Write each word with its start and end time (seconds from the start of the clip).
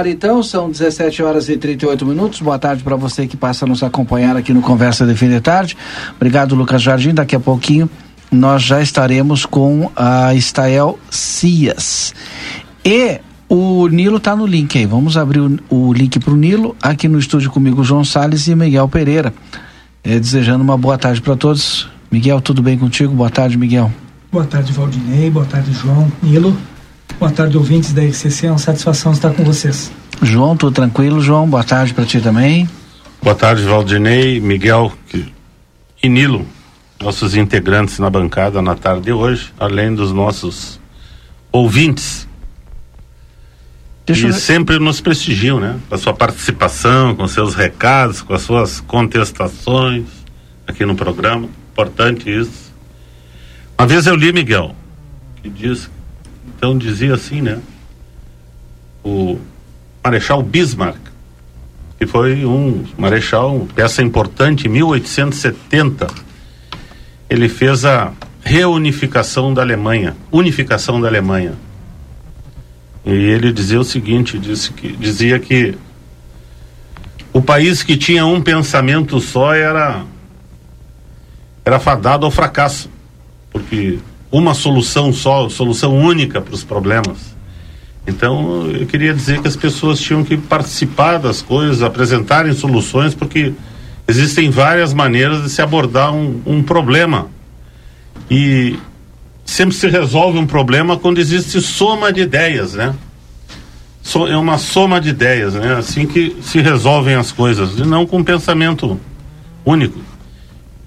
Ar 0.00 0.06
então, 0.06 0.42
são 0.42 0.70
17 0.70 1.22
horas 1.22 1.48
e 1.50 1.58
38 1.58 2.06
minutos. 2.06 2.40
Boa 2.40 2.58
tarde 2.58 2.82
para 2.82 2.96
você 2.96 3.26
que 3.26 3.36
passa 3.36 3.66
a 3.66 3.68
nos 3.68 3.82
acompanhar 3.82 4.34
aqui 4.34 4.52
no 4.52 4.62
Conversa 4.62 5.06
de 5.06 5.14
Fim 5.14 5.28
de 5.28 5.40
Tarde. 5.40 5.76
Obrigado, 6.16 6.54
Lucas 6.54 6.80
Jardim. 6.80 7.12
Daqui 7.12 7.36
a 7.36 7.40
pouquinho 7.40 7.88
nós 8.32 8.62
já 8.62 8.80
estaremos 8.80 9.44
com 9.44 9.90
a 9.94 10.34
Estael 10.34 10.98
Cias. 11.10 12.14
E 12.82 13.20
o 13.46 13.88
Nilo 13.88 14.16
está 14.16 14.34
no 14.34 14.46
link 14.46 14.78
aí. 14.78 14.86
Vamos 14.86 15.18
abrir 15.18 15.40
o, 15.40 15.58
o 15.68 15.92
link 15.92 16.18
para 16.18 16.32
o 16.32 16.36
Nilo. 16.36 16.74
Aqui 16.80 17.06
no 17.06 17.18
estúdio 17.18 17.50
comigo, 17.50 17.84
João 17.84 18.02
Salles 18.02 18.48
e 18.48 18.54
Miguel 18.54 18.88
Pereira. 18.88 19.34
É, 20.02 20.18
desejando 20.18 20.64
uma 20.64 20.78
boa 20.78 20.96
tarde 20.96 21.20
para 21.20 21.36
todos. 21.36 21.88
Miguel, 22.10 22.40
tudo 22.40 22.62
bem 22.62 22.78
contigo? 22.78 23.14
Boa 23.14 23.28
tarde, 23.28 23.58
Miguel. 23.58 23.92
Boa 24.32 24.46
tarde, 24.46 24.72
Valdinei. 24.72 25.30
Boa 25.30 25.44
tarde, 25.44 25.72
João. 25.72 26.10
Nilo. 26.22 26.56
Boa 27.20 27.30
tarde, 27.30 27.58
ouvintes 27.58 27.92
da 27.92 28.02
RCC. 28.02 28.46
É 28.46 28.50
uma 28.50 28.56
satisfação 28.56 29.12
estar 29.12 29.34
com 29.34 29.44
vocês. 29.44 29.92
João, 30.22 30.56
tudo 30.56 30.72
tranquilo, 30.72 31.20
João? 31.20 31.46
Boa 31.46 31.62
tarde 31.62 31.92
para 31.92 32.06
ti 32.06 32.18
também. 32.18 32.66
Boa 33.22 33.36
tarde, 33.36 33.62
Valdinei, 33.62 34.40
Miguel 34.40 34.90
e 36.02 36.08
Nilo, 36.08 36.46
nossos 36.98 37.34
integrantes 37.36 37.98
na 37.98 38.08
bancada 38.08 38.62
na 38.62 38.74
tarde 38.74 39.02
de 39.02 39.12
hoje, 39.12 39.52
além 39.60 39.94
dos 39.94 40.14
nossos 40.14 40.80
ouvintes. 41.52 42.26
Deixa 44.06 44.28
e 44.28 44.30
eu... 44.30 44.34
sempre 44.34 44.78
nos 44.78 45.02
prestigiam, 45.02 45.60
né? 45.60 45.78
Com 45.90 45.94
a 45.96 45.98
sua 45.98 46.14
participação, 46.14 47.14
com 47.14 47.28
seus 47.28 47.54
recados, 47.54 48.22
com 48.22 48.32
as 48.32 48.40
suas 48.40 48.80
contestações 48.80 50.06
aqui 50.66 50.86
no 50.86 50.96
programa. 50.96 51.50
Importante 51.70 52.30
isso. 52.34 52.72
Uma 53.78 53.86
vez 53.86 54.06
eu 54.06 54.16
li, 54.16 54.32
Miguel, 54.32 54.74
que 55.42 55.50
diz 55.50 55.90
então 56.60 56.76
dizia 56.76 57.14
assim, 57.14 57.40
né? 57.40 57.58
O 59.02 59.38
Marechal 60.04 60.42
Bismarck, 60.42 61.00
que 61.98 62.06
foi 62.06 62.44
um 62.44 62.84
marechal, 62.98 63.66
peça 63.74 64.02
importante, 64.02 64.66
em 64.66 64.70
1870, 64.70 66.06
ele 67.30 67.48
fez 67.48 67.86
a 67.86 68.12
reunificação 68.44 69.54
da 69.54 69.62
Alemanha, 69.62 70.14
unificação 70.30 71.00
da 71.00 71.08
Alemanha. 71.08 71.54
E 73.06 73.10
ele 73.10 73.54
dizia 73.54 73.80
o 73.80 73.84
seguinte, 73.84 74.38
disse 74.38 74.70
que, 74.70 74.92
dizia 74.92 75.38
que 75.38 75.74
o 77.32 77.40
país 77.40 77.82
que 77.82 77.96
tinha 77.96 78.26
um 78.26 78.42
pensamento 78.42 79.18
só 79.18 79.54
era 79.54 80.04
era 81.64 81.80
fadado 81.80 82.26
ao 82.26 82.30
fracasso, 82.30 82.90
porque 83.50 83.98
uma 84.30 84.54
solução 84.54 85.12
só, 85.12 85.48
solução 85.48 85.96
única 85.96 86.40
para 86.40 86.54
os 86.54 86.62
problemas. 86.62 87.34
Então, 88.06 88.70
eu 88.70 88.86
queria 88.86 89.12
dizer 89.12 89.40
que 89.40 89.48
as 89.48 89.56
pessoas 89.56 90.00
tinham 90.00 90.24
que 90.24 90.36
participar 90.36 91.18
das 91.18 91.42
coisas, 91.42 91.82
apresentarem 91.82 92.52
soluções, 92.52 93.14
porque 93.14 93.52
existem 94.08 94.50
várias 94.50 94.94
maneiras 94.94 95.42
de 95.42 95.50
se 95.50 95.60
abordar 95.60 96.12
um, 96.12 96.40
um 96.46 96.62
problema. 96.62 97.28
E 98.30 98.76
sempre 99.44 99.74
se 99.74 99.88
resolve 99.88 100.38
um 100.38 100.46
problema 100.46 100.96
quando 100.96 101.18
existe 101.18 101.60
soma 101.60 102.12
de 102.12 102.20
ideias, 102.22 102.74
né? 102.74 102.94
So, 104.02 104.26
é 104.26 104.36
uma 104.36 104.58
soma 104.58 105.00
de 105.00 105.10
ideias, 105.10 105.54
né? 105.54 105.74
Assim 105.74 106.06
que 106.06 106.36
se 106.42 106.60
resolvem 106.60 107.14
as 107.14 107.30
coisas, 107.30 107.78
e 107.78 107.82
não 107.82 108.06
com 108.06 108.18
um 108.18 108.24
pensamento 108.24 108.98
único. 109.64 110.09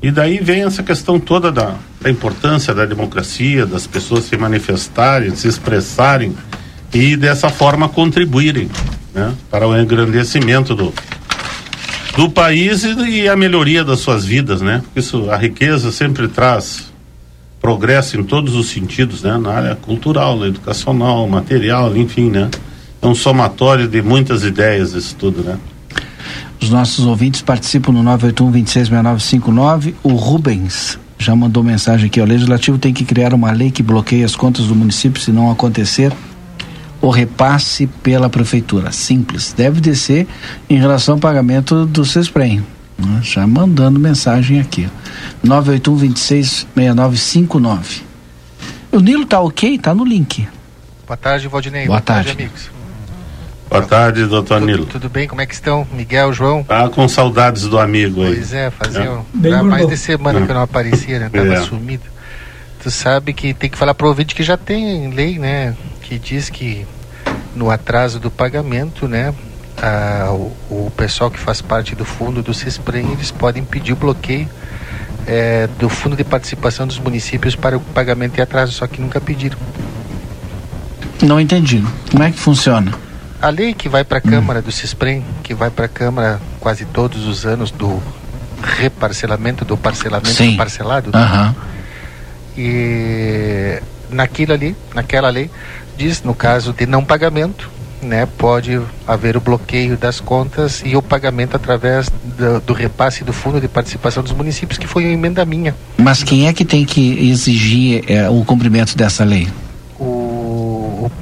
E 0.04 0.12
daí 0.12 0.40
vem 0.40 0.64
essa 0.64 0.84
questão 0.84 1.18
toda 1.18 1.50
da, 1.50 1.76
da 2.02 2.10
importância 2.10 2.76
da 2.76 2.86
democracia, 2.86 3.66
das 3.66 3.88
pessoas 3.88 4.26
se 4.26 4.36
manifestarem, 4.36 5.34
se 5.34 5.48
expressarem 5.48 6.36
e 6.94 7.16
dessa 7.16 7.48
forma 7.48 7.88
contribuírem 7.88 8.70
né, 9.16 9.34
para 9.50 9.66
o 9.66 9.74
engrandecimento 9.80 10.76
do, 10.76 10.94
do 12.18 12.30
país 12.30 12.84
e, 12.84 13.22
e, 13.22 13.30
a 13.30 13.36
melhoria 13.38 13.82
das 13.82 14.02
suas 14.02 14.26
vidas, 14.26 14.62
né? 14.62 14.84
Isso, 14.94 15.32
a 15.32 15.38
riqueza 15.38 15.90
sempre 15.90 16.28
traz 16.28 16.92
progresso 17.62 18.20
em 18.20 18.24
todos 18.26 18.56
os 18.56 18.68
sentidos, 18.68 19.24
né? 19.24 19.38
Na 19.38 19.54
área 19.54 19.76
cultural, 19.76 20.38
na 20.38 20.48
educacional, 20.48 21.26
material, 21.30 21.96
enfim, 21.96 22.30
né? 22.30 22.50
É 23.02 23.08
um 23.08 23.16
somatório 23.16 23.88
de 23.88 24.02
muitas 24.02 24.44
ideias 24.44 24.92
isso 24.92 25.16
tudo, 25.16 25.44
né? 25.44 25.58
Os 26.64 26.70
nossos 26.70 27.06
ouvintes 27.06 27.42
participam 27.42 27.92
no 27.92 28.02
981-266959. 28.18 29.96
O 30.02 30.14
Rubens 30.14 30.98
já 31.20 31.36
mandou 31.36 31.62
mensagem 31.62 32.08
aqui: 32.08 32.22
o 32.22 32.26
Legislativo 32.26 32.78
tem 32.78 32.94
que 32.94 33.04
criar 33.04 33.34
uma 33.34 33.52
lei 33.52 33.70
que 33.70 33.84
bloqueie 33.84 34.24
as 34.24 34.34
contas 34.34 34.68
do 34.68 34.76
município 34.76 35.22
se 35.22 35.30
não 35.30 35.52
acontecer 35.52 36.14
o 37.02 37.10
repasse 37.10 37.86
pela 38.02 38.30
prefeitura. 38.30 38.94
Simples. 38.94 39.52
Deve 39.52 39.82
descer 39.82 40.26
em 40.70 40.78
relação 40.78 41.16
ao 41.16 41.20
pagamento 41.20 41.86
do 41.86 42.06
CESPREM. 42.06 42.64
Né? 42.98 43.20
Já 43.22 43.46
mandando 43.46 44.00
mensagem 44.00 44.62
aqui. 44.62 44.88
981-266959. 45.46 48.04
O 48.90 49.02
Nilo 49.02 49.26
tá 49.26 49.42
ok? 49.42 49.78
Tá 49.80 49.94
no 49.94 50.06
link. 50.06 50.48
Boa 51.06 51.18
tarde, 51.18 51.50
Valdinei. 51.50 51.88
Boa, 51.88 51.98
Boa 51.98 52.02
tarde. 52.02 52.30
tarde, 52.30 52.44
amigos. 52.44 52.73
Boa 53.74 53.88
tarde, 53.88 54.26
doutor 54.28 54.60
tudo, 54.60 54.66
Nilo. 54.68 54.86
Tudo 54.86 55.10
bem? 55.10 55.28
Como 55.28 55.42
é 55.42 55.48
que 55.48 55.54
estão? 55.56 55.88
Miguel, 55.92 56.32
João? 56.32 56.64
Tá 56.64 56.88
com 56.90 57.08
saudades 57.08 57.64
do 57.64 57.80
amigo 57.80 58.22
aí. 58.22 58.36
Pois 58.36 58.54
é, 58.54 58.70
fazia 58.70 59.20
é. 59.44 59.62
mais 59.64 59.88
de 59.88 59.98
semana 59.98 60.40
é. 60.40 60.46
que 60.46 60.52
eu 60.52 60.54
não 60.54 60.62
aparecia, 60.62 61.18
né? 61.18 61.30
Tava 61.34 61.56
é. 61.56 61.62
sumido. 61.62 62.04
Tu 62.84 62.92
sabe 62.92 63.34
que 63.34 63.52
tem 63.52 63.72
que 63.72 63.78
falar 63.78 63.96
pro 63.96 64.08
ouvinte 64.08 64.36
que 64.36 64.44
já 64.44 64.58
tem 64.58 65.10
lei, 65.10 65.40
né? 65.40 65.76
Que 66.04 66.20
diz 66.20 66.52
que 66.52 66.86
no 67.56 67.72
atraso 67.72 68.20
do 68.20 68.30
pagamento, 68.30 69.08
né? 69.08 69.34
A, 69.82 70.30
o, 70.30 70.56
o, 70.70 70.92
pessoal 70.96 71.32
que 71.32 71.40
faz 71.40 71.60
parte 71.60 71.96
do 71.96 72.06
fundo 72.06 72.44
do 72.44 72.54
CISPREM, 72.54 73.14
eles 73.14 73.32
podem 73.32 73.64
pedir 73.64 73.94
o 73.94 73.96
bloqueio 73.96 74.48
é, 75.26 75.68
do 75.80 75.90
fundo 75.90 76.16
de 76.16 76.24
participação 76.24 76.86
dos 76.86 77.00
municípios 77.00 77.56
para 77.56 77.76
o 77.76 77.80
pagamento 77.80 78.36
de 78.36 78.42
atraso, 78.42 78.72
só 78.72 78.86
que 78.86 79.02
nunca 79.02 79.20
pediram. 79.20 79.58
Não 81.24 81.40
entendi. 81.40 81.84
Como 82.12 82.22
é 82.22 82.30
que 82.30 82.38
funciona? 82.38 82.94
A 83.44 83.50
lei 83.50 83.74
que 83.74 83.90
vai 83.90 84.06
para 84.06 84.20
a 84.20 84.22
Câmara 84.22 84.60
hum. 84.60 84.64
do 84.64 84.72
CISPREM, 84.72 85.22
que 85.44 85.54
vai 85.54 85.70
para 85.70 85.84
a 85.84 85.90
Câmara 85.90 86.40
quase 86.62 86.86
todos 86.86 87.28
os 87.28 87.46
anos 87.46 87.72
do 87.72 88.02
reparcelamento, 88.64 89.66
do 89.66 89.76
parcelamento 89.76 90.34
Sim. 90.34 90.56
parcelado. 90.56 91.12
Aham. 91.14 91.54
E 92.58 93.82
naquilo 94.10 94.54
ali, 94.54 94.74
naquela 94.96 95.30
lei, 95.30 95.52
diz 95.98 96.24
no 96.24 96.34
caso 96.34 96.72
de 96.72 96.86
não 96.86 97.04
pagamento, 97.04 97.70
né, 98.02 98.26
pode 98.38 98.80
haver 99.06 99.36
o 99.36 99.42
bloqueio 99.42 99.98
das 99.98 100.22
contas 100.22 100.82
e 100.86 100.96
o 100.96 101.02
pagamento 101.02 101.58
através 101.58 102.10
do, 102.10 102.62
do 102.62 102.74
repasse 102.74 103.26
do 103.26 103.34
fundo 103.34 103.60
de 103.60 103.68
participação 103.68 104.24
dos 104.24 104.32
municípios, 104.32 104.78
que 104.78 104.88
foi 104.88 105.04
uma 105.04 105.14
emenda 105.14 105.44
minha. 105.44 105.76
Mas 105.98 106.24
quem 106.24 106.48
é 106.48 106.54
que 106.54 106.64
tem 106.64 106.86
que 106.86 107.30
exigir 107.30 108.06
é, 108.08 108.30
o 108.30 108.46
cumprimento 108.46 108.96
dessa 108.96 109.26
lei? 109.26 109.50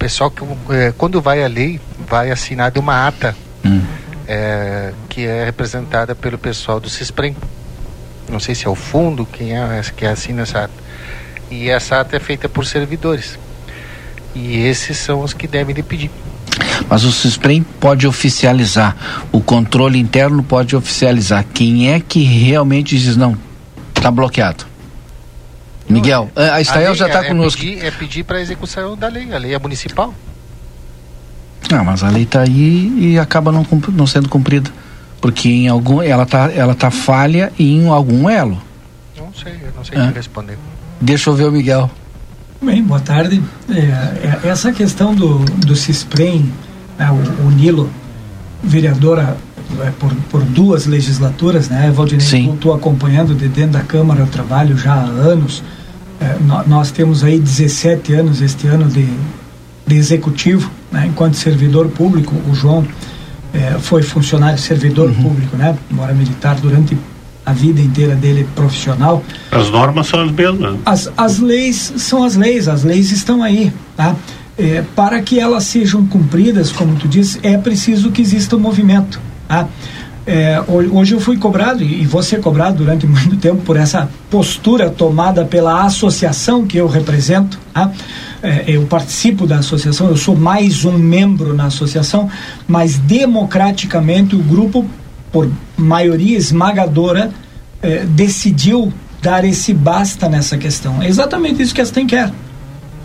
Pessoal 0.02 0.32
que 0.32 0.44
é, 0.74 0.92
quando 0.98 1.22
vai 1.22 1.44
a 1.44 1.48
lei 1.48 1.80
vai 2.10 2.32
assinar 2.32 2.72
de 2.72 2.80
uma 2.80 3.08
ata 3.08 3.36
Hum. 3.64 3.84
é, 4.28 4.94
que 5.08 5.28
é 5.28 5.46
representada 5.46 6.16
pelo 6.16 6.40
pessoal 6.40 6.80
do 6.80 6.90
CISPREM. 6.90 7.36
Não 8.28 8.40
sei 8.40 8.56
se 8.56 8.66
é 8.66 8.70
o 8.70 8.74
fundo 8.74 9.28
quem 9.28 9.56
é 9.56 9.82
que 9.96 10.04
assina 10.04 10.42
essa 10.42 10.64
ata. 10.64 10.74
E 11.52 11.70
essa 11.70 12.00
ata 12.00 12.16
é 12.16 12.20
feita 12.20 12.50
por 12.50 12.66
servidores. 12.66 13.38
E 14.34 14.66
esses 14.66 14.98
são 14.98 15.22
os 15.22 15.34
que 15.34 15.48
devem 15.48 15.76
lhe 15.76 15.84
pedir. 15.84 16.10
Mas 16.90 17.04
o 17.04 17.12
CISPREM 17.12 17.62
pode 17.62 18.08
oficializar, 18.08 18.98
o 19.32 19.40
controle 19.40 20.00
interno 20.00 20.42
pode 20.42 20.76
oficializar. 20.76 21.46
Quem 21.54 21.92
é 21.92 22.00
que 22.00 22.24
realmente 22.24 22.98
diz 22.98 23.16
não? 23.16 23.38
Está 23.96 24.10
bloqueado. 24.10 24.71
Miguel, 25.92 26.32
a 26.36 26.56
a 26.56 26.62
Estael 26.62 26.96
já 26.96 27.06
é- 27.06 27.08
está 27.10 27.26
é 27.26 27.28
conosco. 27.28 27.62
Pedir, 27.62 27.84
é 27.86 27.92
pedir 27.92 28.24
para 28.24 28.38
a 28.38 28.42
execução 28.42 28.96
da 28.98 29.08
lei. 29.08 29.34
A 29.34 29.38
lei 29.38 29.54
é 29.54 29.60
municipal. 29.60 30.14
Ah, 31.72 31.84
mas 31.84 32.04
a 32.04 32.10
lei 32.10 32.24
está 32.24 32.42
aí 32.42 32.94
e 32.98 33.20
acaba 33.20 33.52
não, 33.52 33.66
não 33.90 34.06
sendo 34.08 34.28
cumprida. 34.28 34.70
Porque 35.22 35.48
em 35.50 35.68
algum, 35.68 36.02
ela 36.02 36.24
está 36.24 36.52
ela 36.52 36.74
tá 36.74 36.90
falha 36.90 37.52
em 37.58 37.88
algum 37.88 38.30
elo. 38.30 38.62
Não 39.18 39.32
sei, 39.34 39.54
eu 39.54 39.72
não 39.76 39.86
sei 39.86 39.98
É. 39.98 40.12
responder. 40.14 40.58
Deixa 41.00 41.30
eu 41.30 41.36
ver 41.36 41.46
o 41.46 41.52
Miguel. 41.52 41.90
Bem, 42.62 42.84
boa 42.84 43.00
tarde. 43.00 43.42
É, 43.70 43.76
é, 43.76 44.40
essa 44.50 44.72
questão 44.72 45.16
do, 45.16 45.40
do 45.40 45.76
CISPREM, 45.76 46.52
né, 46.98 47.10
o, 47.10 47.48
o 47.48 47.52
Nilo, 47.52 47.90
vereadora 48.64 49.38
é, 49.84 49.92
por, 49.92 50.14
por 50.30 50.42
duas 50.44 50.86
legislaturas, 50.86 51.70
né, 51.70 51.92
Valdinei, 51.92 52.26
Sim. 52.26 52.54
estou 52.54 52.74
acompanhando 52.74 53.34
de 53.34 53.48
dentro 53.48 53.72
da 53.72 53.82
Câmara 53.82 54.24
o 54.24 54.28
trabalho 54.28 54.78
já 54.78 54.94
há 54.94 55.02
anos. 55.04 55.64
É, 56.22 56.38
nó- 56.46 56.64
nós 56.68 56.92
temos 56.92 57.24
aí 57.24 57.40
17 57.40 58.14
anos 58.14 58.42
este 58.42 58.68
ano 58.68 58.86
de, 58.88 59.08
de 59.88 59.96
executivo, 59.96 60.70
né, 60.92 61.08
enquanto 61.08 61.34
servidor 61.36 61.88
público, 61.90 62.36
o 62.50 62.54
João 62.54 62.86
é, 63.54 63.78
foi 63.80 64.04
funcionário 64.04 64.58
servidor 64.60 65.12
público, 65.14 65.58
né, 65.58 65.76
embora 65.90 66.14
militar 66.14 66.56
durante 66.56 66.96
a 67.44 67.54
vida 67.54 67.82
inteira 67.82 68.16
dele 68.16 68.48
profissional. 68.56 69.24
As 69.52 69.72
normas 69.72 70.08
são 70.08 70.22
as 70.24 70.32
mesmas. 70.32 70.78
As, 70.86 71.12
as 71.18 71.40
leis 71.40 71.94
são 71.98 72.24
as 72.24 72.36
leis, 72.36 72.68
as 72.68 72.84
leis 72.84 73.12
estão 73.12 73.42
aí, 73.42 73.74
tá? 73.98 74.16
É, 74.58 74.84
para 74.96 75.20
que 75.22 75.40
elas 75.40 75.64
sejam 75.64 76.06
cumpridas, 76.06 76.72
como 76.72 76.96
tu 76.98 77.08
disse, 77.08 77.40
é 77.42 77.58
preciso 77.58 78.12
que 78.12 78.22
exista 78.22 78.56
um 78.56 78.60
movimento, 78.60 79.20
tá? 79.48 79.68
É, 80.26 80.62
ho- 80.68 80.98
hoje 81.00 81.16
eu 81.16 81.20
fui 81.20 81.38
cobrado, 81.38 81.84
e 81.84 82.06
vou 82.06 82.22
ser 82.22 82.40
cobrado 82.42 82.78
durante 82.78 83.06
muito 83.08 83.38
tempo 83.38 83.62
por 83.64 83.76
essa 83.76 84.08
postura 84.30 84.90
tomada 84.90 85.44
pela 85.46 85.84
associação 85.84 86.66
que 86.66 86.78
eu 86.78 86.88
represento, 86.88 87.60
tá? 87.74 87.92
É, 88.44 88.64
eu 88.68 88.84
participo 88.86 89.48
da 89.48 89.58
associação, 89.58 90.08
eu 90.10 90.18
sou 90.18 90.36
mais 90.36 90.86
um 90.86 90.98
membro 90.98 91.54
na 91.54 91.66
associação, 91.66 92.30
mas 92.68 92.98
democraticamente 92.98 94.36
o 94.36 94.40
grupo, 94.40 94.86
por 95.32 95.50
maioria 95.78 96.38
esmagadora, 96.38 97.32
eh, 97.82 98.06
decidiu 98.08 98.92
dar 99.22 99.44
esse 99.46 99.74
basta 99.74 100.28
nessa 100.30 100.58
questão. 100.58 101.02
É 101.02 101.08
exatamente 101.08 101.62
isso 101.62 101.74
que 101.74 101.82
a 101.82 101.86
STEM 101.86 102.06
quer. 102.08 102.32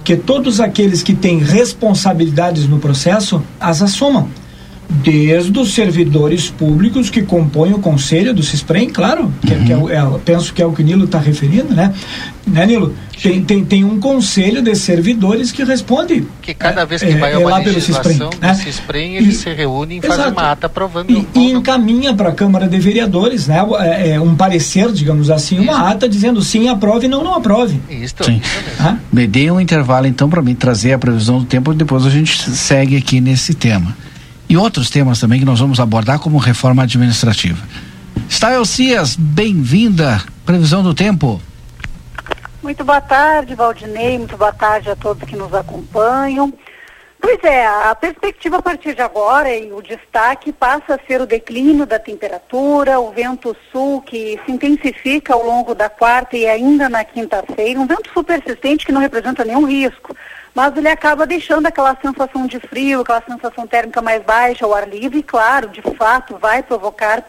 Que 0.04 0.16
todos 0.16 0.60
aqueles 0.60 1.02
que 1.02 1.14
têm 1.14 1.38
responsabilidades 1.38 2.66
no 2.68 2.78
processo 2.78 3.42
as 3.60 3.80
assumam. 3.82 4.28
Desde 4.88 5.58
os 5.58 5.74
servidores 5.74 6.48
públicos 6.48 7.10
que 7.10 7.22
compõem 7.22 7.72
o 7.72 7.78
conselho 7.78 8.32
do 8.32 8.42
CISPREM, 8.42 8.88
claro, 8.90 9.32
que, 9.44 9.52
é- 9.52 9.58
que 9.58 9.72
é, 9.72 9.76
é, 9.96 10.18
penso 10.24 10.52
que 10.54 10.62
é 10.62 10.66
o 10.66 10.72
que 10.72 10.80
o 10.82 10.84
Nilo 10.84 11.04
está 11.06 11.18
referindo, 11.18 11.74
né? 11.74 11.92
Né, 12.46 12.64
Nilo? 12.66 12.94
Tem, 13.20 13.42
tem, 13.42 13.64
tem 13.64 13.84
um 13.84 13.98
conselho 13.98 14.62
de 14.62 14.74
servidores 14.76 15.50
que 15.50 15.64
responde. 15.64 16.24
Que 16.40 16.54
cada 16.54 16.84
vez 16.84 17.02
que 17.02 17.08
é, 17.10 17.16
vai 17.16 17.32
é 17.32 17.38
uma 17.38 17.50
lá 17.50 17.60
pelo 17.60 17.74
legislação 17.74 18.12
CISPREM, 18.12 18.30
do 18.30 18.46
né? 18.46 18.54
CISPREM, 18.54 19.16
eles 19.16 19.34
E- 19.34 19.38
se 19.42 19.52
reúnem 19.52 19.98
e 19.98 20.00
fazem 20.00 20.14
Exato. 20.26 20.32
uma 20.40 20.52
ata 20.52 20.66
aprovando 20.68 21.10
E, 21.10 21.26
e 21.34 21.50
encaminha 21.50 22.14
para 22.14 22.28
a 22.28 22.32
Câmara 22.32 22.68
de 22.68 22.78
Vereadores, 22.78 23.48
né? 23.48 23.58
É, 23.80 24.10
é, 24.10 24.20
um 24.20 24.36
parecer, 24.36 24.92
digamos 24.92 25.30
assim, 25.30 25.58
uma 25.58 25.90
ata 25.90 26.08
dizendo 26.08 26.40
sim, 26.42 26.68
aprove, 26.68 27.08
não, 27.08 27.24
não 27.24 27.34
aprove. 27.34 27.80
Isso, 27.90 28.14
Sim. 28.22 28.40
isso 28.42 28.82
mesmo. 28.82 29.00
Me 29.12 29.26
dê 29.26 29.50
um 29.50 29.60
intervalo 29.60 30.06
então 30.06 30.30
para 30.30 30.40
mim 30.40 30.54
trazer 30.54 30.92
a 30.92 30.98
previsão 30.98 31.40
do 31.40 31.44
tempo 31.44 31.72
e 31.72 31.76
depois 31.76 32.06
a 32.06 32.10
gente 32.10 32.38
segue 32.50 32.96
aqui 32.96 33.20
nesse 33.20 33.52
tema. 33.54 33.96
E 34.48 34.56
outros 34.56 34.90
temas 34.90 35.18
também 35.18 35.40
que 35.40 35.44
nós 35.44 35.58
vamos 35.58 35.80
abordar 35.80 36.20
como 36.20 36.38
reforma 36.38 36.84
administrativa. 36.84 37.66
Stael 38.30 38.64
Cias, 38.64 39.16
bem-vinda. 39.16 40.22
Previsão 40.44 40.82
do 40.82 40.94
tempo. 40.94 41.40
Muito 42.62 42.84
boa 42.84 43.00
tarde, 43.00 43.54
Valdinei. 43.54 44.18
Muito 44.18 44.36
boa 44.36 44.52
tarde 44.52 44.90
a 44.90 44.96
todos 44.96 45.28
que 45.28 45.36
nos 45.36 45.52
acompanham. 45.52 46.52
Pois 47.20 47.42
é, 47.42 47.66
a 47.66 47.92
perspectiva 47.94 48.58
a 48.58 48.62
partir 48.62 48.94
de 48.94 49.02
agora 49.02 49.52
e 49.52 49.72
o 49.72 49.82
destaque 49.82 50.52
passa 50.52 50.94
a 50.94 51.06
ser 51.08 51.20
o 51.20 51.26
declínio 51.26 51.84
da 51.84 51.98
temperatura, 51.98 53.00
o 53.00 53.10
vento 53.10 53.56
sul 53.72 54.00
que 54.00 54.38
se 54.44 54.52
intensifica 54.52 55.34
ao 55.34 55.44
longo 55.44 55.74
da 55.74 55.88
quarta 55.88 56.36
e 56.36 56.46
ainda 56.46 56.88
na 56.88 57.02
quinta-feira, 57.02 57.80
um 57.80 57.86
vento 57.86 58.12
sul 58.12 58.22
persistente 58.22 58.86
que 58.86 58.92
não 58.92 59.00
representa 59.00 59.44
nenhum 59.44 59.66
risco, 59.66 60.14
mas 60.56 60.74
ele 60.74 60.88
acaba 60.88 61.26
deixando 61.26 61.66
aquela 61.66 61.94
sensação 62.00 62.46
de 62.46 62.58
frio, 62.58 63.02
aquela 63.02 63.20
sensação 63.20 63.66
térmica 63.66 64.00
mais 64.00 64.22
baixa 64.22 64.64
ao 64.64 64.72
ar 64.72 64.88
livre 64.88 65.18
e, 65.18 65.22
claro, 65.22 65.68
de 65.68 65.82
fato 65.82 66.38
vai 66.38 66.62
provocar 66.62 67.22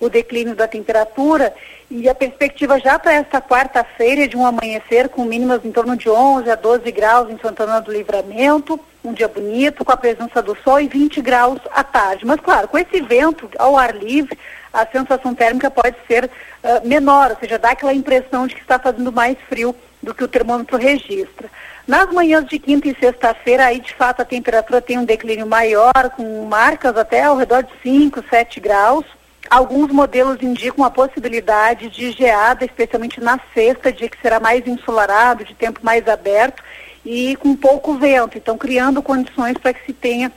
o 0.00 0.08
declínio 0.08 0.56
da 0.56 0.66
temperatura 0.66 1.54
e 1.88 2.08
a 2.08 2.14
perspectiva 2.14 2.80
já 2.80 2.98
para 2.98 3.12
esta 3.12 3.40
quarta-feira 3.40 4.24
é 4.24 4.26
de 4.26 4.36
um 4.36 4.44
amanhecer 4.44 5.08
com 5.10 5.24
mínimas 5.24 5.64
em 5.64 5.70
torno 5.70 5.96
de 5.96 6.10
11 6.10 6.50
a 6.50 6.56
12 6.56 6.90
graus 6.90 7.30
em 7.30 7.38
Santana 7.38 7.80
do 7.80 7.92
Livramento, 7.92 8.80
um 9.04 9.12
dia 9.12 9.28
bonito 9.28 9.84
com 9.84 9.92
a 9.92 9.96
presença 9.96 10.42
do 10.42 10.56
sol 10.64 10.80
e 10.80 10.88
20 10.88 11.22
graus 11.22 11.60
à 11.70 11.84
tarde. 11.84 12.26
Mas 12.26 12.40
claro, 12.40 12.66
com 12.66 12.76
esse 12.76 13.00
vento 13.00 13.48
ao 13.60 13.78
ar 13.78 13.94
livre, 13.94 14.36
a 14.72 14.84
sensação 14.84 15.36
térmica 15.36 15.70
pode 15.70 15.94
ser 16.08 16.28
ah, 16.64 16.80
menor, 16.82 17.30
ou 17.30 17.36
seja, 17.36 17.60
dá 17.60 17.70
aquela 17.70 17.94
impressão 17.94 18.48
de 18.48 18.56
que 18.56 18.60
está 18.60 18.76
fazendo 18.76 19.12
mais 19.12 19.38
frio 19.48 19.72
do 20.02 20.12
que 20.12 20.24
o 20.24 20.28
termômetro 20.28 20.76
registra. 20.76 21.48
Nas 21.92 22.10
manhãs 22.10 22.46
de 22.46 22.58
quinta 22.58 22.88
e 22.88 22.96
sexta-feira, 22.98 23.66
aí 23.66 23.78
de 23.78 23.92
fato 23.92 24.22
a 24.22 24.24
temperatura 24.24 24.80
tem 24.80 24.96
um 24.96 25.04
declínio 25.04 25.46
maior, 25.46 26.08
com 26.16 26.46
marcas 26.46 26.96
até 26.96 27.24
ao 27.24 27.36
redor 27.36 27.64
de 27.64 27.72
5, 27.82 28.24
7 28.30 28.60
graus. 28.60 29.04
Alguns 29.50 29.92
modelos 29.92 30.42
indicam 30.42 30.86
a 30.86 30.90
possibilidade 30.90 31.90
de 31.90 32.10
geada, 32.12 32.64
especialmente 32.64 33.20
na 33.20 33.38
sexta, 33.52 33.92
dia 33.92 34.08
que 34.08 34.18
será 34.22 34.40
mais 34.40 34.66
ensolarado, 34.66 35.44
de 35.44 35.54
tempo 35.54 35.80
mais 35.82 36.08
aberto 36.08 36.62
e 37.04 37.36
com 37.36 37.54
pouco 37.54 37.92
vento, 37.98 38.38
então 38.38 38.56
criando 38.56 39.02
condições 39.02 39.58
para 39.58 39.74
que 39.74 39.84
se 39.84 39.92
tenha 39.92 40.32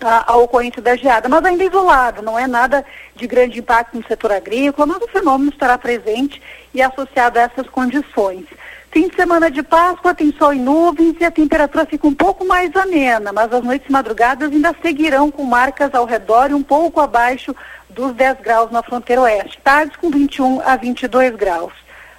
a, 0.00 0.32
a 0.32 0.36
ocorrência 0.38 0.82
da 0.82 0.96
geada, 0.96 1.28
mas 1.28 1.44
ainda 1.44 1.62
isolado, 1.62 2.20
não 2.20 2.36
é 2.36 2.48
nada 2.48 2.84
de 3.14 3.28
grande 3.28 3.60
impacto 3.60 3.96
no 3.96 4.04
setor 4.08 4.32
agrícola, 4.32 4.86
mas 4.88 5.02
o 5.02 5.06
fenômeno 5.06 5.52
estará 5.52 5.78
presente 5.78 6.42
e 6.74 6.82
associado 6.82 7.38
a 7.38 7.42
essas 7.42 7.68
condições. 7.68 8.46
Fim 8.92 9.08
de 9.08 9.14
semana 9.14 9.50
de 9.50 9.62
Páscoa 9.62 10.14
tem 10.14 10.34
sol 10.36 10.52
e 10.52 10.58
nuvens 10.58 11.14
e 11.20 11.24
a 11.24 11.30
temperatura 11.30 11.86
fica 11.86 12.06
um 12.08 12.14
pouco 12.14 12.44
mais 12.44 12.74
amena, 12.74 13.32
mas 13.32 13.52
as 13.52 13.62
noites 13.62 13.88
e 13.88 13.92
madrugadas 13.92 14.50
ainda 14.50 14.74
seguirão 14.82 15.30
com 15.30 15.44
marcas 15.44 15.94
ao 15.94 16.04
redor 16.04 16.50
e 16.50 16.54
um 16.54 16.62
pouco 16.62 17.00
abaixo 17.00 17.54
dos 17.88 18.12
10 18.14 18.40
graus 18.40 18.70
na 18.72 18.82
fronteira 18.82 19.22
oeste. 19.22 19.60
Tardes 19.62 19.96
com 19.96 20.10
21 20.10 20.60
a 20.62 20.76
22 20.76 21.36
graus. 21.36 21.72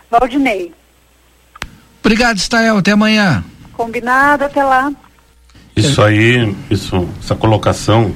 Valdinei, 0.09 0.73
Obrigado, 1.99 2.37
Stael. 2.39 2.77
Até 2.77 2.91
amanhã. 2.91 3.43
combinado, 3.73 4.43
até 4.45 4.63
lá. 4.63 4.91
Isso 5.75 6.01
aí, 6.01 6.55
isso, 6.69 7.07
essa 7.23 7.35
colocação 7.35 8.13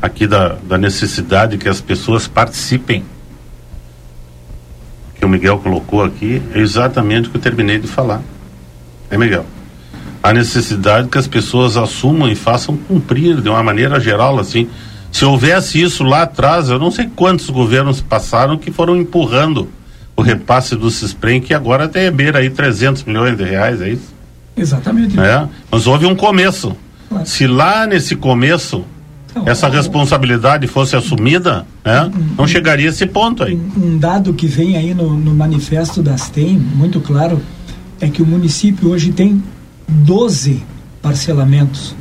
aqui 0.00 0.26
da, 0.26 0.54
da 0.62 0.78
necessidade 0.78 1.58
que 1.58 1.68
as 1.68 1.80
pessoas 1.80 2.26
participem, 2.26 3.04
que 5.18 5.24
o 5.24 5.28
Miguel 5.28 5.58
colocou 5.58 6.02
aqui, 6.02 6.40
é 6.54 6.60
exatamente 6.60 7.28
o 7.28 7.30
que 7.30 7.36
eu 7.36 7.40
terminei 7.40 7.78
de 7.78 7.86
falar. 7.86 8.22
É, 9.10 9.18
Miguel? 9.18 9.44
A 10.22 10.32
necessidade 10.32 11.08
que 11.08 11.18
as 11.18 11.26
pessoas 11.26 11.76
assumam 11.76 12.28
e 12.28 12.34
façam 12.34 12.76
cumprir 12.76 13.40
de 13.40 13.48
uma 13.48 13.62
maneira 13.62 13.98
geral, 13.98 14.38
assim. 14.38 14.68
Se 15.10 15.24
houvesse 15.24 15.80
isso 15.80 16.04
lá 16.04 16.22
atrás, 16.22 16.68
eu 16.68 16.78
não 16.78 16.90
sei 16.90 17.08
quantos 17.14 17.48
governos 17.50 18.00
passaram 18.00 18.58
que 18.58 18.70
foram 18.70 18.96
empurrando 18.96 19.68
o 20.14 20.22
repasse 20.22 20.76
do 20.76 20.90
CISPREM, 20.90 21.40
que 21.40 21.54
agora 21.54 21.88
tem 21.88 22.10
beira 22.10 22.40
aí 22.40 22.50
300 22.50 23.04
milhões 23.04 23.36
de 23.36 23.44
reais, 23.44 23.80
é 23.80 23.90
isso? 23.90 24.14
Exatamente. 24.56 25.18
É, 25.18 25.46
mas 25.70 25.86
houve 25.86 26.06
um 26.06 26.14
começo. 26.14 26.76
Claro. 27.08 27.26
Se 27.26 27.46
lá 27.46 27.86
nesse 27.86 28.16
começo 28.16 28.84
essa 29.46 29.68
responsabilidade 29.68 30.66
fosse 30.66 30.96
assumida, 30.96 31.66
né, 31.84 32.10
não 32.36 32.46
chegaria 32.46 32.88
a 32.88 32.90
esse 32.90 33.06
ponto 33.06 33.42
aí. 33.42 33.54
Um, 33.54 33.94
um 33.94 33.98
dado 33.98 34.32
que 34.32 34.46
vem 34.46 34.76
aí 34.76 34.94
no, 34.94 35.14
no 35.16 35.34
manifesto 35.34 36.02
das 36.02 36.28
TEM, 36.28 36.58
muito 36.58 37.00
claro, 37.00 37.40
é 38.00 38.08
que 38.08 38.22
o 38.22 38.26
município 38.26 38.90
hoje 38.90 39.12
tem 39.12 39.42
12 39.88 40.62
parcelamentos. 41.02 41.94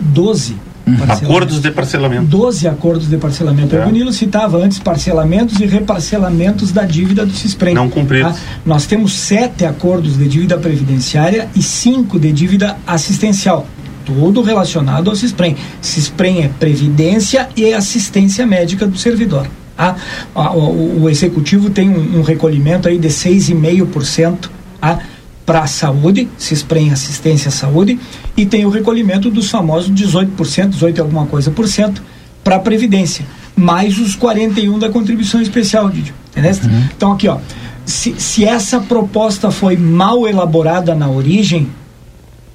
12 0.00 0.68
Acordos 1.08 1.60
de 1.60 1.70
parcelamento. 1.70 2.24
12 2.26 2.68
acordos 2.68 3.08
de 3.08 3.16
parcelamento. 3.18 3.76
É. 3.76 3.86
O 3.86 3.90
Nilo 3.90 4.12
citava 4.12 4.56
antes 4.58 4.78
parcelamentos 4.78 5.60
e 5.60 5.66
reparcelamentos 5.66 6.72
da 6.72 6.84
dívida 6.84 7.26
do 7.26 7.32
CISPREM. 7.32 7.74
Não 7.74 7.90
cumpridos. 7.90 8.32
Tá? 8.32 8.40
Nós 8.64 8.86
temos 8.86 9.12
sete 9.12 9.64
acordos 9.64 10.16
de 10.16 10.26
dívida 10.26 10.56
previdenciária 10.56 11.48
e 11.54 11.62
cinco 11.62 12.18
de 12.18 12.32
dívida 12.32 12.76
assistencial. 12.86 13.66
Tudo 14.08 14.40
relacionado 14.40 15.10
ao 15.10 15.14
CISPREM. 15.14 15.54
CISPREM 15.82 16.44
é 16.44 16.48
previdência 16.48 17.50
e 17.54 17.74
assistência 17.74 18.46
médica 18.46 18.86
do 18.86 18.96
servidor. 18.96 19.46
Tá? 19.76 19.96
O, 20.34 21.02
o, 21.02 21.10
executivo 21.10 21.68
tem 21.68 21.90
um, 21.90 22.20
um 22.20 22.22
recolhimento 22.22 22.88
aí 22.88 22.96
de 22.98 23.08
6,5%. 23.08 24.48
Tá? 24.80 24.98
para 25.44 25.60
a 25.60 25.66
saúde, 25.66 26.28
se 26.36 26.52
espreme 26.52 26.90
assistência 26.90 27.48
à 27.48 27.50
saúde, 27.50 27.98
e 28.36 28.44
tem 28.44 28.66
o 28.66 28.68
recolhimento 28.68 29.30
dos 29.30 29.48
famosos 29.50 29.90
18%, 29.90 30.68
18 30.68 31.00
alguma 31.00 31.24
coisa 31.24 31.50
por 31.50 31.66
cento, 31.66 32.02
para 32.44 32.56
a 32.56 32.58
Previdência, 32.58 33.24
mais 33.56 33.98
os 33.98 34.14
41 34.14 34.78
da 34.78 34.90
contribuição 34.90 35.40
especial, 35.40 35.88
Didio. 35.88 36.12
Uhum. 36.36 36.88
Então 36.94 37.12
aqui, 37.12 37.28
ó, 37.28 37.38
se, 37.86 38.14
se 38.18 38.44
essa 38.44 38.78
proposta 38.78 39.50
foi 39.50 39.74
mal 39.74 40.28
elaborada 40.28 40.94
na 40.94 41.08
origem, 41.08 41.70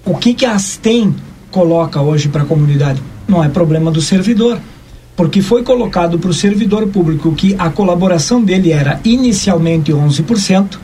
o 0.05 0.15
que 0.15 0.35
que 0.35 0.45
a 0.45 0.53
Astem 0.53 1.15
coloca 1.53 2.01
hoje 2.01 2.27
para 2.27 2.41
a 2.41 2.45
comunidade? 2.45 3.01
Não 3.27 3.43
é 3.43 3.47
problema 3.47 3.91
do 3.91 4.01
servidor 4.01 4.59
porque 5.15 5.43
foi 5.43 5.61
colocado 5.61 6.17
para 6.17 6.31
o 6.31 6.33
servidor 6.33 6.87
público 6.87 7.33
que 7.33 7.55
a 7.59 7.69
colaboração 7.69 8.43
dele 8.43 8.71
era 8.71 8.99
inicialmente 9.03 9.91
11%, 9.91 10.79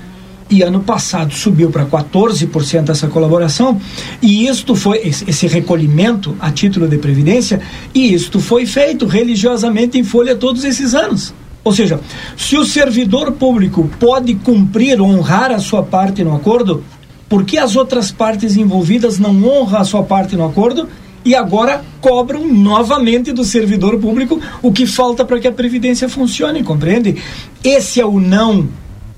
e 0.51 0.61
ano 0.61 0.81
passado 0.81 1.33
subiu 1.33 1.69
para 1.69 1.85
14% 1.85 2.89
essa 2.89 3.07
colaboração, 3.07 3.79
e 4.21 4.47
isto 4.47 4.75
foi, 4.75 4.99
esse 4.99 5.47
recolhimento 5.47 6.35
a 6.39 6.51
título 6.51 6.87
de 6.87 6.97
previdência, 6.97 7.59
e 7.93 8.13
isto 8.13 8.39
foi 8.39 8.65
feito 8.65 9.05
religiosamente 9.05 9.97
em 9.97 10.03
folha 10.03 10.35
todos 10.35 10.63
esses 10.63 10.93
anos. 10.93 11.33
Ou 11.63 11.73
seja, 11.73 11.99
se 12.37 12.57
o 12.57 12.65
servidor 12.65 13.31
público 13.33 13.89
pode 13.99 14.33
cumprir, 14.35 15.01
honrar 15.01 15.51
a 15.51 15.59
sua 15.59 15.83
parte 15.83 16.23
no 16.23 16.35
acordo, 16.35 16.83
por 17.29 17.45
que 17.45 17.57
as 17.59 17.75
outras 17.75 18.11
partes 18.11 18.57
envolvidas 18.57 19.19
não 19.19 19.31
honram 19.45 19.79
a 19.79 19.85
sua 19.85 20.01
parte 20.03 20.35
no 20.35 20.43
acordo 20.43 20.89
e 21.23 21.35
agora 21.35 21.83
cobram 22.01 22.47
novamente 22.47 23.31
do 23.31 23.43
servidor 23.43 23.99
público 23.99 24.41
o 24.63 24.71
que 24.71 24.87
falta 24.87 25.23
para 25.23 25.39
que 25.39 25.47
a 25.47 25.51
Previdência 25.51 26.09
funcione, 26.09 26.63
compreende? 26.63 27.17
Esse 27.63 28.01
é 28.01 28.05
o 28.05 28.19
não 28.19 28.67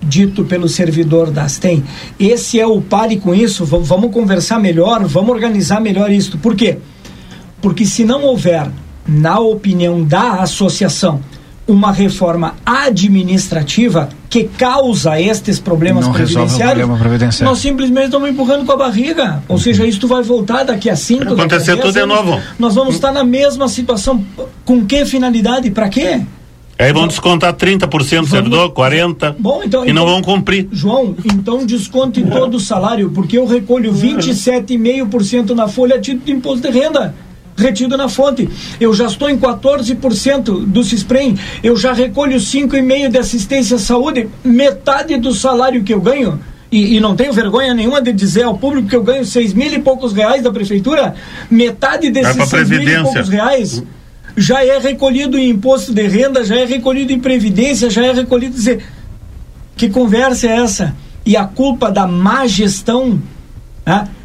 dito 0.02 0.44
pelo 0.44 0.68
servidor 0.68 1.32
da 1.32 1.44
Astem. 1.44 1.84
Esse 2.20 2.60
é 2.60 2.68
o 2.68 2.82
pare 2.82 3.18
com 3.18 3.34
isso, 3.34 3.64
vamos 3.66 4.12
conversar 4.12 4.60
melhor, 4.60 5.06
vamos 5.06 5.32
organizar 5.32 5.80
melhor 5.80 6.12
isso. 6.12 6.38
Por 6.38 6.56
quê? 6.56 6.80
Porque 7.62 7.86
se 7.86 8.04
não 8.04 8.24
houver, 8.24 8.70
na 9.08 9.40
opinião 9.40 10.04
da 10.04 10.42
associação, 10.42 11.22
uma 11.68 11.92
reforma 11.92 12.56
administrativa 12.66 14.10
que 14.30 14.46
causa 14.46 15.20
estes 15.20 15.60
problemas 15.60 16.06
não 16.06 16.14
previdenciários, 16.14 16.86
problema 16.86 17.30
nós 17.42 17.60
simplesmente 17.60 18.06
estamos 18.06 18.30
empurrando 18.30 18.66
com 18.66 18.72
a 18.72 18.78
barriga. 18.78 19.44
Ou 19.48 19.56
uhum. 19.56 19.62
seja, 19.62 19.86
isso 19.86 20.08
vai 20.08 20.24
voltar 20.24 20.64
daqui 20.64 20.90
a 20.90 20.96
cinco, 20.96 21.34
acontecer 21.34 21.78
tudo 21.78 21.94
de 21.94 22.06
novo. 22.06 22.40
Nós 22.58 22.76
vamos 22.76 22.96
estar 22.96 23.12
na 23.12 23.24
mesma 23.24 23.68
situação. 23.68 24.24
Com 24.66 24.86
que 24.86 25.06
finalidade? 25.06 25.70
Para 25.72 25.90
quê? 25.90 26.22
Aí 26.80 26.92
vão 26.92 27.08
descontar 27.08 27.54
30% 27.54 28.22
do 28.22 28.28
servidor, 28.28 28.72
40%. 28.72 29.36
Bom, 29.38 29.62
então, 29.64 29.86
e 29.86 29.94
não 29.94 30.04
então, 30.04 30.14
vão 30.14 30.22
cumprir. 30.24 30.68
João, 30.72 31.16
então 31.24 31.64
desconte 31.64 32.24
todo 32.24 32.56
o 32.56 32.60
salário, 32.60 33.12
porque 33.12 33.38
eu 33.38 33.46
recolho 33.46 33.94
27,5% 33.94 35.52
na 35.52 35.68
folha 35.68 35.98
a 35.98 36.02
título 36.02 36.26
de 36.26 36.32
imposto 36.32 36.72
de 36.72 36.80
renda 36.80 37.14
retido 37.62 37.96
na 37.96 38.10
fonte. 38.10 38.50
Eu 38.80 38.94
já 38.94 39.06
estou 39.06 39.30
em 39.30 39.38
14% 39.38 40.66
do 40.66 40.84
CISPREM, 40.84 41.38
eu 41.64 41.76
já 41.76 41.94
recolho 41.94 42.38
5,5% 42.38 43.10
de 43.10 43.18
assistência 43.18 43.76
à 43.78 43.80
saúde, 43.80 44.28
metade 44.44 45.18
do 45.18 45.34
salário 45.34 45.84
que 45.84 45.94
eu 45.94 46.02
ganho. 46.02 46.40
E, 46.72 46.96
e, 46.96 47.00
não 47.02 47.18
tenho 47.18 47.34
vergonha 47.34 47.74
nenhuma 47.74 48.02
de 48.02 48.14
dizer 48.14 48.44
ao 48.44 48.58
público 48.58 48.88
que 48.88 48.96
eu 48.96 49.04
ganho 49.04 49.26
seis 49.26 49.54
mil 49.54 49.72
e 49.74 49.80
poucos 49.80 50.14
reais 50.14 50.42
da 50.42 50.50
prefeitura, 50.50 51.16
metade 51.50 52.10
desses 52.10 52.48
seis 52.48 52.70
mil 52.70 52.82
e 52.82 53.04
poucos 53.04 53.28
reais 53.28 53.84
já 54.38 54.64
é 54.64 54.78
recolhido 54.78 55.38
em 55.38 55.50
imposto 55.50 55.94
de 55.94 56.08
renda, 56.08 56.44
já 56.44 56.56
é 56.58 56.66
recolhido 56.66 57.12
em 57.12 57.20
previdência, 57.20 57.90
já 57.90 58.06
é 58.06 58.14
recolhido. 58.14 58.56
Dizer, 58.56 58.84
que 59.76 59.90
conversa 59.90 60.48
é 60.48 60.58
essa? 60.58 60.96
E 61.26 61.36
a 61.36 61.46
culpa 61.46 61.92
da 61.92 62.08
má 62.08 62.48
gestão 62.48 63.22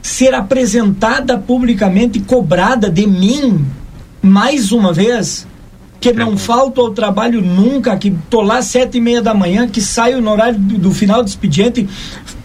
ser 0.02 0.34
apresentada 0.34 1.38
publicamente, 1.38 2.20
cobrada 2.20 2.90
de 2.90 3.06
mim, 3.06 3.64
mais 4.22 4.72
uma 4.72 4.92
vez, 4.92 5.46
que 6.00 6.12
não 6.12 6.36
falto 6.36 6.80
ao 6.80 6.90
trabalho 6.90 7.40
nunca, 7.40 7.96
que 7.96 8.14
tô 8.30 8.40
lá 8.40 8.62
sete 8.62 8.98
e 8.98 9.00
meia 9.00 9.22
da 9.22 9.34
manhã, 9.34 9.66
que 9.66 9.80
saio 9.80 10.20
no 10.20 10.30
horário 10.30 10.58
do, 10.58 10.78
do 10.78 10.90
final 10.92 11.22
do 11.22 11.28
expediente, 11.28 11.88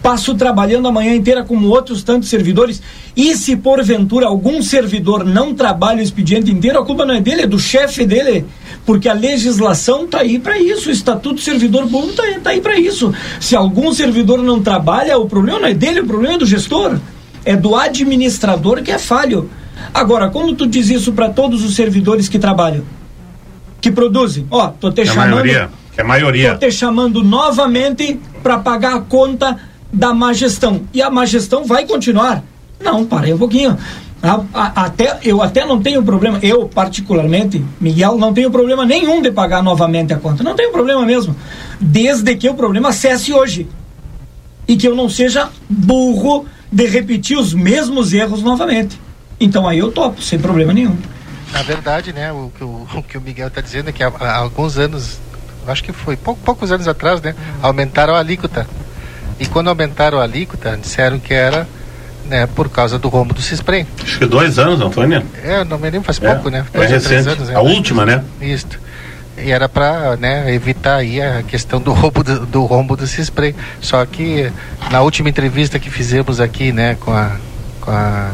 passo 0.02 0.34
trabalhando 0.34 0.88
a 0.88 0.92
manhã 0.92 1.14
inteira 1.14 1.44
como 1.44 1.68
outros 1.68 2.02
tantos 2.02 2.28
servidores. 2.28 2.82
E 3.16 3.36
se 3.36 3.56
porventura 3.56 4.26
algum 4.26 4.62
servidor 4.62 5.24
não 5.24 5.54
trabalha 5.54 6.00
o 6.00 6.02
expediente 6.02 6.50
inteiro, 6.50 6.78
a 6.78 6.84
culpa 6.84 7.04
não 7.04 7.14
é 7.14 7.20
dele, 7.20 7.42
é 7.42 7.46
do 7.46 7.58
chefe 7.58 8.04
dele. 8.04 8.44
Porque 8.84 9.08
a 9.08 9.12
legislação 9.12 10.04
está 10.04 10.20
aí 10.20 10.38
para 10.38 10.58
isso, 10.58 10.88
o 10.88 10.92
Estatuto 10.92 11.36
do 11.36 11.40
Servidor 11.40 11.86
Público 11.88 12.10
está 12.10 12.22
aí, 12.24 12.40
tá 12.40 12.50
aí 12.50 12.60
para 12.60 12.78
isso. 12.78 13.14
Se 13.38 13.54
algum 13.54 13.92
servidor 13.92 14.42
não 14.42 14.60
trabalha, 14.60 15.18
o 15.18 15.28
problema 15.28 15.60
não 15.60 15.68
é 15.68 15.74
dele, 15.74 16.00
o 16.00 16.06
problema 16.06 16.34
é 16.34 16.38
do 16.38 16.46
gestor. 16.46 16.98
É 17.44 17.56
do 17.56 17.76
administrador 17.76 18.82
que 18.82 18.90
é 18.90 18.98
falho. 18.98 19.50
Agora, 19.92 20.30
como 20.30 20.54
tu 20.54 20.66
diz 20.66 20.90
isso 20.90 21.12
para 21.12 21.28
todos 21.28 21.64
os 21.64 21.74
servidores 21.74 22.28
que 22.28 22.38
trabalham? 22.38 22.84
Que 23.82 23.90
produzem? 23.90 24.46
Ó, 24.48 24.68
tô 24.68 24.92
te 24.92 25.02
que 25.02 25.08
chamando. 25.08 25.26
A 25.26 25.30
maioria, 25.30 25.70
que 25.92 26.00
a 26.00 26.04
maioria. 26.04 26.52
Tô 26.52 26.58
te 26.58 26.70
chamando 26.70 27.22
novamente 27.22 28.18
para 28.40 28.58
pagar 28.58 28.94
a 28.94 29.00
conta 29.00 29.58
da 29.92 30.14
má 30.14 30.32
gestão. 30.32 30.82
E 30.94 31.02
a 31.02 31.10
má 31.10 31.26
gestão 31.26 31.64
vai 31.64 31.84
continuar. 31.84 32.44
Não, 32.80 33.04
parei 33.04 33.34
um 33.34 33.38
pouquinho. 33.38 33.76
até, 34.54 35.18
eu 35.24 35.42
até 35.42 35.66
não 35.66 35.82
tenho 35.82 36.00
problema, 36.00 36.38
eu 36.42 36.68
particularmente, 36.68 37.64
Miguel, 37.80 38.16
não 38.16 38.32
tenho 38.32 38.52
problema 38.52 38.86
nenhum 38.86 39.20
de 39.20 39.32
pagar 39.32 39.64
novamente 39.64 40.12
a 40.12 40.16
conta. 40.16 40.44
Não 40.44 40.54
tenho 40.54 40.70
problema 40.70 41.04
mesmo. 41.04 41.34
Desde 41.80 42.36
que 42.36 42.48
o 42.48 42.54
problema 42.54 42.92
cesse 42.92 43.32
hoje. 43.32 43.66
E 44.68 44.76
que 44.76 44.86
eu 44.86 44.94
não 44.94 45.08
seja 45.08 45.48
burro 45.68 46.46
de 46.70 46.86
repetir 46.86 47.36
os 47.36 47.52
mesmos 47.52 48.12
erros 48.12 48.44
novamente. 48.44 48.98
Então 49.40 49.66
aí 49.66 49.80
eu 49.80 49.90
topo, 49.90 50.22
sem 50.22 50.38
problema 50.38 50.72
nenhum. 50.72 50.96
Na 51.52 51.62
verdade, 51.62 52.12
né, 52.12 52.32
o 52.32 52.50
que 52.56 52.64
o, 52.64 52.86
o, 52.94 53.02
que 53.02 53.18
o 53.18 53.20
Miguel 53.20 53.48
está 53.48 53.60
dizendo 53.60 53.90
é 53.90 53.92
que 53.92 54.02
há, 54.02 54.08
há, 54.08 54.36
alguns 54.36 54.78
anos, 54.78 55.18
acho 55.66 55.84
que 55.84 55.92
foi 55.92 56.16
pou, 56.16 56.36
poucos 56.36 56.72
anos 56.72 56.88
atrás, 56.88 57.20
né, 57.20 57.34
aumentaram 57.62 58.14
a 58.14 58.18
alíquota 58.18 58.66
e 59.38 59.46
quando 59.46 59.68
aumentaram 59.68 60.18
a 60.18 60.22
alíquota, 60.22 60.76
disseram 60.80 61.18
que 61.18 61.34
era 61.34 61.66
né, 62.26 62.46
por 62.46 62.68
causa 62.68 62.98
do 62.98 63.08
rombo 63.08 63.34
do 63.34 63.42
Cisprem. 63.42 63.86
Acho 64.02 64.18
que 64.18 64.26
dois 64.26 64.58
anos, 64.58 64.80
Antônio? 64.80 65.22
É, 65.42 65.64
não 65.64 65.78
me 65.78 65.90
lembro, 65.90 66.04
faz 66.04 66.18
pouco, 66.18 66.48
é, 66.48 66.52
né? 66.52 66.66
Dois 66.72 66.90
é 66.90 66.94
recente. 66.94 67.28
Anos, 67.28 67.50
a 67.50 67.60
última, 67.60 68.06
né? 68.06 68.22
Isso. 68.40 68.80
E 69.36 69.50
era 69.50 69.68
para 69.68 70.16
né, 70.16 70.54
evitar 70.54 70.96
aí 70.96 71.20
a 71.20 71.42
questão 71.42 71.80
do 71.80 71.92
roubo 71.92 72.22
do, 72.22 72.46
do 72.46 72.64
rombo 72.64 72.96
do 72.96 73.06
Cisprem. 73.06 73.54
Só 73.80 74.04
que 74.06 74.52
na 74.90 75.00
última 75.00 75.28
entrevista 75.28 75.78
que 75.78 75.90
fizemos 75.90 76.40
aqui, 76.40 76.70
né, 76.70 76.96
com 77.00 77.12
a 77.12 77.36
com 77.82 77.90
a, 77.90 78.30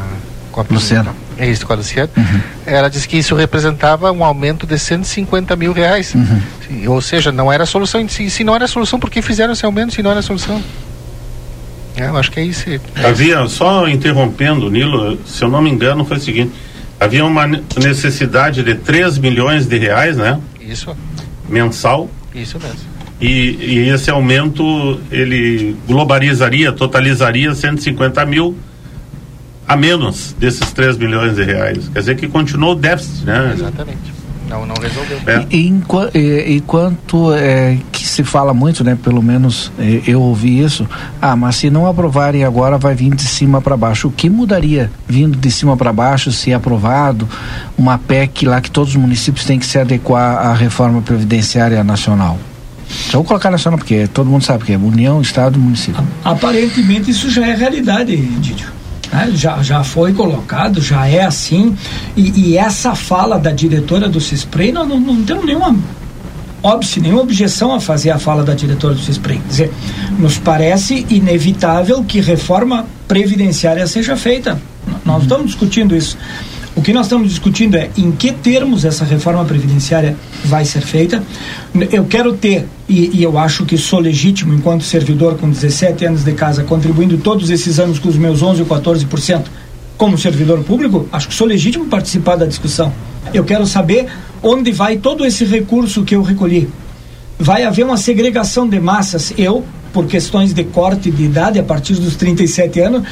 com 0.53 0.61
a 0.61 0.65
Luciana. 0.71 1.15
É 1.39 1.49
isso, 1.49 1.65
com 1.65 1.73
a 1.73 1.77
Luciana. 1.77 2.11
Uhum. 2.17 2.41
Ela 2.67 2.89
disse 2.91 3.09
que 3.09 3.17
isso 3.17 3.35
representava 3.35 4.11
um 4.11 4.25
aumento 4.25 4.67
de 4.67 4.77
150 4.79 5.55
mil 5.55 5.73
reais. 5.73 6.15
Uhum. 6.15 6.91
Ou 6.91 7.01
seja, 7.01 7.31
não 7.31 7.51
era 7.51 7.65
solução. 7.65 8.07
Se, 8.09 8.29
se 8.29 8.43
não 8.43 8.55
era 8.55 8.67
solução, 8.67 8.99
por 8.99 9.09
que 9.09 9.23
fizeram 9.23 9.53
esse 9.53 9.65
aumento 9.65 9.95
se 9.95 10.03
não 10.03 10.11
era 10.11 10.21
solução? 10.21 10.63
É, 11.97 12.09
eu 12.09 12.17
acho 12.17 12.31
que 12.31 12.41
é 12.41 12.45
isso. 12.45 12.65
Havia, 13.05 13.47
só 13.49 13.89
interrompendo, 13.89 14.71
Nilo, 14.71 15.19
se 15.25 15.43
eu 15.43 15.49
não 15.49 15.63
me 15.63 15.71
engano, 15.71 16.05
foi 16.05 16.17
o 16.17 16.21
seguinte: 16.21 16.53
havia 16.99 17.25
uma 17.25 17.47
necessidade 17.47 18.63
de 18.63 18.75
3 18.75 19.19
milhões 19.19 19.67
de 19.67 19.79
reais, 19.79 20.17
né? 20.17 20.41
Isso. 20.61 20.97
Mensal. 21.49 22.11
Isso 22.35 22.59
mesmo. 22.59 22.99
E, 23.21 23.29
e 23.61 23.89
esse 23.89 24.11
aumento 24.11 25.01
ele 25.11 25.77
globalizaria, 25.87 26.71
totalizaria 26.71 27.53
150 27.53 28.25
mil 28.27 28.57
a 29.69 29.77
menos 29.77 30.35
desses 30.39 30.73
3 30.73 30.97
milhões 30.97 31.37
de 31.37 31.45
reais. 31.45 31.91
Quer 31.93 32.01
dizer 32.01 32.17
que 32.17 32.27
continuou 32.27 32.73
o 32.73 32.75
déficit, 32.75 33.27
né? 33.27 33.53
Exatamente. 33.55 34.19
Não, 34.49 34.65
não 34.65 34.75
resolveu. 34.77 35.19
É. 35.27 35.47
E, 35.51 35.69
e, 35.69 36.57
enquanto 36.57 37.35
é, 37.35 37.77
que 37.93 38.09
se 38.09 38.25
fala 38.25 38.55
muito, 38.55 38.83
né? 38.83 38.97
Pelo 39.03 39.23
menos 39.23 39.71
é, 39.79 40.01
eu 40.07 40.23
ouvi 40.23 40.63
isso. 40.63 40.89
Ah, 41.21 41.37
mas 41.37 41.57
se 41.57 41.69
não 41.69 41.87
aprovarem 41.87 42.45
agora, 42.45 42.79
vai 42.79 42.95
vir 42.95 43.15
de 43.15 43.25
cima 43.25 43.61
para 43.61 43.77
baixo. 43.77 44.09
O 44.09 44.11
que 44.11 44.31
mudaria 44.31 44.91
vindo 45.07 45.37
de 45.37 45.51
cima 45.51 45.77
para 45.77 45.93
baixo, 45.93 46.33
se 46.33 46.53
aprovado, 46.53 47.29
uma 47.77 47.99
PEC 47.99 48.47
lá 48.47 48.63
que 48.63 48.71
todos 48.71 48.91
os 48.95 48.97
municípios 48.97 49.45
têm 49.45 49.59
que 49.59 49.67
se 49.67 49.79
adequar 49.79 50.39
à 50.39 50.55
reforma 50.55 51.03
previdenciária 51.03 51.85
nacional? 51.85 52.39
Então, 53.07 53.21
vou 53.21 53.25
colocar 53.25 53.51
nacional, 53.51 53.79
porque 53.79 54.07
todo 54.07 54.31
mundo 54.31 54.45
sabe 54.45 54.65
que 54.65 54.73
é 54.73 54.79
União, 54.79 55.21
Estado, 55.21 55.59
Município. 55.59 56.03
Aparentemente 56.25 57.11
isso 57.11 57.29
já 57.29 57.47
é 57.47 57.55
realidade, 57.55 58.17
Didio. 58.17 58.78
Né? 59.13 59.31
Já, 59.35 59.63
já 59.63 59.85
foi 59.85 60.13
colocado, 60.13 60.81
já 60.81 61.07
é 61.07 61.23
assim. 61.23 61.77
E, 62.17 62.51
e 62.51 62.59
essa 62.59 62.95
fala 62.95 63.39
da 63.39 63.51
diretora 63.51 64.09
do 64.09 64.21
CISPREI, 64.21 64.73
nós 64.73 64.89
não, 64.89 65.01
não 65.01 65.23
temos 65.23 65.45
nenhuma 65.45 65.77
óbice, 66.63 67.01
nenhuma 67.01 67.23
objeção 67.23 67.73
a 67.73 67.81
fazer 67.81 68.11
a 68.11 68.19
fala 68.19 68.43
da 68.43 68.55
diretora 68.55 68.95
do 68.95 69.01
CISPREI. 69.01 69.39
Quer 69.39 69.49
dizer, 69.49 69.73
nos 70.19 70.39
parece 70.39 71.07
inevitável 71.09 72.05
que 72.05 72.21
reforma 72.21 72.87
previdenciária 73.07 73.87
seja 73.87 74.17
feita. 74.17 74.61
Nós 75.05 75.23
estamos 75.23 75.47
discutindo 75.47 75.97
isso. 75.97 76.17
O 76.79 76.81
que 76.81 76.93
nós 76.93 77.07
estamos 77.07 77.29
discutindo 77.29 77.75
é 77.75 77.91
em 77.99 78.13
que 78.13 78.31
termos 78.31 78.85
essa 78.85 79.05
reforma 79.05 79.45
previdenciária 79.45 80.17
vai 80.45 80.65
ser 80.65 80.81
feita. 80.81 81.21
Eu 81.91 82.05
quero 82.05 82.35
ter, 82.35 82.69
e, 82.89 83.19
e, 83.19 83.23
eu 83.25 83.37
acho 83.37 83.67
que 83.67 83.77
sou 83.77 83.99
legítimo 83.99 84.55
enquanto 84.55 84.85
servidor 84.85 85.37
com 85.37 85.51
17 85.51 86.05
anos 86.05 86.23
de 86.23 86.33
casa, 86.35 86.63
contribuindo 86.63 87.19
todos 87.19 87.51
esses 87.51 87.81
anos 87.81 87.99
com 87.99 88.09
os 88.09 88.15
meus 88.15 88.43
11 88.43 88.63
ou 88.63 88.69
14% 88.69 89.47
como 89.97 90.17
servidor 90.17 90.63
público, 90.63 91.09
acho 91.11 91.27
que 91.27 91.35
sou 91.35 91.49
legítimo 91.49 91.87
participar 91.87 92.37
da 92.37 92.47
discussão. 92.47 92.93
Eu 93.35 93.43
quero 93.43 93.67
saber 93.67 94.07
onde 94.41 94.71
vai 94.71 94.99
todo 94.99 95.27
esse 95.27 95.45
recurso 95.45 96.05
que 96.05 96.15
eu 96.15 96.23
recolhi. 96.23 96.69
Vai 97.41 97.65
haver 97.65 97.85
uma 97.85 97.97
segregação 97.97 98.69
de 98.69 98.79
massas. 98.79 99.33
Eu, 99.37 99.65
por 99.93 100.07
questões 100.07 100.53
de 100.53 100.65
corte 100.65 101.11
de 101.11 101.25
idade 101.25 101.59
a 101.59 101.63
partir 101.63 101.95
dos 101.95 102.17
37 102.17 102.81
anos, 102.81 103.03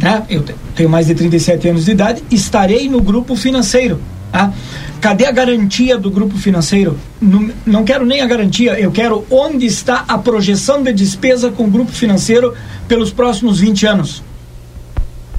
né, 0.00 0.22
eu 0.28 0.44
tenho 0.74 0.88
mais 0.88 1.06
de 1.06 1.14
37 1.14 1.68
anos 1.68 1.84
de 1.84 1.92
idade, 1.92 2.22
estarei 2.30 2.88
no 2.88 3.00
grupo 3.00 3.36
financeiro. 3.36 4.00
Tá? 4.30 4.52
Cadê 5.00 5.26
a 5.26 5.32
garantia 5.32 5.96
do 5.96 6.10
grupo 6.10 6.36
financeiro? 6.36 6.98
Não, 7.20 7.50
não 7.64 7.84
quero 7.84 8.04
nem 8.04 8.20
a 8.20 8.26
garantia, 8.26 8.78
eu 8.78 8.90
quero 8.90 9.24
onde 9.30 9.64
está 9.64 10.04
a 10.06 10.18
projeção 10.18 10.82
de 10.82 10.92
despesa 10.92 11.50
com 11.50 11.64
o 11.64 11.70
grupo 11.70 11.92
financeiro 11.92 12.54
pelos 12.86 13.10
próximos 13.10 13.60
20 13.60 13.86
anos. 13.86 14.22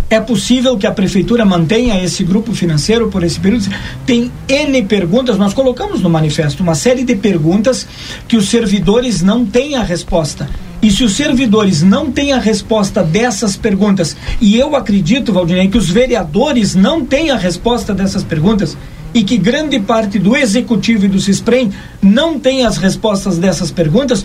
É 0.10 0.20
possível 0.20 0.76
que 0.76 0.88
a 0.88 0.92
prefeitura 0.92 1.46
mantenha 1.46 2.04
esse 2.04 2.24
grupo 2.24 2.52
financeiro 2.52 3.10
por 3.10 3.24
esse 3.24 3.40
período? 3.40 3.70
Tem 4.08 4.32
N 4.48 4.84
perguntas, 4.84 5.38
nós 5.38 5.54
colocamos 5.54 6.02
no 6.02 6.10
manifesto 6.10 6.64
uma 6.64 6.74
série 6.74 7.04
de 7.04 7.16
perguntas 7.16 7.86
que 8.28 8.36
os 8.36 8.50
servidores 8.50 9.22
não 9.22 9.46
têm 9.46 9.76
a 9.76 9.84
resposta. 9.84 10.50
E 10.82 10.90
se 10.90 11.04
os 11.04 11.14
servidores 11.14 11.84
não 11.84 12.10
têm 12.10 12.32
a 12.32 12.40
resposta 12.40 13.04
dessas 13.04 13.58
perguntas, 13.58 14.16
e 14.40 14.58
eu 14.58 14.76
acredito, 14.76 15.34
Valdinei, 15.34 15.68
que 15.68 15.78
os 15.78 15.90
vereadores 15.90 16.74
não 16.74 17.06
têm 17.06 17.32
a 17.32 17.36
resposta 17.36 17.94
dessas 17.94 18.24
perguntas, 18.24 18.78
e 19.14 19.24
que 19.24 19.38
grande 19.38 19.80
parte 19.80 20.18
do 20.18 20.38
executivo 20.38 21.06
e 21.06 21.10
do 21.10 21.20
CISPREM 21.20 21.72
não 22.02 22.40
tem 22.40 22.66
as 22.66 22.78
respostas 22.78 23.38
dessas 23.38 23.72
perguntas, 23.72 24.24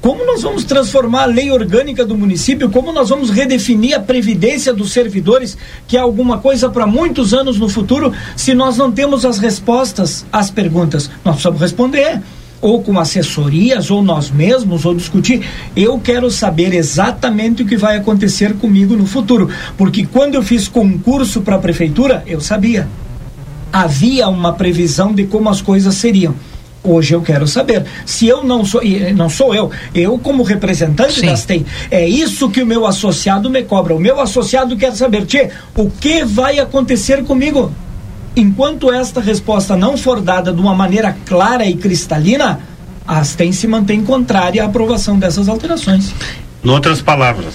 como 0.00 0.24
nós 0.24 0.42
vamos 0.42 0.62
transformar 0.62 1.22
a 1.22 1.26
lei 1.26 1.50
orgânica 1.50 2.04
do 2.04 2.16
município? 2.16 2.70
Como 2.70 2.92
nós 2.92 3.08
vamos 3.08 3.28
redefinir 3.28 3.96
a 3.96 3.98
previdência 3.98 4.72
dos 4.72 4.92
servidores, 4.92 5.58
que 5.88 5.96
é 5.96 6.00
alguma 6.00 6.38
coisa 6.38 6.68
para 6.68 6.86
muitos 6.86 7.34
anos 7.34 7.58
no 7.58 7.68
futuro, 7.68 8.12
se 8.36 8.54
nós 8.54 8.76
não 8.76 8.92
temos 8.92 9.24
as 9.24 9.38
respostas 9.38 10.24
às 10.32 10.48
perguntas? 10.48 11.10
Nós 11.24 11.34
precisamos 11.34 11.60
responder 11.60 12.22
ou 12.60 12.82
com 12.82 12.98
assessorias, 12.98 13.90
ou 13.90 14.02
nós 14.02 14.30
mesmos, 14.30 14.84
ou 14.84 14.94
discutir. 14.94 15.46
Eu 15.74 15.98
quero 15.98 16.30
saber 16.30 16.74
exatamente 16.74 17.62
o 17.62 17.66
que 17.66 17.76
vai 17.76 17.96
acontecer 17.96 18.54
comigo 18.54 18.96
no 18.96 19.06
futuro. 19.06 19.48
Porque 19.76 20.06
quando 20.06 20.34
eu 20.34 20.42
fiz 20.42 20.68
concurso 20.68 21.42
para 21.42 21.56
a 21.56 21.60
prefeitura, 21.60 22.22
eu 22.26 22.40
sabia. 22.40 22.88
Havia 23.72 24.28
uma 24.28 24.52
previsão 24.52 25.12
de 25.12 25.24
como 25.24 25.48
as 25.48 25.60
coisas 25.60 25.94
seriam. 25.94 26.34
Hoje 26.82 27.14
eu 27.14 27.20
quero 27.20 27.48
saber. 27.48 27.84
Se 28.04 28.28
eu 28.28 28.44
não 28.44 28.64
sou, 28.64 28.80
não 29.14 29.28
sou 29.28 29.54
eu, 29.54 29.70
eu 29.92 30.18
como 30.18 30.44
representante 30.44 31.20
Sim. 31.20 31.26
das 31.26 31.44
TEM, 31.44 31.66
é 31.90 32.08
isso 32.08 32.48
que 32.48 32.62
o 32.62 32.66
meu 32.66 32.86
associado 32.86 33.50
me 33.50 33.62
cobra. 33.64 33.94
O 33.94 33.98
meu 33.98 34.20
associado 34.20 34.76
quer 34.76 34.94
saber, 34.94 35.26
Tchê, 35.26 35.50
o 35.74 35.90
que 35.90 36.24
vai 36.24 36.60
acontecer 36.60 37.24
comigo? 37.24 37.72
Enquanto 38.36 38.92
esta 38.92 39.18
resposta 39.18 39.74
não 39.74 39.96
for 39.96 40.20
dada 40.20 40.52
de 40.52 40.60
uma 40.60 40.74
maneira 40.74 41.16
clara 41.24 41.64
e 41.64 41.74
cristalina, 41.74 42.60
a 43.06 43.22
TEM 43.22 43.50
se 43.50 43.66
mantém 43.66 44.04
contrária 44.04 44.62
à 44.62 44.66
aprovação 44.66 45.18
dessas 45.18 45.48
alterações. 45.48 46.12
Em 46.62 46.68
outras 46.68 47.00
palavras, 47.00 47.54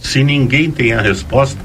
se 0.00 0.24
ninguém 0.24 0.70
tem 0.70 0.94
a 0.94 1.02
resposta, 1.02 1.60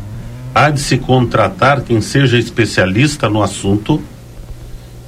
há 0.54 0.70
de 0.70 0.82
se 0.82 0.98
contratar 0.98 1.82
quem 1.82 2.02
seja 2.02 2.38
especialista 2.38 3.30
no 3.30 3.42
assunto 3.42 4.02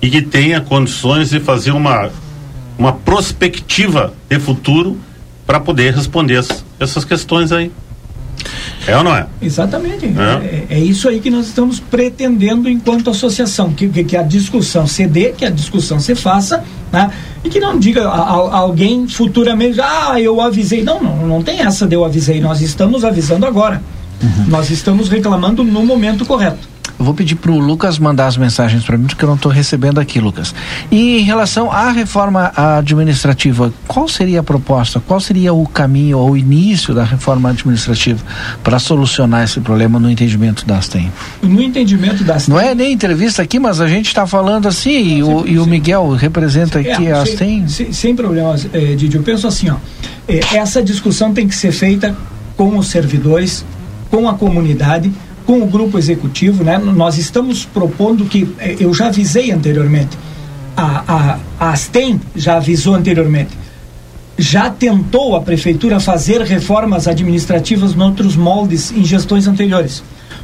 e 0.02 0.10
que 0.10 0.22
tenha 0.22 0.62
condições 0.62 1.32
de 1.32 1.42
fazer 1.42 1.72
uma, 1.72 2.10
uma 2.78 2.94
prospectiva 2.94 4.14
de 4.30 4.40
futuro 4.40 4.98
para 5.46 5.60
poder 5.60 5.94
responder 5.94 6.42
essas 6.80 7.04
questões 7.04 7.52
aí. 7.52 7.74
É 8.88 8.98
ou 8.98 9.04
não 9.04 9.16
é? 9.16 9.26
Exatamente. 9.42 10.06
É. 10.06 10.10
é. 10.10 10.78
É, 10.78 10.80
isso 10.80 11.08
aí 11.08 11.20
que 11.20 11.30
nós 11.30 11.48
estamos 11.48 11.80
pretendendo 11.80 12.70
enquanto 12.70 13.10
associação, 13.10 13.74
que, 13.74 13.88
que, 13.88 14.04
que 14.04 14.18
a 14.18 14.24
discussão 14.24 14.88
se 14.88 15.06
dê, 15.06 15.32
que 15.32 15.46
a 15.46 15.50
discussão 15.50 16.00
se 16.00 16.16
faça, 16.16 16.64
né? 16.92 17.12
e 17.44 17.50
que 17.50 17.60
não 17.60 17.78
diga 17.78 18.08
a, 18.08 18.22
a, 18.22 18.58
alguém 18.58 19.08
futuramente, 19.08 19.80
ah, 19.82 20.20
eu 20.20 20.42
avisei. 20.42 20.84
Não, 20.84 21.02
não, 21.02 21.28
não 21.28 21.44
tem 21.44 21.60
essa 21.62 21.86
de 21.86 21.96
eu 21.96 22.04
avisei, 22.04 22.40
nós 22.40 22.62
estamos 22.62 23.04
avisando 23.04 23.46
agora. 23.46 23.82
Uhum. 24.22 24.46
Nós 24.48 24.70
estamos 24.70 25.08
reclamando 25.08 25.64
no 25.64 25.86
momento 25.86 26.26
correto. 26.26 26.68
Eu 27.00 27.06
vou 27.06 27.14
pedir 27.14 27.36
para 27.36 27.50
o 27.50 27.58
Lucas 27.58 27.98
mandar 27.98 28.28
as 28.28 28.36
mensagens 28.36 28.84
para 28.84 28.98
mim, 28.98 29.08
porque 29.08 29.24
eu 29.24 29.30
não 29.30 29.38
estou 29.38 29.50
recebendo 29.50 30.02
aqui, 30.02 30.20
Lucas. 30.20 30.54
E 30.92 31.20
em 31.20 31.24
relação 31.24 31.72
à 31.72 31.92
reforma 31.92 32.52
administrativa, 32.78 33.74
qual 33.88 34.06
seria 34.10 34.42
a 34.42 34.44
proposta? 34.44 35.00
Qual 35.00 35.18
seria 35.22 35.54
o 35.54 35.66
caminho 35.66 36.18
ou 36.18 36.32
o 36.32 36.38
início 36.38 36.94
da 36.94 37.06
reforma 37.06 37.52
administrativa 37.52 38.22
para 38.62 38.80
solucionar 38.80 39.46
esse 39.46 39.62
problema 39.62 39.98
no 39.98 40.10
entendimento 40.10 40.66
da 40.66 40.78
Astem? 40.78 41.10
No 41.42 41.62
entendimento 41.62 42.22
da 42.26 42.36
Astem. 42.36 42.54
Não 42.54 42.60
é 42.60 42.76
nem 42.76 42.92
entrevista 42.92 43.42
aqui, 43.42 43.60
mas 43.60 43.80
a 43.80 43.88
gente 43.88 44.08
está 44.08 44.28
falando 44.28 44.68
assim, 44.68 45.20
e, 45.20 45.24
o, 45.24 45.48
e 45.48 45.58
o 45.58 45.66
Miguel 45.66 46.10
representa 46.10 46.80
aqui 46.80 47.08
é, 47.08 47.14
a 47.14 47.22
Astem. 47.22 47.66
Sem, 47.70 47.94
sem 47.94 48.14
problemas, 48.14 48.68
é, 48.74 48.96
Didi. 48.96 49.16
Eu 49.16 49.24
penso 49.24 49.48
assim, 49.48 49.70
ó, 49.70 49.78
é, 50.28 50.42
essa 50.58 50.84
discussão 50.84 51.34
tem 51.34 51.48
que 51.48 51.56
ser 51.56 51.72
feita 51.72 52.14
com 52.58 52.78
os 52.78 52.88
servidores, 52.88 53.64
com 54.12 54.28
a 54.28 54.34
comunidade 54.34 55.10
com 55.50 55.64
o 55.64 55.66
grupo 55.66 55.98
executivo, 55.98 56.64
né, 56.64 56.78
nós 56.78 57.18
estamos 57.18 57.66
propondo 57.66 58.24
que, 58.26 58.48
eh, 58.60 58.76
eu 58.80 58.94
já 58.94 59.08
avisei 59.08 59.50
anteriormente, 59.50 60.16
a, 60.78 61.04
a, 61.08 61.40
a 61.60 61.72
Astem 61.72 62.22
já 62.36 62.58
avisou 62.58 62.94
anteriormente, 62.94 63.58
já 64.38 64.70
tentou 64.70 65.36
a 65.36 65.42
prefeitura 65.42 66.00
fazer 66.00 66.40
reformas 66.44 67.08
administrativas 67.08 67.96
em 67.96 68.00
outros 68.00 68.36
moldes 68.36 68.92
em 68.92 69.04
gestões 69.04 69.48
anteriores. 69.48 70.04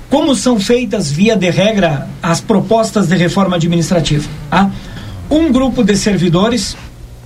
Como 0.09 0.33
são 0.33 0.59
feitas, 0.59 1.11
via 1.11 1.35
de 1.35 1.51
regra, 1.51 2.07
as 2.23 2.41
propostas 2.41 3.05
de 3.05 3.15
reforma 3.15 3.57
administrativa? 3.57 4.27
Tá? 4.49 4.71
Um 5.29 5.51
grupo 5.51 5.83
de 5.83 5.95
servidores, 5.95 6.75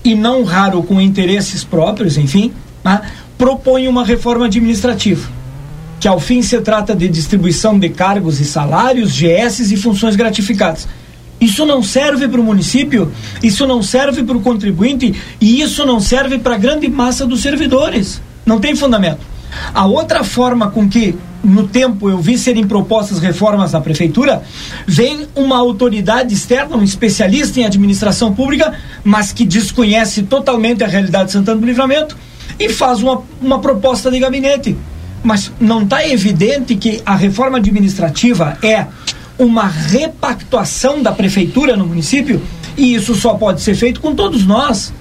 e 0.03 0.15
não 0.15 0.43
raro 0.43 0.83
com 0.83 0.99
interesses 0.99 1.63
próprios, 1.63 2.17
enfim, 2.17 2.51
tá? 2.83 3.03
propõe 3.37 3.87
uma 3.87 4.03
reforma 4.03 4.47
administrativa 4.47 5.38
que 5.99 6.07
ao 6.07 6.19
fim 6.19 6.41
se 6.41 6.59
trata 6.61 6.95
de 6.95 7.07
distribuição 7.07 7.77
de 7.77 7.89
cargos 7.89 8.39
e 8.39 8.45
salários, 8.45 9.11
GS 9.11 9.71
e 9.71 9.77
funções 9.77 10.15
gratificadas. 10.15 10.87
Isso 11.41 11.65
não 11.65 11.81
serve 11.81 12.27
para 12.27 12.39
o 12.39 12.43
município, 12.43 13.11
isso 13.41 13.65
não 13.65 13.81
serve 13.81 14.23
para 14.23 14.35
o 14.35 14.41
contribuinte 14.41 15.13
e 15.39 15.61
isso 15.61 15.85
não 15.85 15.99
serve 15.99 16.37
para 16.37 16.55
a 16.55 16.57
grande 16.57 16.89
massa 16.89 17.25
dos 17.25 17.41
servidores. 17.41 18.21
Não 18.45 18.59
tem 18.59 18.75
fundamento. 18.75 19.21
A 19.73 19.85
outra 19.85 20.23
forma 20.23 20.69
com 20.69 20.87
que, 20.87 21.15
no 21.43 21.67
tempo, 21.67 22.09
eu 22.09 22.19
vi 22.19 22.37
serem 22.37 22.67
propostas 22.67 23.19
reformas 23.19 23.71
na 23.71 23.81
prefeitura, 23.81 24.43
vem 24.85 25.27
uma 25.35 25.57
autoridade 25.57 26.33
externa, 26.33 26.75
um 26.75 26.83
especialista 26.83 27.59
em 27.59 27.65
administração 27.65 28.33
pública, 28.33 28.73
mas 29.03 29.31
que 29.31 29.45
desconhece 29.45 30.23
totalmente 30.23 30.83
a 30.83 30.87
realidade 30.87 31.27
de 31.27 31.31
Santana 31.31 31.59
do 31.59 31.65
Livramento 31.65 32.17
e 32.59 32.69
faz 32.69 33.01
uma, 33.01 33.23
uma 33.41 33.59
proposta 33.59 34.11
de 34.11 34.19
gabinete 34.19 34.75
mas 35.23 35.51
não 35.59 35.83
está 35.83 36.07
evidente 36.07 36.75
que 36.75 37.01
a 37.05 37.15
reforma 37.15 37.57
administrativa 37.57 38.57
é 38.63 38.85
uma 39.37 39.67
repactuação 39.67 41.01
da 41.01 41.11
prefeitura 41.11 41.75
no 41.75 41.85
município? 41.85 42.41
E 42.77 42.93
isso 42.93 43.15
só 43.15 43.33
pode 43.33 43.61
ser 43.61 43.75
feito 43.75 43.99
com 43.99 44.15
todos 44.15 44.45
nós. 44.45 44.93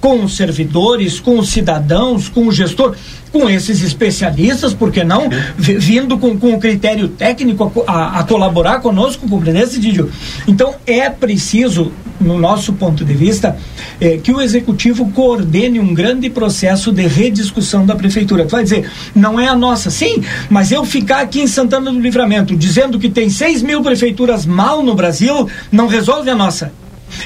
Com 0.00 0.24
os 0.24 0.36
servidores, 0.36 1.18
com 1.20 1.38
os 1.38 1.48
cidadãos, 1.48 2.28
com 2.28 2.46
o 2.46 2.52
gestor, 2.52 2.94
com 3.32 3.50
esses 3.50 3.82
especialistas, 3.82 4.72
porque 4.72 5.04
não, 5.04 5.28
vindo 5.58 6.16
com, 6.16 6.38
com 6.38 6.58
critério 6.58 7.08
técnico 7.08 7.84
a, 7.86 7.92
a, 7.92 8.20
a 8.20 8.24
colaborar 8.24 8.80
conosco, 8.80 9.28
compreendesse, 9.28 9.78
Didio? 9.78 10.10
Então, 10.46 10.74
é 10.86 11.10
preciso, 11.10 11.92
no 12.20 12.38
nosso 12.38 12.72
ponto 12.72 13.04
de 13.04 13.12
vista, 13.12 13.56
é, 14.00 14.16
que 14.16 14.32
o 14.32 14.40
executivo 14.40 15.10
coordene 15.12 15.80
um 15.80 15.92
grande 15.92 16.30
processo 16.30 16.92
de 16.92 17.06
rediscussão 17.06 17.84
da 17.84 17.94
prefeitura. 17.94 18.46
Tu 18.46 18.52
vai 18.52 18.62
dizer, 18.62 18.90
não 19.14 19.38
é 19.38 19.48
a 19.48 19.54
nossa. 19.54 19.90
Sim, 19.90 20.22
mas 20.48 20.72
eu 20.72 20.84
ficar 20.84 21.20
aqui 21.20 21.40
em 21.40 21.46
Santana 21.46 21.92
do 21.92 22.00
Livramento 22.00 22.56
dizendo 22.56 22.98
que 22.98 23.10
tem 23.10 23.28
6 23.28 23.62
mil 23.62 23.82
prefeituras 23.82 24.46
mal 24.46 24.82
no 24.82 24.94
Brasil, 24.94 25.48
não 25.70 25.86
resolve 25.86 26.30
a 26.30 26.34
nossa 26.34 26.72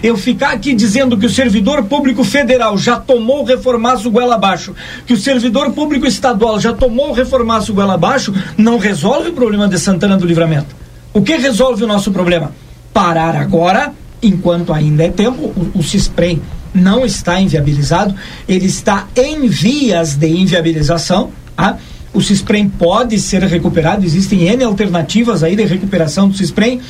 eu 0.03 0.17
ficar 0.17 0.53
aqui 0.53 0.75
dizendo 0.75 1.17
que 1.17 1.27
o 1.27 1.31
servidor 1.31 1.85
público 1.85 2.25
federal 2.25 2.77
já 2.77 2.97
tomou 2.97 3.43
o 3.43 3.45
reformaço 3.45 4.11
goela 4.11 4.35
abaixo, 4.35 4.75
que 5.07 5.13
o 5.13 5.17
servidor 5.17 5.73
público 5.73 6.07
estadual 6.07 6.61
já 6.61 6.73
tomou 6.73 7.11
o 7.11 7.13
reformaço 7.13 7.75
goela 7.75 7.95
abaixo, 7.95 8.35
não 8.57 8.79
resolve 8.79 9.31
o 9.31 9.33
problema 9.33 9.69
de 9.69 9.79
Santana 9.79 10.17
do 10.17 10.27
Livramento. 10.27 10.75
O 11.13 11.23
que 11.23 11.37
resolve 11.37 11.85
o 11.85 11.87
nosso 11.87 12.11
problema? 12.11 12.53
Parar 12.93 13.35
agora, 13.37 13.93
enquanto 14.23 14.73
ainda 14.73 15.05
é 15.05 15.09
tempo, 15.11 15.43
o, 15.43 15.79
o 15.79 15.83
CISPREM 15.83 16.41
não 16.73 17.05
está 17.05 17.41
inviabilizado, 17.41 18.15
ele 18.49 18.67
está 18.67 19.07
em 19.17 19.49
vias 19.49 20.15
de 20.15 20.29
inviabilização, 20.29 21.31
tá? 21.57 21.79
O 22.13 22.21
CISPREM 22.21 22.69
pode 22.69 23.19
ser 23.21 23.43
recuperado, 23.45 24.05
existem 24.05 24.49
N 24.49 24.65
alternativas 24.65 25.43
aí 25.43 25.55
de 25.55 25.65
recuperação 25.65 26.29
do 26.29 26.37
CISPREM, 26.37 26.81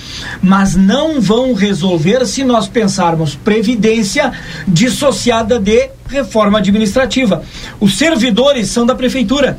mas 0.42 0.74
não 0.74 1.20
vão 1.20 1.52
resolver 1.52 2.26
se 2.26 2.42
nós 2.42 2.66
pensarmos 2.66 3.34
previdência 3.34 4.32
dissociada 4.66 5.58
de 5.58 5.90
reforma 6.08 6.58
administrativa. 6.58 7.42
Os 7.78 7.98
servidores 7.98 8.68
são 8.68 8.86
da 8.86 8.94
prefeitura. 8.94 9.58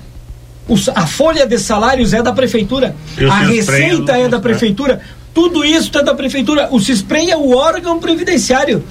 Os, 0.68 0.90
a 0.90 1.06
folha 1.06 1.46
de 1.46 1.58
salários 1.60 2.14
é 2.14 2.24
da 2.24 2.34
prefeitura. 2.34 2.96
A 3.30 3.40
receita 3.42 4.18
é 4.18 4.28
da 4.28 4.40
prefeitura. 4.40 5.02
Tudo 5.34 5.64
isso 5.64 5.98
é 5.98 6.04
da 6.04 6.16
prefeitura. 6.16 6.70
O 6.72 6.80
CISPREM 6.80 7.30
é 7.30 7.38
o 7.38 7.56
órgão 7.56 8.00
previdenciário 8.00 8.84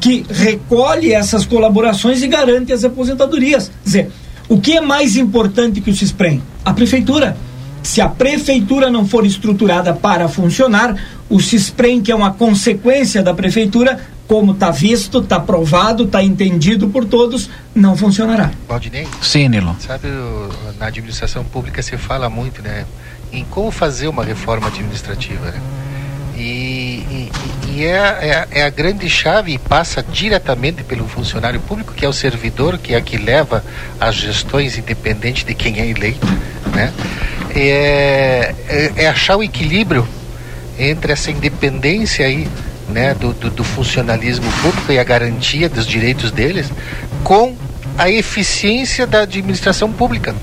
que 0.00 0.24
recolhe 0.28 1.12
essas 1.12 1.44
colaborações 1.44 2.22
e 2.22 2.28
garante 2.28 2.72
as 2.72 2.84
aposentadorias. 2.84 3.68
Quer 3.68 3.84
dizer, 3.84 4.10
o 4.48 4.60
que 4.60 4.76
é 4.76 4.80
mais 4.80 5.16
importante 5.16 5.80
que 5.80 5.90
o 5.90 5.94
CISPREM? 5.94 6.42
A 6.64 6.72
prefeitura. 6.72 7.36
Se 7.82 8.00
a 8.00 8.08
prefeitura 8.08 8.90
não 8.90 9.06
for 9.06 9.24
estruturada 9.24 9.94
para 9.94 10.28
funcionar, 10.28 10.96
o 11.28 11.40
CISPREM, 11.40 12.02
que 12.02 12.10
é 12.10 12.14
uma 12.14 12.32
consequência 12.32 13.22
da 13.22 13.32
prefeitura, 13.32 14.00
como 14.26 14.52
está 14.52 14.70
visto, 14.70 15.20
está 15.20 15.38
provado, 15.40 16.04
está 16.04 16.22
entendido 16.22 16.88
por 16.88 17.04
todos, 17.04 17.48
não 17.74 17.96
funcionará. 17.96 18.50
Valdinei? 18.68 19.06
Sim, 19.22 19.48
Nilo. 19.48 19.76
Sabe, 19.80 20.08
na 20.78 20.86
administração 20.86 21.44
pública 21.44 21.82
se 21.82 21.96
fala 21.96 22.28
muito, 22.28 22.62
né, 22.62 22.84
em 23.32 23.44
como 23.44 23.70
fazer 23.70 24.08
uma 24.08 24.24
reforma 24.24 24.66
administrativa, 24.68 25.50
né? 25.50 25.60
E, 27.78 27.84
é, 27.84 27.90
é, 28.50 28.58
é, 28.58 28.62
a 28.64 28.70
grande 28.70 29.08
chave 29.08 29.52
e 29.52 29.58
passa 29.58 30.02
diretamente 30.02 30.82
pelo 30.82 31.06
funcionário 31.06 31.60
público, 31.60 31.94
que 31.94 32.04
é 32.04 32.08
o 32.08 32.12
servidor, 32.12 32.76
que 32.76 32.92
é 32.92 33.00
que 33.00 33.16
leva 33.16 33.64
as 34.00 34.16
gestões, 34.16 34.76
independente 34.76 35.44
de 35.44 35.54
quem 35.54 35.78
é 35.78 35.86
eleito. 35.86 36.26
Né? 36.74 36.92
É, 37.54 38.52
é, 38.68 38.92
é 38.96 39.08
achar 39.08 39.36
o 39.36 39.44
equilíbrio 39.44 40.08
entre 40.76 41.12
essa 41.12 41.30
independência 41.30 42.26
aí, 42.26 42.48
né, 42.88 43.14
do, 43.14 43.32
do, 43.32 43.48
do 43.48 43.62
funcionalismo 43.62 44.50
público 44.60 44.90
e 44.90 44.98
a 44.98 45.04
garantia 45.04 45.68
dos 45.68 45.86
direitos 45.86 46.32
deles 46.32 46.72
com 47.22 47.54
a 47.96 48.10
eficiência 48.10 49.06
da 49.06 49.20
administração 49.20 49.92
pública 49.92 50.34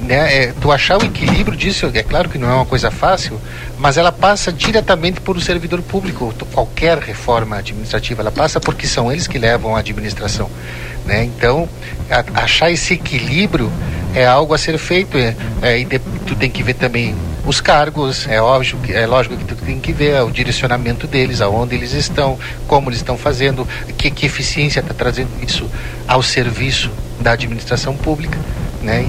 né, 0.00 0.44
é, 0.44 0.52
tu 0.60 0.70
achar 0.70 1.00
o 1.00 1.04
equilíbrio 1.04 1.56
disso, 1.56 1.90
é 1.92 2.02
claro 2.02 2.28
que 2.28 2.38
não 2.38 2.48
é 2.48 2.54
uma 2.54 2.66
coisa 2.66 2.90
fácil, 2.90 3.40
mas 3.78 3.96
ela 3.96 4.12
passa 4.12 4.52
diretamente 4.52 5.20
por 5.20 5.36
o 5.36 5.40
servidor 5.40 5.82
público, 5.82 6.32
qualquer 6.52 6.98
reforma 6.98 7.56
administrativa, 7.56 8.22
ela 8.22 8.30
passa 8.30 8.60
porque 8.60 8.86
são 8.86 9.10
eles 9.10 9.26
que 9.26 9.38
levam 9.38 9.74
a 9.74 9.80
administração, 9.80 10.48
né? 11.04 11.24
Então, 11.24 11.68
a, 12.10 12.42
achar 12.42 12.70
esse 12.70 12.94
equilíbrio 12.94 13.72
é 14.14 14.24
algo 14.24 14.54
a 14.54 14.58
ser 14.58 14.78
feito, 14.78 15.18
é, 15.18 15.34
é, 15.62 15.84
tu 16.26 16.36
tem 16.36 16.50
que 16.50 16.62
ver 16.62 16.74
também 16.74 17.14
os 17.44 17.60
cargos, 17.60 18.28
é 18.28 18.40
óbvio, 18.40 18.78
é 18.90 19.06
lógico 19.06 19.36
que 19.36 19.44
tu 19.44 19.56
tem 19.56 19.80
que 19.80 19.92
ver 19.92 20.22
o 20.22 20.30
direcionamento 20.30 21.06
deles, 21.06 21.40
aonde 21.40 21.74
eles 21.74 21.92
estão, 21.92 22.38
como 22.66 22.88
eles 22.88 23.00
estão 23.00 23.16
fazendo, 23.16 23.66
que, 23.96 24.10
que 24.10 24.26
eficiência 24.26 24.80
está 24.80 24.94
trazendo 24.94 25.30
isso 25.42 25.68
ao 26.06 26.22
serviço 26.22 26.90
da 27.20 27.32
administração 27.32 27.96
pública 27.96 28.38
né? 28.82 29.04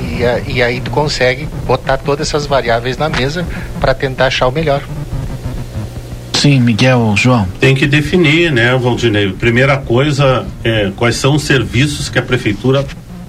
E, 0.47 0.53
e 0.53 0.63
aí 0.63 0.81
tu 0.81 0.91
consegue 0.91 1.47
botar 1.65 1.97
todas 1.97 2.27
essas 2.27 2.45
variáveis 2.45 2.97
na 2.97 3.09
mesa 3.09 3.45
para 3.79 3.93
tentar 3.93 4.27
achar 4.27 4.47
o 4.47 4.51
melhor. 4.51 4.81
Sim, 6.33 6.61
Miguel, 6.61 7.15
João. 7.17 7.45
Tem 7.59 7.75
que 7.75 7.85
definir, 7.85 8.51
né, 8.51 8.73
Valdinei? 8.77 9.29
Primeira 9.33 9.77
coisa, 9.77 10.45
é, 10.63 10.89
quais 10.95 11.17
são 11.17 11.35
os 11.35 11.43
serviços 11.43 12.07
que 12.07 12.17
a 12.17 12.21
prefeitura 12.21 12.85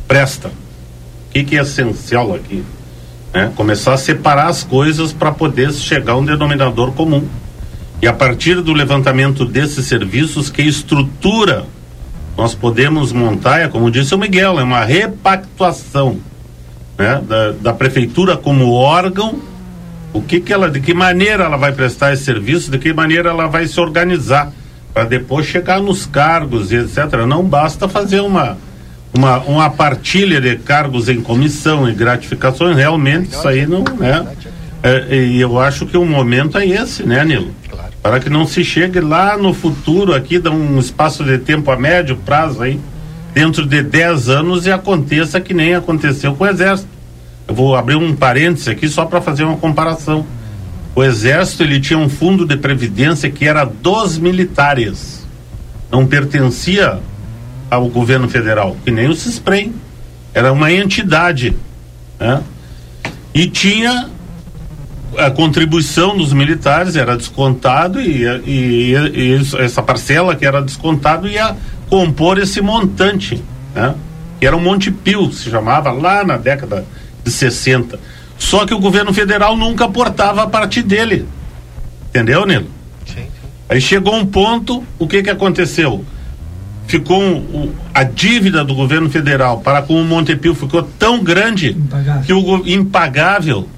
presta? 0.06 0.48
O 0.48 1.32
que, 1.32 1.42
que 1.42 1.58
é 1.58 1.62
essencial 1.62 2.32
aqui? 2.34 2.62
Né? 3.34 3.50
Começar 3.56 3.94
a 3.94 3.96
separar 3.96 4.46
as 4.46 4.62
coisas 4.62 5.12
para 5.12 5.32
poder 5.32 5.72
chegar 5.72 6.12
a 6.12 6.16
um 6.16 6.24
denominador 6.24 6.92
comum. 6.92 7.26
E 8.00 8.06
a 8.06 8.12
partir 8.12 8.60
do 8.62 8.72
levantamento 8.72 9.44
desses 9.44 9.86
serviços, 9.86 10.48
que 10.48 10.62
estrutura 10.62 11.66
nós 12.36 12.54
podemos 12.54 13.12
montar, 13.12 13.60
é 13.60 13.68
como 13.68 13.90
disse 13.90 14.14
o 14.14 14.18
Miguel, 14.18 14.58
é 14.58 14.62
uma 14.62 14.84
repactuação 14.84 16.18
né, 17.00 17.22
da, 17.26 17.52
da 17.52 17.72
prefeitura 17.72 18.36
como 18.36 18.72
órgão, 18.72 19.40
o 20.12 20.20
que, 20.20 20.38
que 20.38 20.52
ela, 20.52 20.68
de 20.68 20.80
que 20.80 20.92
maneira 20.92 21.44
ela 21.44 21.56
vai 21.56 21.72
prestar 21.72 22.12
esse 22.12 22.24
serviço, 22.24 22.70
de 22.70 22.78
que 22.78 22.92
maneira 22.92 23.30
ela 23.30 23.46
vai 23.46 23.66
se 23.66 23.80
organizar 23.80 24.52
para 24.92 25.04
depois 25.04 25.46
chegar 25.46 25.80
nos 25.80 26.04
cargos 26.04 26.70
e 26.70 26.76
etc. 26.76 27.24
Não 27.26 27.42
basta 27.42 27.88
fazer 27.88 28.20
uma 28.20 28.58
uma, 29.12 29.38
uma 29.38 29.70
partilha 29.70 30.40
de 30.40 30.54
cargos 30.56 31.08
em 31.08 31.20
comissão 31.20 31.88
e 31.88 31.92
gratificações, 31.92 32.76
realmente 32.76 33.30
isso 33.30 33.48
aí 33.48 33.66
não 33.66 33.82
é. 34.00 34.24
é 34.84 35.16
e 35.16 35.40
eu 35.40 35.58
acho 35.58 35.84
que 35.84 35.96
o 35.96 36.04
momento 36.04 36.56
é 36.56 36.64
esse, 36.64 37.02
né, 37.02 37.24
Nilo? 37.24 37.52
Para 38.00 38.20
que 38.20 38.30
não 38.30 38.46
se 38.46 38.62
chegue 38.62 39.00
lá 39.00 39.36
no 39.36 39.52
futuro 39.52 40.14
aqui, 40.14 40.38
dá 40.38 40.52
um 40.52 40.78
espaço 40.78 41.24
de 41.24 41.38
tempo 41.38 41.72
a 41.72 41.76
médio 41.76 42.16
prazo 42.24 42.62
aí, 42.62 42.78
dentro 43.32 43.66
de 43.66 43.82
10 43.82 44.28
anos 44.28 44.66
e 44.66 44.72
aconteça 44.72 45.40
que 45.40 45.54
nem 45.54 45.74
aconteceu 45.74 46.34
com 46.34 46.44
o 46.44 46.46
Exército. 46.46 46.88
Eu 47.46 47.54
vou 47.54 47.76
abrir 47.76 47.96
um 47.96 48.14
parênteses 48.14 48.68
aqui 48.68 48.88
só 48.88 49.04
para 49.04 49.20
fazer 49.20 49.44
uma 49.44 49.56
comparação. 49.56 50.26
O 50.94 51.02
Exército 51.02 51.62
ele 51.62 51.80
tinha 51.80 51.98
um 51.98 52.08
fundo 52.08 52.44
de 52.44 52.56
previdência 52.56 53.30
que 53.30 53.46
era 53.46 53.64
dos 53.64 54.18
militares, 54.18 55.26
não 55.90 56.06
pertencia 56.06 57.00
ao 57.70 57.88
governo 57.88 58.28
federal, 58.28 58.76
que 58.84 58.90
nem 58.90 59.08
o 59.08 59.14
CISPREM, 59.14 59.72
era 60.34 60.52
uma 60.52 60.72
entidade, 60.72 61.56
né? 62.18 62.42
E 63.32 63.46
tinha 63.46 64.10
a 65.18 65.30
contribuição 65.30 66.16
dos 66.16 66.32
militares 66.32 66.94
era 66.96 67.16
descontado 67.16 68.00
e, 68.00 68.24
e, 68.46 68.94
e, 68.94 69.40
essa 69.58 69.82
parcela 69.82 70.36
que 70.36 70.46
era 70.46 70.62
descontado 70.62 71.28
ia 71.28 71.56
compor 71.90 72.38
esse 72.38 72.62
montante, 72.62 73.42
né? 73.74 73.94
Que 74.38 74.46
era 74.46 74.56
o 74.56 74.60
Monte 74.60 74.90
Pio, 74.90 75.30
se 75.32 75.50
chamava 75.50 75.90
lá 75.90 76.24
na 76.24 76.38
década 76.38 76.86
de 77.22 77.30
60. 77.30 77.98
Só 78.38 78.64
que 78.64 78.72
o 78.72 78.78
governo 78.78 79.12
federal 79.12 79.56
nunca 79.56 79.84
aportava 79.84 80.44
a 80.44 80.46
partir 80.46 80.82
dele. 80.82 81.26
Entendeu, 82.08 82.46
Nilo? 82.46 82.66
Sim, 83.04 83.14
sim. 83.16 83.48
Aí 83.68 83.80
chegou 83.80 84.14
um 84.14 84.24
ponto, 84.24 84.82
o 84.98 85.06
que 85.06 85.22
que 85.22 85.28
aconteceu? 85.28 86.02
Ficou 86.86 87.20
um, 87.20 87.36
o, 87.36 87.74
a 87.92 88.02
dívida 88.02 88.64
do 88.64 88.74
governo 88.74 89.10
federal 89.10 89.60
para 89.60 89.82
com 89.82 90.00
o 90.00 90.04
Montepio 90.04 90.54
ficou 90.54 90.82
tão 90.98 91.22
grande 91.22 91.70
impagável. 91.72 92.22
que 92.22 92.32
o 92.32 92.66
impagável. 92.66 93.68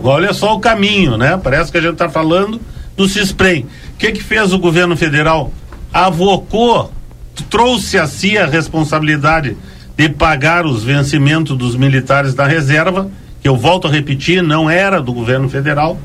Olha 0.00 0.32
só 0.32 0.54
o 0.54 0.60
caminho, 0.60 1.16
né? 1.16 1.38
Parece 1.42 1.72
que 1.72 1.78
a 1.78 1.80
gente 1.80 1.94
está 1.94 2.08
falando 2.08 2.60
do 2.96 3.08
Cisprem. 3.08 3.66
O 3.94 3.96
que 3.98 4.12
que 4.12 4.22
fez 4.22 4.52
o 4.52 4.58
governo 4.58 4.96
federal? 4.96 5.52
Avocou 5.92 6.92
trouxe 7.42 7.98
a 7.98 8.06
si 8.06 8.38
a 8.38 8.46
responsabilidade 8.46 9.56
de 9.96 10.08
pagar 10.08 10.66
os 10.66 10.82
vencimentos 10.82 11.56
dos 11.56 11.76
militares 11.76 12.34
da 12.34 12.46
reserva, 12.46 13.10
que 13.40 13.48
eu 13.48 13.56
volto 13.56 13.88
a 13.88 13.90
repetir, 13.90 14.42
não 14.42 14.70
era 14.70 15.00
do 15.00 15.12
governo 15.12 15.48
federal, 15.48 15.98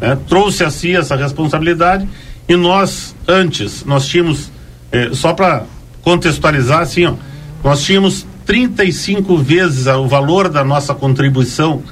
né? 0.00 0.18
trouxe 0.28 0.64
a 0.64 0.70
si 0.70 0.94
essa 0.94 1.16
responsabilidade 1.16 2.08
e 2.48 2.56
nós, 2.56 3.14
antes, 3.26 3.84
nós 3.84 4.06
tínhamos, 4.06 4.50
eh, 4.90 5.10
só 5.12 5.32
para 5.32 5.64
contextualizar 6.02 6.80
assim, 6.80 7.06
ó, 7.06 7.14
nós 7.62 7.82
tínhamos 7.82 8.26
35 8.44 9.38
vezes 9.38 9.86
o 9.86 10.06
valor 10.06 10.48
da 10.48 10.64
nossa 10.64 10.94
contribuição 10.94 11.82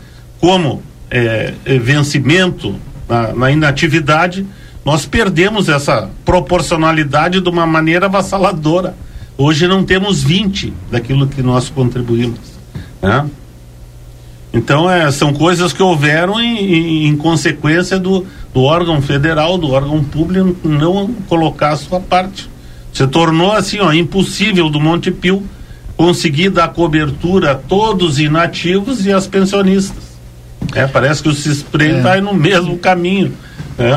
como 0.41 0.83
eh, 1.11 1.55
eh, 1.65 1.79
vencimento 1.79 2.75
na, 3.09 3.33
na 3.33 3.51
inatividade 3.51 4.45
nós 4.85 5.05
perdemos 5.05 5.69
essa 5.69 6.09
proporcionalidade 6.25 7.41
de 7.41 7.49
uma 7.49 7.67
maneira 7.67 8.07
avassaladora. 8.07 8.95
Hoje 9.37 9.67
não 9.67 9.85
temos 9.85 10.23
20 10.23 10.73
daquilo 10.91 11.27
que 11.27 11.43
nós 11.43 11.69
contribuímos. 11.69 12.39
Né? 13.03 13.29
Então, 14.53 14.91
é, 14.91 15.11
são 15.11 15.33
coisas 15.33 15.73
que 15.73 15.83
houveram 15.83 16.41
em, 16.41 16.59
em, 16.59 17.07
em 17.07 17.17
consequência 17.17 17.99
do, 17.99 18.27
do 18.53 18.63
órgão 18.63 19.01
federal, 19.01 19.57
do 19.57 19.71
órgão 19.71 20.03
público, 20.03 20.57
não 20.67 21.13
colocar 21.29 21.71
a 21.71 21.77
sua 21.77 22.01
parte. 22.01 22.51
Se 22.93 23.07
tornou 23.07 23.53
assim, 23.53 23.79
ó, 23.79 23.93
impossível 23.93 24.69
do 24.69 24.81
Monte 24.81 25.11
Pio 25.11 25.43
conseguir 25.97 26.51
dar 26.51 26.69
cobertura 26.69 27.53
a 27.53 27.55
todos 27.55 28.13
os 28.13 28.19
inativos 28.19 29.07
e 29.07 29.13
as 29.13 29.27
pensionistas. 29.27 30.10
É, 30.75 30.87
parece 30.87 31.23
que 31.23 31.29
o 31.29 31.35
CISPREM 31.35 31.97
é. 31.97 32.01
vai 32.01 32.21
no 32.21 32.35
mesmo 32.35 32.79
caminho. 32.79 33.33
É. 33.79 33.97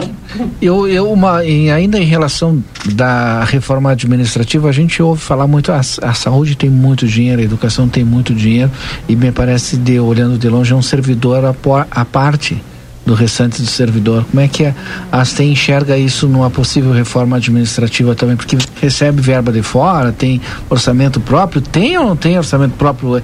Eu, 0.61 0.87
eu 0.87 1.11
uma, 1.11 1.45
em, 1.45 1.69
ainda 1.69 1.99
em 1.99 2.05
relação 2.05 2.63
da 2.85 3.43
reforma 3.43 3.91
administrativa, 3.91 4.69
a 4.69 4.71
gente 4.71 5.03
ouve 5.03 5.21
falar 5.21 5.45
muito, 5.45 5.73
a, 5.73 5.79
a, 5.79 6.13
saúde 6.13 6.55
tem 6.55 6.69
muito 6.69 7.05
dinheiro, 7.05 7.41
a 7.41 7.43
educação 7.43 7.89
tem 7.89 8.03
muito 8.03 8.33
dinheiro, 8.33 8.71
e 9.09 9.15
me 9.15 9.29
parece, 9.31 9.75
de, 9.75 9.99
olhando 9.99 10.37
de 10.37 10.47
longe, 10.47 10.71
é 10.71 10.75
um 10.75 10.81
servidor 10.81 11.43
a, 11.43 11.53
a 11.91 12.05
parte 12.05 12.63
do 13.05 13.13
restante 13.13 13.61
do 13.61 13.67
servidor. 13.67 14.25
Como 14.31 14.41
é 14.41 14.47
que 14.47 14.65
a 14.65 14.75
ASTEM 15.11 15.51
enxerga 15.51 15.97
isso 15.97 16.27
numa 16.27 16.49
possível 16.49 16.93
reforma 16.93 17.35
administrativa 17.35 18.15
também? 18.15 18.37
Porque 18.37 18.57
recebe 18.81 19.21
verba 19.21 19.51
de 19.51 19.61
fora, 19.61 20.13
tem 20.13 20.39
orçamento 20.69 21.19
próprio, 21.19 21.61
tem 21.61 21.97
ou 21.97 22.05
não 22.05 22.15
tem 22.15 22.37
orçamento 22.37 22.75
próprio? 22.75 23.21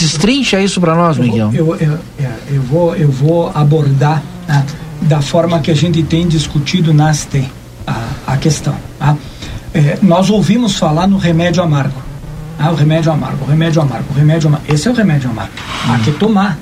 Destrincha 0.00 0.60
isso 0.60 0.80
para 0.80 0.94
nós, 0.94 1.18
Miguel. 1.18 1.50
Eu, 1.52 1.74
eu, 1.76 1.80
eu, 1.80 1.98
é, 2.18 2.32
eu, 2.50 2.62
vou, 2.62 2.96
eu 2.96 3.10
vou 3.10 3.50
abordar 3.54 4.22
né, 4.46 4.64
da 5.02 5.20
forma 5.20 5.60
que 5.60 5.70
a 5.70 5.74
gente 5.74 6.02
tem 6.02 6.26
discutido 6.26 6.92
na 6.92 7.10
ASTEM 7.10 7.50
a, 7.86 8.08
a 8.26 8.36
questão. 8.36 8.74
Tá? 8.98 9.16
É, 9.74 9.98
nós 10.02 10.30
ouvimos 10.30 10.76
falar 10.76 11.06
no 11.06 11.18
remédio 11.18 11.62
amargo. 11.62 12.02
Ah, 12.58 12.72
o 12.72 12.74
remédio 12.74 13.12
amargo, 13.12 13.44
o 13.44 13.48
remédio 13.48 13.80
amargo, 13.80 14.06
o 14.10 14.18
remédio 14.18 14.48
amargo. 14.48 14.66
Esse 14.72 14.88
é 14.88 14.90
o 14.90 14.94
remédio 14.94 15.30
amargo. 15.30 15.52
Hum. 15.86 15.92
Há 15.92 15.98
que 16.00 16.12
tomar 16.12 16.58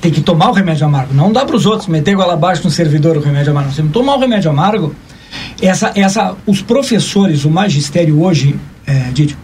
tem 0.00 0.12
que 0.12 0.20
tomar 0.20 0.50
o 0.50 0.52
remédio 0.52 0.86
amargo. 0.86 1.14
Não 1.14 1.32
dá 1.32 1.44
para 1.44 1.56
os 1.56 1.66
outros 1.66 1.88
meter 1.88 2.12
igual 2.12 2.30
abaixo 2.30 2.62
no 2.64 2.70
servidor 2.70 3.16
o 3.16 3.20
remédio 3.20 3.50
amargo. 3.50 3.72
Se 3.72 3.82
não 3.82 3.90
tomar 3.90 4.16
o 4.16 4.20
remédio 4.20 4.50
amargo, 4.50 4.94
essa, 5.60 5.92
essa, 5.94 6.36
os 6.46 6.62
professores, 6.62 7.44
o 7.44 7.50
magistério 7.50 8.22
hoje, 8.22 8.54
é, 8.86 9.10
Didio, 9.12 9.36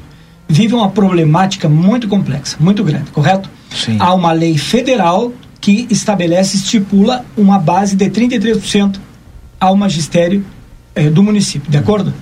vive 0.52 0.74
uma 0.74 0.90
problemática 0.90 1.66
muito 1.68 2.06
complexa, 2.06 2.58
muito 2.60 2.84
grande, 2.84 3.10
correto? 3.10 3.48
Sim. 3.74 3.96
Há 3.98 4.12
uma 4.12 4.32
lei 4.32 4.58
federal 4.58 5.32
que 5.60 5.86
estabelece, 5.88 6.56
estipula 6.56 7.24
uma 7.36 7.58
base 7.58 7.96
de 7.96 8.10
33% 8.10 8.98
ao 9.58 9.74
magistério 9.74 10.44
é, 10.94 11.08
do 11.08 11.22
município, 11.22 11.70
de 11.70 11.78
acordo? 11.78 12.12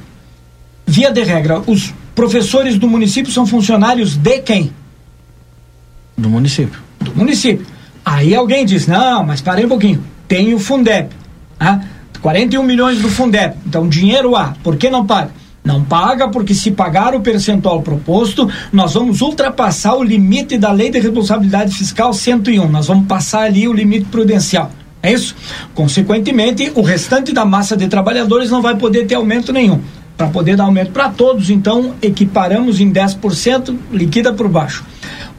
Via 0.86 1.10
de 1.10 1.22
regra, 1.24 1.60
os 1.66 1.92
professores 2.14 2.78
do 2.78 2.86
município 2.86 3.32
são 3.32 3.44
funcionários 3.46 4.16
de 4.16 4.38
quem? 4.40 4.72
Do 6.16 6.30
município. 6.30 6.80
Do 7.00 7.14
município. 7.16 7.66
Aí 8.04 8.34
alguém 8.34 8.64
diz, 8.64 8.86
não, 8.86 9.24
mas 9.24 9.40
parei 9.40 9.64
um 9.64 9.68
pouquinho, 9.68 10.04
tem 10.28 10.54
o 10.54 10.58
Fundeb, 10.60 11.08
ah, 11.58 11.80
41 12.22 12.62
milhões 12.62 13.00
do 13.00 13.08
Fundeb, 13.08 13.56
então 13.66 13.88
dinheiro 13.88 14.36
há, 14.36 14.54
por 14.62 14.76
que 14.76 14.88
não 14.88 15.04
paga? 15.04 15.39
Não 15.62 15.84
paga 15.84 16.28
porque 16.28 16.54
se 16.54 16.70
pagar 16.70 17.14
o 17.14 17.20
percentual 17.20 17.82
proposto, 17.82 18.50
nós 18.72 18.94
vamos 18.94 19.20
ultrapassar 19.20 19.94
o 19.94 20.02
limite 20.02 20.56
da 20.56 20.72
Lei 20.72 20.90
de 20.90 20.98
Responsabilidade 20.98 21.76
Fiscal 21.76 22.12
101, 22.12 22.66
nós 22.68 22.86
vamos 22.86 23.06
passar 23.06 23.42
ali 23.42 23.68
o 23.68 23.72
limite 23.72 24.06
prudencial. 24.06 24.70
É 25.02 25.12
isso? 25.12 25.34
Consequentemente, 25.74 26.72
o 26.74 26.82
restante 26.82 27.32
da 27.32 27.44
massa 27.44 27.76
de 27.76 27.88
trabalhadores 27.88 28.50
não 28.50 28.60
vai 28.60 28.76
poder 28.76 29.06
ter 29.06 29.14
aumento 29.14 29.52
nenhum. 29.52 29.80
Para 30.16 30.28
poder 30.28 30.56
dar 30.56 30.64
aumento 30.64 30.92
para 30.92 31.08
todos, 31.08 31.48
então, 31.48 31.94
equiparamos 32.02 32.80
em 32.80 32.92
10%, 32.92 33.74
liquida 33.90 34.32
por 34.32 34.48
baixo. 34.48 34.84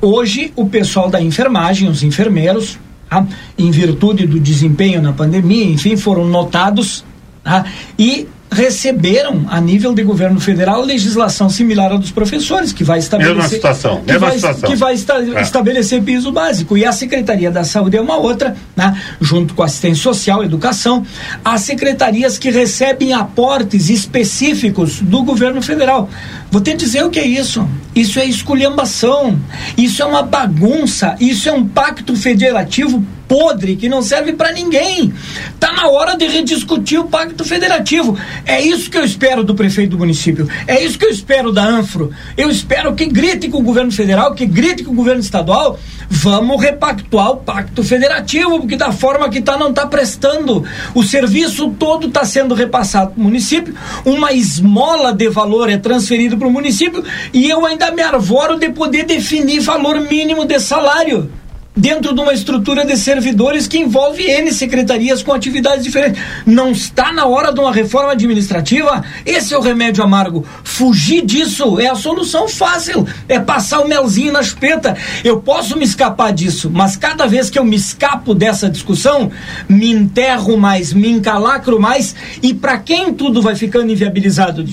Hoje, 0.02 0.52
o 0.56 0.66
pessoal 0.66 1.10
da 1.10 1.22
enfermagem, 1.22 1.88
os 1.88 2.02
enfermeiros, 2.02 2.80
tá? 3.08 3.26
em 3.58 3.70
virtude 3.70 4.26
do 4.26 4.40
desempenho 4.40 5.00
na 5.02 5.14
pandemia, 5.14 5.66
enfim, 5.66 5.96
foram 5.96 6.26
notados 6.26 7.06
tá? 7.44 7.66
e 8.00 8.28
receberam, 8.52 9.46
a 9.48 9.62
nível 9.62 9.94
de 9.94 10.04
governo 10.04 10.40
federal, 10.40 10.84
legislação 10.84 11.50
similar 11.50 11.94
à 11.94 11.98
dos 11.98 12.12
professores, 12.12 12.74
que 12.74 12.84
vai 12.84 13.00
estabelecer. 13.00 13.36
Mesma 13.36 13.50
situação, 13.50 14.02
que 14.02 14.18
vai, 14.18 14.36
situação. 14.36 14.70
Que 14.70 14.76
vai 14.76 14.94
esta, 14.94 15.14
é. 15.14 15.42
estabelecer 15.42 16.04
piso 16.04 16.32
básico. 16.34 16.78
E 16.78 16.86
a 16.86 16.92
Secretaria 16.92 17.50
da 17.50 17.64
Saúde 17.64 17.96
é 17.96 18.02
uma 18.02 18.18
outra, 18.18 18.56
né? 18.76 19.02
junto 19.22 19.54
com 19.54 19.64
a 19.64 19.68
assistência 19.68 20.04
social, 20.04 20.44
educação, 20.44 21.06
as 21.46 21.62
secretarias 21.62 22.38
que 22.38 22.52
recebem 22.52 23.14
aportes 23.14 23.90
específicos 23.90 25.00
do 25.00 25.24
governo 25.24 25.62
federal. 25.62 26.10
Vou 26.52 26.60
te 26.60 26.76
dizer 26.76 27.06
o 27.06 27.10
que 27.10 27.20
é 27.20 27.26
isso. 27.26 27.66
Isso 27.96 28.20
é 28.20 28.26
esculhambação. 28.26 29.40
Isso 29.78 30.02
é 30.02 30.06
uma 30.06 30.24
bagunça. 30.24 31.16
Isso 31.22 31.48
é 31.48 31.54
um 31.54 31.66
pacto 31.66 32.16
federativo 32.18 33.02
podre 33.32 33.78
que 33.78 33.88
não 33.88 34.02
serve 34.02 34.34
para 34.34 34.52
ninguém. 34.52 35.14
Tá 35.58 35.72
na 35.72 35.88
hora 35.88 36.18
de 36.18 36.28
rediscutir 36.28 37.00
o 37.00 37.06
pacto 37.06 37.46
federativo. 37.46 38.20
É 38.46 38.60
isso 38.60 38.92
que 38.92 38.98
eu 38.98 39.06
espero 39.06 39.42
do 39.42 39.56
prefeito 39.56 39.92
do 39.92 40.00
município. 40.00 40.50
É 40.68 40.84
isso 40.84 41.00
que 41.00 41.06
eu 41.06 41.10
espero 41.10 41.50
da 41.50 41.64
Anfro. 41.64 42.12
Eu 42.36 42.50
espero 42.50 42.94
que 42.94 43.06
grite 43.06 43.48
com 43.48 43.60
o 43.60 43.64
governo 43.64 43.90
federal, 43.90 44.36
que 44.36 44.46
grite 44.46 44.84
com 44.84 44.92
o 44.92 44.96
governo 44.96 45.22
estadual. 45.22 45.80
Vamos 46.10 46.62
repactuar 46.62 47.32
o 47.32 47.38
pacto 47.38 47.82
federativo, 47.86 48.60
porque 48.60 48.76
da 48.76 48.92
forma 48.92 49.30
que 49.30 49.40
tá 49.40 49.58
não 49.58 49.70
está 49.70 49.88
prestando. 49.88 50.66
O 50.94 51.02
serviço 51.02 51.70
todo 51.80 52.08
está 52.08 52.26
sendo 52.26 52.54
repassado 52.54 53.12
para 53.12 53.22
o 53.22 53.24
município. 53.24 53.74
Uma 54.04 54.34
esmola 54.34 55.14
de 55.14 55.30
valor 55.30 55.70
é 55.70 55.78
transferido 55.78 56.38
para 56.38 56.50
o 56.50 56.52
município 56.52 57.02
e 57.32 57.50
eu 57.50 57.66
ainda 57.66 57.92
me 57.92 58.02
arvoro 58.02 58.60
de 58.60 58.70
poder 58.72 59.06
definir 59.06 59.62
valor 59.62 60.02
mínimo 60.02 60.44
de 60.44 60.60
salário 60.60 61.32
dentro 61.76 62.14
de 62.14 62.20
uma 62.20 62.34
estrutura 62.34 62.86
de 62.86 62.98
servidores 62.98 63.68
que 63.68 63.78
envolve 63.78 64.24
N 64.24 64.52
secretarias 64.52 65.24
com 65.24 65.34
atividades 65.34 65.84
diferentes. 65.84 66.22
Não 66.46 66.72
está 66.72 67.12
na 67.12 67.26
hora 67.26 67.54
de 67.54 67.60
uma 67.60 67.72
reforma 67.72 68.12
administrativa? 68.12 69.04
Esse 69.26 69.54
é 69.54 69.58
o 69.58 69.62
remédio 69.62 70.04
amargo. 70.04 70.46
Fugir 70.64 71.26
disso 71.26 71.80
é 71.80 71.88
a 71.88 71.96
solução 71.96 72.48
fácil. 72.48 73.08
É 73.28 73.40
passar 73.40 73.82
o 73.82 73.88
melzinho 73.88 74.34
na 74.34 74.44
chupeta. 74.44 74.98
Eu 75.24 75.42
posso 75.42 75.78
me 75.78 75.86
escapar 75.86 76.34
disso, 76.34 76.70
mas 76.70 76.98
cada 76.98 77.26
vez 77.26 77.50
que 77.50 77.58
eu 77.58 77.64
me 77.64 77.76
escapo 77.76 78.34
dessa 78.34 78.70
discussão, 78.70 79.32
me 79.68 79.92
enterro 79.92 80.58
mais, 80.58 80.94
me 80.94 81.10
encalacro 81.10 81.80
mais 81.80 82.16
e 82.42 82.54
para 82.54 82.78
quem 82.78 83.14
tudo 83.14 83.42
vai 83.42 83.56
ficando 83.56 83.92
inviabilizado? 83.92 84.64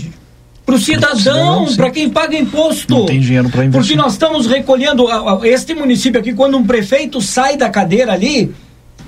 Para 0.68 0.74
o 0.74 0.78
cidadão, 0.78 1.74
para 1.76 1.90
quem 1.90 2.10
paga 2.10 2.36
imposto. 2.36 2.92
Não 2.92 3.06
tem 3.06 3.20
dinheiro 3.20 3.48
para 3.48 3.64
investir. 3.64 3.80
Porque 3.80 3.96
nós 3.96 4.12
estamos 4.12 4.46
recolhendo 4.46 5.06
este 5.42 5.74
município 5.74 6.20
aqui, 6.20 6.34
quando 6.34 6.58
um 6.58 6.66
prefeito 6.66 7.22
sai 7.22 7.56
da 7.56 7.70
cadeira 7.70 8.12
ali, 8.12 8.54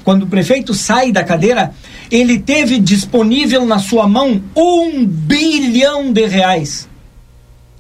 quando 0.03 0.23
o 0.23 0.27
prefeito 0.27 0.73
sai 0.73 1.13
da 1.13 1.23
cadeira, 1.23 1.75
ele 2.11 2.39
teve 2.39 2.79
disponível 2.79 3.67
na 3.67 3.79
sua 3.79 4.09
mão 4.09 4.41
um 4.57 5.05
bilhão 5.05 6.11
de 6.11 6.27
reais. 6.27 6.89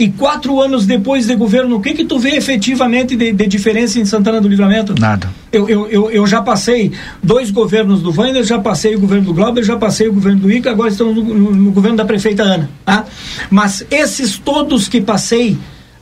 E 0.01 0.09
quatro 0.09 0.59
anos 0.63 0.87
depois 0.87 1.27
de 1.27 1.35
governo, 1.37 1.77
o 1.77 1.81
que 1.81 1.93
que 1.93 2.07
tu 2.07 2.19
vê 2.19 2.31
efetivamente 2.31 3.15
de, 3.15 3.33
de 3.33 3.47
diferença 3.47 4.01
em 4.01 4.07
Santana 4.07 4.41
do 4.41 4.49
Livramento? 4.49 4.95
Nada. 4.99 5.31
Eu, 5.53 5.69
eu, 5.69 5.87
eu, 5.89 6.11
eu, 6.11 6.27
já 6.27 6.41
passei 6.41 6.91
dois 7.23 7.51
governos 7.51 8.01
do 8.01 8.11
Wander, 8.11 8.43
já 8.43 8.59
passei 8.59 8.97
o 8.97 9.01
governo 9.01 9.27
do 9.27 9.35
Glauber, 9.35 9.63
já 9.63 9.77
passei 9.77 10.09
o 10.09 10.13
governo 10.15 10.41
do 10.41 10.51
Ica, 10.51 10.71
agora 10.71 10.89
estamos 10.89 11.15
no, 11.15 11.23
no, 11.23 11.55
no 11.55 11.71
governo 11.71 11.99
da 11.99 12.07
prefeita 12.07 12.43
Ana. 12.43 12.71
Tá? 12.83 13.05
Mas 13.51 13.85
esses 13.91 14.39
todos 14.39 14.89
que 14.89 15.03
passei, 15.03 15.59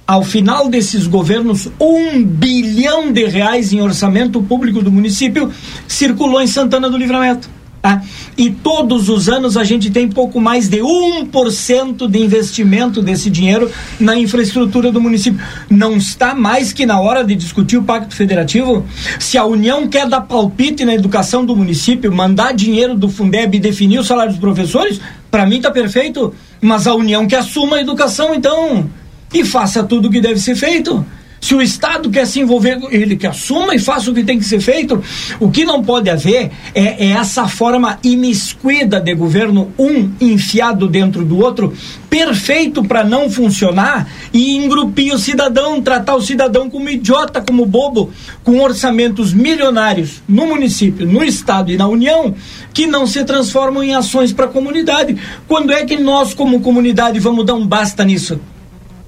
ao 0.06 0.22
final 0.22 0.68
desses 0.68 1.08
governos, 1.08 1.68
um 1.80 2.22
bilhão 2.22 3.10
de 3.10 3.24
reais 3.24 3.72
em 3.72 3.80
orçamento 3.80 4.40
público 4.40 4.80
do 4.80 4.92
município 4.92 5.50
circulou 5.88 6.40
em 6.40 6.46
Santana 6.46 6.88
do 6.88 6.96
Livramento. 6.96 7.50
Tá? 7.88 8.02
E 8.36 8.50
todos 8.50 9.08
os 9.08 9.30
anos 9.30 9.56
a 9.56 9.64
gente 9.64 9.90
tem 9.90 10.06
pouco 10.06 10.38
mais 10.38 10.68
de 10.68 10.78
1% 10.78 12.06
de 12.06 12.18
investimento 12.18 13.00
desse 13.00 13.30
dinheiro 13.30 13.70
na 13.98 14.14
infraestrutura 14.14 14.92
do 14.92 15.00
município. 15.00 15.40
Não 15.70 15.96
está 15.96 16.34
mais 16.34 16.70
que 16.70 16.84
na 16.84 17.00
hora 17.00 17.24
de 17.24 17.34
discutir 17.34 17.78
o 17.78 17.82
Pacto 17.82 18.14
Federativo? 18.14 18.84
Se 19.18 19.38
a 19.38 19.44
União 19.46 19.88
quer 19.88 20.06
dar 20.06 20.20
palpite 20.20 20.84
na 20.84 20.94
educação 20.94 21.46
do 21.46 21.56
município, 21.56 22.14
mandar 22.14 22.52
dinheiro 22.52 22.94
do 22.94 23.08
Fundeb 23.08 23.56
e 23.56 23.60
definir 23.60 23.98
o 23.98 24.04
salário 24.04 24.32
dos 24.32 24.40
professores, 24.40 25.00
para 25.30 25.46
mim 25.46 25.56
está 25.56 25.70
perfeito. 25.70 26.34
Mas 26.60 26.86
a 26.86 26.94
União 26.94 27.26
que 27.26 27.34
assuma 27.34 27.76
a 27.76 27.80
educação, 27.80 28.34
então, 28.34 28.90
e 29.32 29.44
faça 29.44 29.82
tudo 29.82 30.08
o 30.08 30.10
que 30.10 30.20
deve 30.20 30.38
ser 30.38 30.56
feito. 30.56 31.06
Se 31.40 31.54
o 31.54 31.62
Estado 31.62 32.10
quer 32.10 32.26
se 32.26 32.40
envolver, 32.40 32.78
ele 32.90 33.16
que 33.16 33.26
assuma 33.26 33.74
e 33.74 33.78
faça 33.78 34.10
o 34.10 34.14
que 34.14 34.24
tem 34.24 34.38
que 34.38 34.44
ser 34.44 34.60
feito. 34.60 35.02
O 35.38 35.50
que 35.50 35.64
não 35.64 35.82
pode 35.82 36.10
haver 36.10 36.50
é, 36.74 37.06
é 37.06 37.10
essa 37.12 37.46
forma 37.46 37.98
imiscuida 38.02 39.00
de 39.00 39.14
governo, 39.14 39.72
um 39.78 40.10
enfiado 40.20 40.88
dentro 40.88 41.24
do 41.24 41.38
outro, 41.38 41.72
perfeito 42.10 42.82
para 42.84 43.04
não 43.04 43.30
funcionar 43.30 44.08
e 44.32 44.56
engrupir 44.56 45.14
o 45.14 45.18
cidadão, 45.18 45.80
tratar 45.80 46.16
o 46.16 46.22
cidadão 46.22 46.68
como 46.68 46.88
idiota, 46.88 47.40
como 47.40 47.64
bobo, 47.64 48.10
com 48.42 48.60
orçamentos 48.60 49.32
milionários 49.32 50.22
no 50.28 50.46
município, 50.46 51.06
no 51.06 51.22
Estado 51.22 51.70
e 51.70 51.76
na 51.76 51.86
União, 51.86 52.34
que 52.72 52.86
não 52.86 53.06
se 53.06 53.24
transformam 53.24 53.82
em 53.82 53.94
ações 53.94 54.32
para 54.32 54.46
a 54.46 54.48
comunidade. 54.48 55.16
Quando 55.46 55.72
é 55.72 55.84
que 55.84 55.96
nós, 55.96 56.34
como 56.34 56.60
comunidade, 56.60 57.18
vamos 57.20 57.46
dar 57.46 57.54
um 57.54 57.66
basta 57.66 58.04
nisso? 58.04 58.40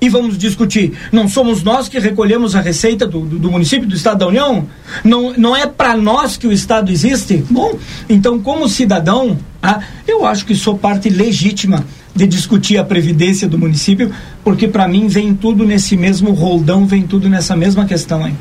E 0.00 0.08
vamos 0.08 0.38
discutir. 0.38 0.92
Não 1.12 1.28
somos 1.28 1.62
nós 1.62 1.88
que 1.88 1.98
recolhemos 1.98 2.56
a 2.56 2.60
receita 2.60 3.06
do, 3.06 3.20
do, 3.20 3.38
do 3.38 3.50
município, 3.50 3.88
do 3.88 3.94
Estado 3.94 4.20
da 4.20 4.26
União? 4.26 4.66
Não, 5.04 5.34
não 5.34 5.56
é 5.56 5.66
para 5.66 5.96
nós 5.96 6.36
que 6.36 6.46
o 6.46 6.52
Estado 6.52 6.90
existe? 6.90 7.44
Bom, 7.50 7.78
então, 8.08 8.40
como 8.40 8.68
cidadão, 8.68 9.38
ah, 9.62 9.80
eu 10.08 10.24
acho 10.24 10.46
que 10.46 10.54
sou 10.54 10.78
parte 10.78 11.10
legítima 11.10 11.84
de 12.14 12.26
discutir 12.26 12.78
a 12.78 12.84
previdência 12.84 13.46
do 13.46 13.58
município, 13.58 14.12
porque 14.42 14.66
para 14.66 14.88
mim 14.88 15.06
vem 15.06 15.34
tudo 15.34 15.64
nesse 15.64 15.96
mesmo 15.96 16.32
roldão, 16.32 16.86
vem 16.86 17.02
tudo 17.02 17.28
nessa 17.28 17.54
mesma 17.54 17.84
questão 17.84 18.24
aí. 18.24 18.34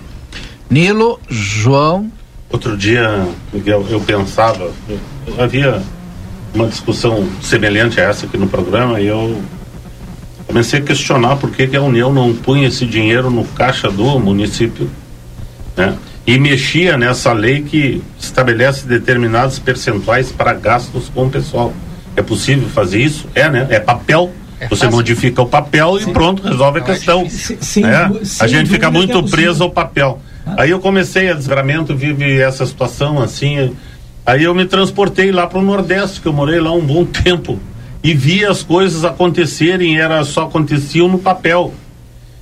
Nilo, 0.69 1.19
João. 1.29 2.11
Outro 2.49 2.75
dia, 2.75 3.27
Miguel, 3.53 3.85
eu 3.89 3.99
pensava, 4.01 4.71
eu, 4.87 4.99
havia 5.37 5.81
uma 6.53 6.67
discussão 6.67 7.27
semelhante 7.41 8.01
a 8.01 8.05
essa 8.05 8.25
aqui 8.25 8.37
no 8.37 8.47
programa 8.47 8.99
e 8.99 9.07
eu 9.07 9.39
comecei 10.49 10.79
a 10.79 10.81
questionar 10.81 11.35
por 11.35 11.51
que, 11.51 11.67
que 11.67 11.77
a 11.77 11.81
União 11.81 12.11
não 12.11 12.33
punha 12.33 12.67
esse 12.67 12.83
dinheiro 12.83 13.29
no 13.29 13.45
caixa 13.45 13.87
do 13.91 14.19
município, 14.19 14.89
né? 15.77 15.95
E 16.25 16.39
mexia 16.39 16.97
nessa 16.97 17.31
lei 17.33 17.61
que 17.61 18.01
estabelece 18.19 18.87
determinados 18.87 19.59
percentuais 19.59 20.31
para 20.31 20.53
gastos 20.53 21.07
com 21.13 21.27
o 21.27 21.29
pessoal. 21.29 21.71
É 22.15 22.23
possível 22.23 22.67
fazer 22.67 22.99
isso? 22.99 23.27
É, 23.35 23.47
né? 23.47 23.67
É 23.69 23.79
papel. 23.79 24.31
É 24.59 24.67
Você 24.67 24.85
fácil. 24.85 24.91
modifica 24.91 25.41
o 25.41 25.45
papel 25.45 25.99
sim. 25.99 26.09
e 26.09 26.13
pronto, 26.13 26.41
resolve 26.41 26.79
a 26.79 26.81
questão. 26.81 27.29
Sim, 27.29 27.81
né? 27.81 28.11
a 28.39 28.47
gente 28.47 28.71
fica 28.71 28.89
muito 28.89 29.19
é 29.19 29.29
preso 29.29 29.63
ao 29.63 29.69
papel. 29.69 30.19
Ah. 30.45 30.55
Aí 30.57 30.71
eu 30.71 30.79
comecei 30.79 31.29
a 31.29 31.33
desgramento, 31.33 31.95
vive 31.95 32.39
essa 32.39 32.65
situação 32.65 33.21
assim. 33.21 33.75
Aí 34.25 34.43
eu 34.43 34.55
me 34.55 34.65
transportei 34.65 35.31
lá 35.31 35.45
para 35.45 35.59
o 35.59 35.61
Nordeste, 35.61 36.19
que 36.19 36.27
eu 36.27 36.33
morei 36.33 36.59
lá 36.59 36.71
um 36.71 36.81
bom 36.81 37.05
tempo 37.05 37.59
e 38.03 38.13
via 38.13 38.49
as 38.49 38.63
coisas 38.63 39.03
acontecerem, 39.03 39.99
era 39.99 40.23
só 40.23 40.43
aconteciam 40.43 41.07
no 41.07 41.19
papel. 41.19 41.73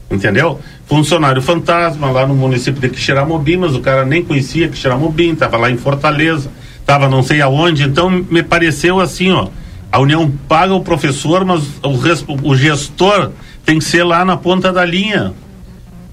Entendeu? 0.10 0.60
Funcionário 0.86 1.42
fantasma 1.42 2.10
lá 2.12 2.26
no 2.26 2.34
município 2.34 2.80
de 2.80 2.90
Quixeramobim, 2.90 3.58
mas 3.58 3.76
o 3.76 3.82
cara 3.82 4.06
nem 4.06 4.24
conhecia 4.24 4.70
Quixeramobim, 4.70 5.34
estava 5.34 5.58
lá 5.58 5.70
em 5.70 5.78
Fortaleza, 5.78 6.50
estava 6.80 7.10
não 7.10 7.22
sei 7.22 7.42
aonde, 7.42 7.84
então 7.84 8.10
me 8.10 8.42
pareceu 8.42 9.00
assim, 9.00 9.32
ó, 9.32 9.50
a 9.92 10.00
União 10.00 10.32
paga 10.48 10.74
o 10.74 10.82
professor, 10.82 11.44
mas 11.44 11.64
o, 11.84 12.50
o 12.50 12.56
gestor 12.56 13.32
tem 13.66 13.80
que 13.80 13.86
ser 13.86 14.04
lá 14.04 14.24
na 14.24 14.38
ponta 14.38 14.72
da 14.72 14.86
linha. 14.86 15.34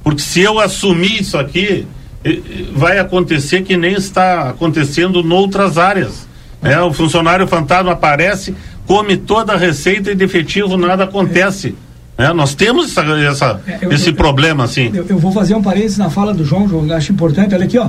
Porque 0.03 0.21
se 0.21 0.41
eu 0.41 0.59
assumir 0.59 1.21
isso 1.21 1.39
aqui, 1.39 1.87
vai 2.75 2.99
acontecer 2.99 3.63
que 3.63 3.77
nem 3.77 3.95
está 3.95 4.51
acontecendo 4.51 5.21
em 5.21 5.33
outras 5.33 5.79
áreas. 5.79 6.27
Né? 6.61 6.81
O 6.81 6.93
funcionário 6.93 7.47
fantasma 7.47 7.93
aparece, 7.93 8.55
come 8.87 9.17
toda 9.17 9.53
a 9.55 9.57
receita 9.57 10.13
e 10.13 10.15
de 10.15 10.25
efetivo 10.25 10.77
nada 10.77 11.05
acontece. 11.05 11.75
É, 12.17 12.33
nós 12.33 12.55
temos 12.55 12.97
essa, 12.97 13.03
essa 13.03 13.61
é, 13.67 13.79
eu, 13.83 13.93
esse 13.93 14.11
eu, 14.11 14.15
problema, 14.15 14.65
assim. 14.65 14.91
Eu, 14.95 15.07
eu, 15.09 15.19
vou 15.19 15.33
fazer 15.33 15.55
um 15.55 15.63
parênteses 15.63 15.99
na 15.99 16.11
fala 16.11 16.33
do 16.33 16.45
João, 16.45 16.69
João, 16.69 16.91
acho 16.93 17.13
importante. 17.13 17.55
Olha 17.55 17.65
aqui, 17.65 17.79
ó. 17.79 17.89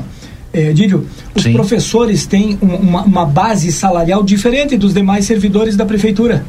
É, 0.52 0.72
Dídio, 0.72 1.06
os 1.36 1.44
Sim. 1.44 1.54
professores 1.54 2.26
têm 2.26 2.58
um, 2.62 2.76
uma, 2.76 3.02
uma 3.04 3.26
base 3.26 3.72
salarial 3.72 4.24
diferente 4.24 4.78
dos 4.78 4.94
demais 4.94 5.26
servidores 5.26 5.76
da 5.76 5.86
prefeitura, 5.86 6.46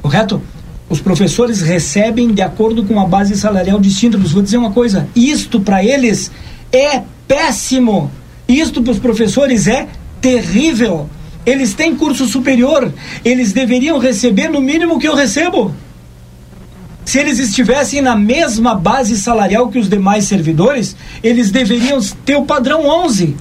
correto? 0.00 0.40
Os 0.88 1.00
professores 1.00 1.60
recebem 1.60 2.32
de 2.32 2.40
acordo 2.40 2.84
com 2.84 2.94
uma 2.94 3.06
base 3.06 3.36
salarial 3.36 3.78
distinta. 3.78 4.16
Mas 4.16 4.32
vou 4.32 4.42
dizer 4.42 4.56
uma 4.56 4.70
coisa: 4.70 5.06
isto 5.14 5.60
para 5.60 5.84
eles 5.84 6.30
é 6.72 7.02
péssimo. 7.26 8.10
Isto 8.48 8.82
para 8.82 8.92
os 8.92 8.98
professores 8.98 9.66
é 9.66 9.86
terrível. 10.20 11.10
Eles 11.48 11.72
têm 11.72 11.96
curso 11.96 12.26
superior, 12.26 12.92
eles 13.24 13.54
deveriam 13.54 13.96
receber 13.96 14.48
no 14.50 14.60
mínimo 14.60 14.98
que 14.98 15.08
eu 15.08 15.14
recebo. 15.14 15.74
Se 17.06 17.18
eles 17.18 17.38
estivessem 17.38 18.02
na 18.02 18.14
mesma 18.14 18.74
base 18.74 19.16
salarial 19.16 19.70
que 19.70 19.78
os 19.78 19.88
demais 19.88 20.24
servidores, 20.24 20.94
eles 21.22 21.50
deveriam 21.50 22.00
ter 22.26 22.36
o 22.36 22.44
padrão 22.44 22.86
11. 22.86 23.34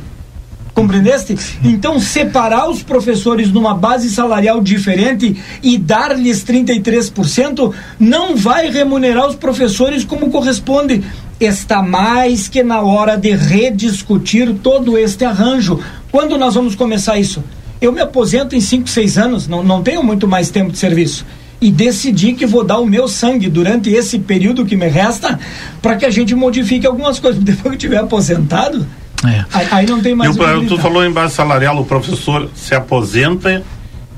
Compreendeste? 0.73 1.35
Então, 1.61 1.99
separar 1.99 2.69
os 2.69 2.81
professores 2.81 3.51
numa 3.51 3.73
base 3.73 4.09
salarial 4.09 4.61
diferente 4.61 5.35
e 5.61 5.77
dar-lhes 5.77 6.45
33% 6.45 7.73
não 7.99 8.37
vai 8.37 8.69
remunerar 8.69 9.27
os 9.27 9.35
professores 9.35 10.05
como 10.05 10.31
corresponde. 10.31 11.03
Está 11.41 11.81
mais 11.81 12.47
que 12.47 12.63
na 12.63 12.79
hora 12.79 13.17
de 13.17 13.35
rediscutir 13.35 14.55
todo 14.63 14.97
este 14.97 15.25
arranjo. 15.25 15.77
Quando 16.09 16.37
nós 16.37 16.55
vamos 16.55 16.73
começar 16.73 17.19
isso? 17.19 17.43
Eu 17.81 17.91
me 17.91 18.01
aposento 18.01 18.55
em 18.55 18.61
5, 18.61 18.89
6 18.89 19.17
anos, 19.17 19.47
não, 19.47 19.63
não 19.63 19.83
tenho 19.83 20.03
muito 20.03 20.27
mais 20.27 20.49
tempo 20.49 20.71
de 20.71 20.77
serviço. 20.77 21.25
E 21.59 21.71
decidi 21.71 22.33
que 22.33 22.45
vou 22.45 22.63
dar 22.63 22.79
o 22.79 22.85
meu 22.85 23.07
sangue 23.07 23.49
durante 23.49 23.89
esse 23.89 24.19
período 24.19 24.65
que 24.65 24.75
me 24.75 24.87
resta 24.87 25.39
para 25.81 25.95
que 25.95 26.05
a 26.05 26.09
gente 26.09 26.35
modifique 26.35 26.85
algumas 26.85 27.19
coisas. 27.19 27.41
Depois 27.43 27.61
que 27.61 27.67
eu 27.67 27.73
estiver 27.73 27.97
aposentado, 27.97 28.85
é. 29.25 29.45
aí, 29.51 29.67
aí, 29.71 29.85
não 29.87 30.01
tem 30.01 30.13
mais. 30.13 30.35
E 30.35 30.39
o, 30.39 30.67
tu 30.67 30.77
falou 30.77 31.03
em 31.03 31.11
base 31.11 31.33
salarial, 31.33 31.79
o 31.79 31.85
professor 31.85 32.49
se 32.55 32.75
aposenta, 32.75 33.63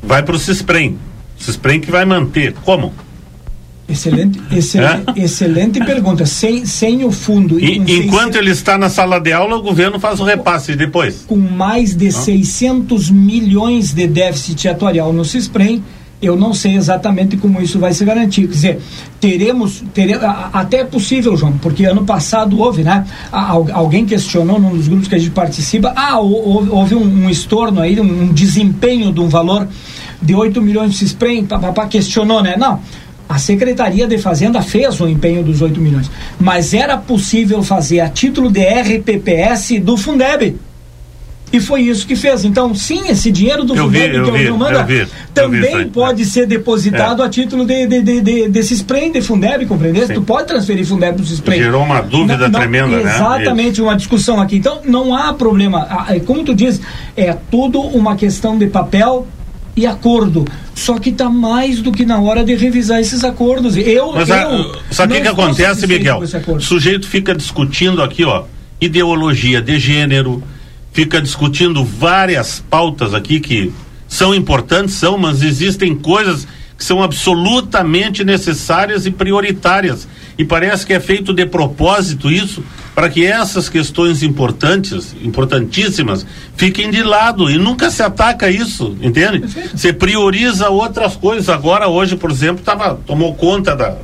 vai 0.03 0.21
para 0.21 0.35
o 0.35 0.39
CISPREM. 0.39 0.97
CISPREM 1.37 1.79
que 1.79 1.89
vai 1.89 2.03
manter. 2.03 2.53
Como? 2.65 2.93
Excelente, 3.89 4.39
excelente, 4.51 5.19
é? 5.19 5.23
excelente 5.23 5.79
pergunta. 5.83 6.25
Sem, 6.25 6.65
sem 6.65 7.03
o 7.03 7.11
fundo. 7.11 7.59
E, 7.59 7.77
enquanto 7.77 8.35
ele 8.35 8.51
está 8.51 8.77
na 8.77 8.89
sala 8.89 9.19
de 9.19 9.33
aula, 9.33 9.57
o 9.57 9.61
governo 9.61 9.99
faz 9.99 10.19
o 10.19 10.23
repasse 10.23 10.75
depois. 10.75 11.25
Com 11.27 11.37
mais 11.37 11.95
de 11.95 12.09
ah. 12.09 12.11
600 12.11 13.09
milhões 13.09 13.91
de 13.91 14.05
déficit 14.07 14.67
atuarial 14.67 15.11
no 15.11 15.25
CISPREM, 15.25 15.83
eu 16.21 16.35
não 16.35 16.53
sei 16.53 16.75
exatamente 16.75 17.37
como 17.37 17.61
isso 17.61 17.79
vai 17.79 17.93
se 17.93 18.05
garantir. 18.05 18.41
Quer 18.47 18.53
dizer, 18.53 18.79
teremos, 19.19 19.83
teremos 19.93 20.23
até 20.53 20.81
é 20.81 20.83
possível, 20.83 21.35
João, 21.35 21.53
porque 21.53 21.85
ano 21.85 22.05
passado 22.05 22.59
houve, 22.59 22.83
né? 22.83 23.05
Alguém 23.31 24.05
questionou 24.05 24.59
num 24.59 24.75
dos 24.75 24.87
grupos 24.87 25.07
que 25.07 25.15
a 25.15 25.19
gente 25.19 25.31
participa, 25.31 25.93
ah, 25.95 26.19
houve 26.19 26.93
um, 26.93 27.25
um 27.25 27.29
estorno 27.29 27.81
aí, 27.81 27.99
um, 27.99 28.23
um 28.23 28.33
desempenho 28.33 29.11
de 29.11 29.19
um 29.19 29.29
valor 29.29 29.67
de 30.21 30.35
8 30.35 30.61
milhões 30.61 30.91
de 30.91 30.97
CISPREM, 30.97 31.45
papapá, 31.45 31.87
questionou, 31.87 32.43
né? 32.43 32.55
Não 32.57 32.79
a 33.29 33.37
Secretaria 33.37 34.07
de 34.07 34.17
Fazenda 34.17 34.59
fez 34.59 34.99
o 34.99 35.07
empenho 35.07 35.43
dos 35.43 35.61
8 35.61 35.79
milhões, 35.79 36.09
mas 36.39 36.73
era 36.73 36.97
possível 36.97 37.61
fazer 37.61 37.99
a 37.99 38.09
título 38.09 38.49
de 38.49 38.61
RPPS 38.61 39.79
do 39.79 39.95
Fundeb. 39.95 40.57
E 41.51 41.59
foi 41.59 41.81
isso 41.81 42.05
que 42.05 42.15
fez. 42.15 42.45
Então, 42.45 42.73
sim, 42.75 43.07
esse 43.09 43.31
dinheiro 43.31 43.63
do 43.63 43.75
eu 43.75 43.85
Fundeb 43.85 44.19
vi, 44.19 44.23
que 44.23 44.31
vi, 44.31 44.51
manda 44.51 44.83
vi, 44.83 45.07
também 45.33 45.89
pode 45.89 46.25
ser 46.25 46.45
depositado 46.45 47.23
é. 47.23 47.25
a 47.25 47.29
título 47.29 47.65
de, 47.65 47.87
de, 47.87 48.01
de, 48.01 48.21
de, 48.21 48.49
desses 48.49 48.81
prêmios 48.81 49.13
de 49.13 49.21
Fundeb, 49.21 49.65
compreendeu? 49.65 50.07
Tu 50.07 50.21
pode 50.21 50.47
transferir 50.47 50.85
Fundeb 50.85 51.15
para 51.15 51.23
esses 51.23 51.39
prêmios. 51.39 51.65
Gerou 51.65 51.83
uma 51.83 52.01
dúvida 52.01 52.47
não, 52.49 52.59
tremenda, 52.59 52.99
exatamente, 52.99 53.05
né? 53.05 53.15
Exatamente, 53.15 53.81
uma 53.81 53.95
discussão 53.95 54.39
aqui. 54.39 54.57
Então, 54.57 54.79
não 54.85 55.15
há 55.15 55.33
problema. 55.33 55.87
Como 56.25 56.43
tu 56.43 56.53
diz, 56.53 56.79
é 57.17 57.35
tudo 57.49 57.79
uma 57.79 58.15
questão 58.15 58.57
de 58.57 58.67
papel 58.67 59.27
e 59.79 59.87
acordo. 59.87 60.45
Só 60.75 60.99
que 60.99 61.09
está 61.09 61.29
mais 61.29 61.81
do 61.81 61.91
que 61.91 62.05
na 62.05 62.19
hora 62.19 62.43
de 62.43 62.55
revisar 62.55 62.99
esses 62.99 63.23
acordos. 63.23 63.77
Eu, 63.77 64.11
Mas 64.13 64.29
eu 64.29 64.75
sabe 64.91 65.13
o 65.13 65.15
que, 65.15 65.21
que 65.21 65.27
acontece, 65.27 65.87
Miguel? 65.87 66.21
O 66.47 66.59
sujeito 66.59 67.07
fica 67.07 67.33
discutindo 67.33 68.01
aqui, 68.01 68.23
ó, 68.25 68.43
ideologia 68.79 69.61
de 69.61 69.79
gênero, 69.79 70.43
fica 70.91 71.21
discutindo 71.21 71.83
várias 71.83 72.63
pautas 72.69 73.13
aqui 73.13 73.39
que 73.39 73.71
são 74.07 74.35
importantes, 74.35 74.95
são, 74.95 75.17
mas 75.17 75.41
existem 75.41 75.95
coisas 75.95 76.47
que 76.77 76.83
são 76.83 77.03
absolutamente 77.03 78.23
necessárias 78.23 79.05
e 79.05 79.11
prioritárias. 79.11 80.07
E 80.37 80.45
parece 80.45 80.85
que 80.85 80.93
é 80.93 80.99
feito 80.99 81.33
de 81.33 81.45
propósito 81.45 82.31
isso, 82.31 82.63
para 82.99 83.09
que 83.09 83.25
essas 83.25 83.69
questões 83.69 84.23
importantes, 84.23 85.15
importantíssimas, 85.23 86.25
fiquem 86.57 86.91
de 86.91 87.01
lado. 87.01 87.49
E 87.49 87.57
nunca 87.57 87.89
se 87.89 88.03
ataca 88.03 88.51
isso, 88.51 88.93
entende? 89.01 89.41
Você 89.73 89.93
prioriza 89.93 90.67
outras 90.67 91.15
coisas. 91.15 91.47
Agora, 91.47 91.87
hoje, 91.87 92.17
por 92.17 92.29
exemplo, 92.29 92.61
tava, 92.61 92.99
tomou 93.07 93.33
conta 93.35 93.73
da, 93.73 93.95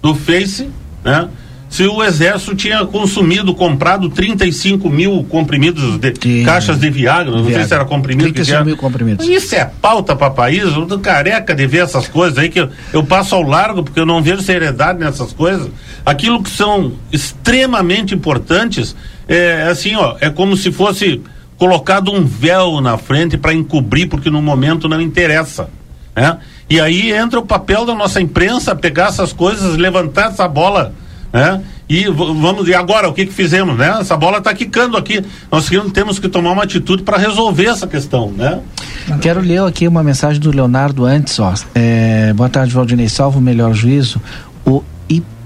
do 0.00 0.14
Face, 0.14 0.70
né? 1.04 1.28
Se 1.70 1.86
o 1.86 2.02
exército 2.02 2.56
tinha 2.56 2.84
consumido, 2.84 3.54
comprado 3.54 4.10
35 4.10 4.90
mil 4.90 5.24
comprimidos 5.30 5.98
de 5.98 6.10
de, 6.10 6.44
caixas 6.44 6.80
de 6.80 6.90
Viagra, 6.90 7.30
não 7.30 7.44
Viagra. 7.44 7.60
sei 7.60 7.68
se 7.68 7.74
era 7.74 7.84
comprimido. 7.84 8.32
35 8.32 8.64
mil 8.64 8.76
comprimidos. 8.76 9.28
Isso 9.28 9.54
é 9.54 9.64
pauta 9.80 10.16
para 10.16 10.30
país, 10.30 10.64
eu 10.64 10.84
tô 10.84 10.98
careca 10.98 11.54
de 11.54 11.64
ver 11.68 11.84
essas 11.84 12.08
coisas 12.08 12.36
aí 12.38 12.48
que 12.48 12.58
eu, 12.58 12.68
eu 12.92 13.04
passo 13.04 13.36
ao 13.36 13.42
largo 13.42 13.84
porque 13.84 14.00
eu 14.00 14.04
não 14.04 14.20
vejo 14.20 14.42
seriedade 14.42 14.98
nessas 14.98 15.32
coisas. 15.32 15.70
Aquilo 16.04 16.42
que 16.42 16.50
são 16.50 16.94
extremamente 17.12 18.16
importantes 18.16 18.96
é 19.28 19.68
assim, 19.70 19.94
ó, 19.94 20.16
é 20.20 20.28
como 20.28 20.56
se 20.56 20.72
fosse 20.72 21.22
colocado 21.56 22.10
um 22.10 22.24
véu 22.24 22.80
na 22.80 22.98
frente 22.98 23.36
para 23.38 23.54
encobrir 23.54 24.08
porque 24.08 24.28
no 24.28 24.42
momento 24.42 24.88
não 24.88 25.00
interessa, 25.00 25.70
né? 26.16 26.38
E 26.68 26.80
aí 26.80 27.12
entra 27.12 27.38
o 27.38 27.46
papel 27.46 27.86
da 27.86 27.94
nossa 27.94 28.20
imprensa 28.20 28.74
pegar 28.74 29.08
essas 29.08 29.32
coisas, 29.32 29.76
levantar 29.76 30.30
essa 30.30 30.48
bola 30.48 30.92
né? 31.32 31.60
E 31.88 32.04
vamos 32.06 32.68
e 32.68 32.74
agora 32.74 33.08
o 33.08 33.12
que 33.12 33.26
que 33.26 33.32
fizemos, 33.32 33.76
né? 33.76 33.98
Essa 34.00 34.16
bola 34.16 34.38
está 34.38 34.54
quicando 34.54 34.96
aqui. 34.96 35.24
Nós 35.50 35.68
temos 35.92 36.18
que 36.18 36.28
tomar 36.28 36.52
uma 36.52 36.62
atitude 36.62 37.02
para 37.02 37.18
resolver 37.18 37.66
essa 37.66 37.86
questão, 37.86 38.30
né? 38.30 38.60
Quero 39.20 39.40
ler 39.40 39.62
aqui 39.62 39.88
uma 39.88 40.02
mensagem 40.02 40.40
do 40.40 40.50
Leonardo 40.50 41.04
antes, 41.04 41.38
ó. 41.38 41.52
É, 41.74 42.32
boa 42.32 42.48
tarde, 42.48 42.72
Valdinei. 42.72 43.08
Salvo 43.08 43.38
o 43.38 43.42
melhor 43.42 43.72
juízo. 43.74 44.20
O 44.64 44.84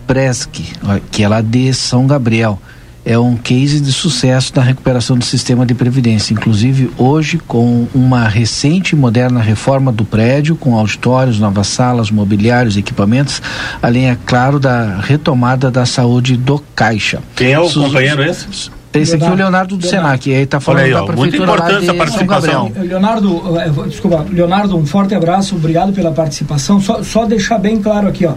Presque, 0.07 0.65
que 1.11 1.23
é 1.23 1.29
lá 1.29 1.41
de 1.41 1.73
São 1.73 2.07
Gabriel 2.07 2.61
é 3.05 3.19
um 3.19 3.37
case 3.37 3.81
de 3.81 3.93
sucesso 3.93 4.53
na 4.57 4.63
recuperação 4.63 5.17
do 5.17 5.25
sistema 5.25 5.67
de 5.67 5.75
previdência. 5.75 6.33
Inclusive, 6.33 6.91
hoje, 6.97 7.39
com 7.39 7.87
uma 7.95 8.27
recente 8.27 8.95
e 8.95 8.97
moderna 8.97 9.41
reforma 9.41 9.93
do 9.93 10.05
prédio, 10.05 10.57
com 10.57 10.77
auditórios, 10.77 11.39
novas 11.39 11.67
salas, 11.67 12.11
mobiliários, 12.11 12.77
equipamentos, 12.77 13.43
além, 13.83 14.09
é 14.09 14.17
claro, 14.25 14.59
da 14.59 15.01
retomada 15.01 15.71
da 15.71 15.85
saúde 15.85 16.37
do 16.37 16.63
Caixa. 16.75 17.21
Quem 17.37 17.53
é 17.53 17.61
o 17.61 17.69
Sus... 17.69 17.85
companheiro 17.85 18.23
esse? 18.23 18.71
Esse 18.95 19.17
aqui 19.17 19.25
é 19.25 19.31
o 19.31 19.35
Leonardo 19.35 19.77
do 19.77 19.85
Leonardo. 19.85 20.23
Senac, 20.23 20.33
aí 20.33 20.43
está 20.45 20.61
falando 20.61 20.85
aí, 20.85 20.93
da 20.93 21.03
prefeitura 21.03 21.47
muito 21.47 21.63
importante 21.63 21.91
a 21.91 21.95
participação. 21.95 22.73
Leonardo, 22.77 23.59
eh, 23.59 23.89
desculpa, 23.89 24.25
Leonardo, 24.31 24.77
um 24.77 24.87
forte 24.87 25.15
abraço, 25.17 25.57
obrigado 25.57 25.93
pela 25.93 26.13
participação. 26.13 26.81
Só, 26.81 27.03
só 27.03 27.27
deixar 27.27 27.59
bem 27.59 27.83
claro 27.83 28.07
aqui, 28.07 28.25
ó. 28.25 28.35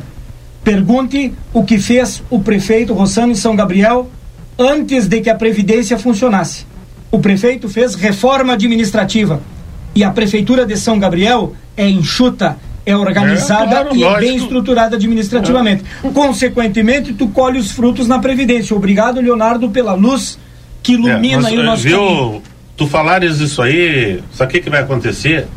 Pergunte 0.63 1.32
o 1.53 1.63
que 1.63 1.78
fez 1.78 2.24
o 2.30 2.39
prefeito 2.39 2.93
Rossano 2.93 3.34
em 3.34 3.36
São 3.36 3.55
Gabriel 3.55 4.09
antes 4.57 5.07
de 5.07 5.21
que 5.21 5.29
a 5.29 5.35
Previdência 5.35 5.97
funcionasse. 5.97 6.65
O 7.11 7.19
prefeito 7.19 7.69
fez 7.69 7.95
reforma 7.95 8.53
administrativa 8.53 9.41
e 9.95 10.03
a 10.03 10.11
Prefeitura 10.11 10.65
de 10.65 10.75
São 10.77 10.99
Gabriel 10.99 11.53
é 11.75 11.87
enxuta, 11.89 12.57
é 12.85 12.95
organizada 12.95 13.63
é, 13.63 13.83
claro, 13.83 13.95
e 13.95 13.99
lógico. 13.99 14.17
é 14.17 14.19
bem 14.19 14.37
estruturada 14.37 14.95
administrativamente. 14.95 15.83
É. 16.03 16.09
Consequentemente, 16.09 17.13
tu 17.13 17.27
colhe 17.29 17.59
os 17.59 17.71
frutos 17.71 18.07
na 18.07 18.19
Previdência. 18.19 18.75
Obrigado, 18.75 19.21
Leonardo, 19.21 19.69
pela 19.69 19.93
luz 19.93 20.37
que 20.83 20.93
ilumina 20.93 21.49
é, 21.49 21.51
mas, 21.51 21.53
o 21.53 21.63
nosso 21.63 21.83
viu, 21.83 21.99
caminho. 21.99 22.43
Tu 22.75 22.87
falares 22.87 23.39
isso 23.39 23.61
aí, 23.61 24.21
sabe 24.31 24.49
o 24.49 24.53
que, 24.53 24.61
que 24.61 24.69
vai 24.69 24.81
acontecer? 24.81 25.47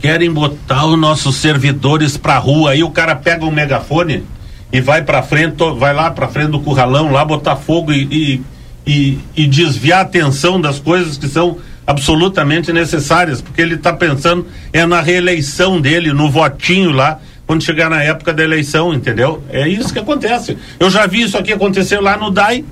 Querem 0.00 0.32
botar 0.32 0.86
os 0.86 0.98
nossos 0.98 1.36
servidores 1.36 2.16
pra 2.16 2.38
rua, 2.38 2.70
aí 2.70 2.82
o 2.82 2.90
cara 2.90 3.14
pega 3.14 3.44
um 3.44 3.50
megafone 3.50 4.24
e 4.72 4.80
vai 4.80 5.02
para 5.02 5.22
frente, 5.22 5.56
vai 5.76 5.92
lá 5.92 6.10
para 6.10 6.28
frente 6.28 6.50
do 6.50 6.60
curralão, 6.60 7.10
lá 7.10 7.24
botar 7.24 7.56
fogo 7.56 7.92
e, 7.92 8.04
e, 8.10 8.42
e, 8.86 9.18
e, 9.36 9.46
desviar 9.46 9.98
a 9.98 10.02
atenção 10.02 10.60
das 10.60 10.78
coisas 10.78 11.16
que 11.16 11.28
são 11.28 11.58
absolutamente 11.86 12.72
necessárias, 12.72 13.40
porque 13.40 13.60
ele 13.60 13.74
está 13.74 13.92
pensando 13.92 14.46
é 14.72 14.86
na 14.86 15.00
reeleição 15.00 15.80
dele, 15.80 16.12
no 16.12 16.30
votinho 16.30 16.92
lá, 16.92 17.18
quando 17.46 17.64
chegar 17.64 17.90
na 17.90 18.00
época 18.00 18.32
da 18.32 18.44
eleição, 18.44 18.94
entendeu? 18.94 19.42
É 19.50 19.66
isso 19.66 19.92
que 19.92 19.98
acontece. 19.98 20.56
Eu 20.78 20.88
já 20.88 21.04
vi 21.06 21.22
isso 21.22 21.36
aqui 21.36 21.52
acontecer 21.52 21.98
lá 21.98 22.16
no 22.16 22.30
DAI. 22.30 22.64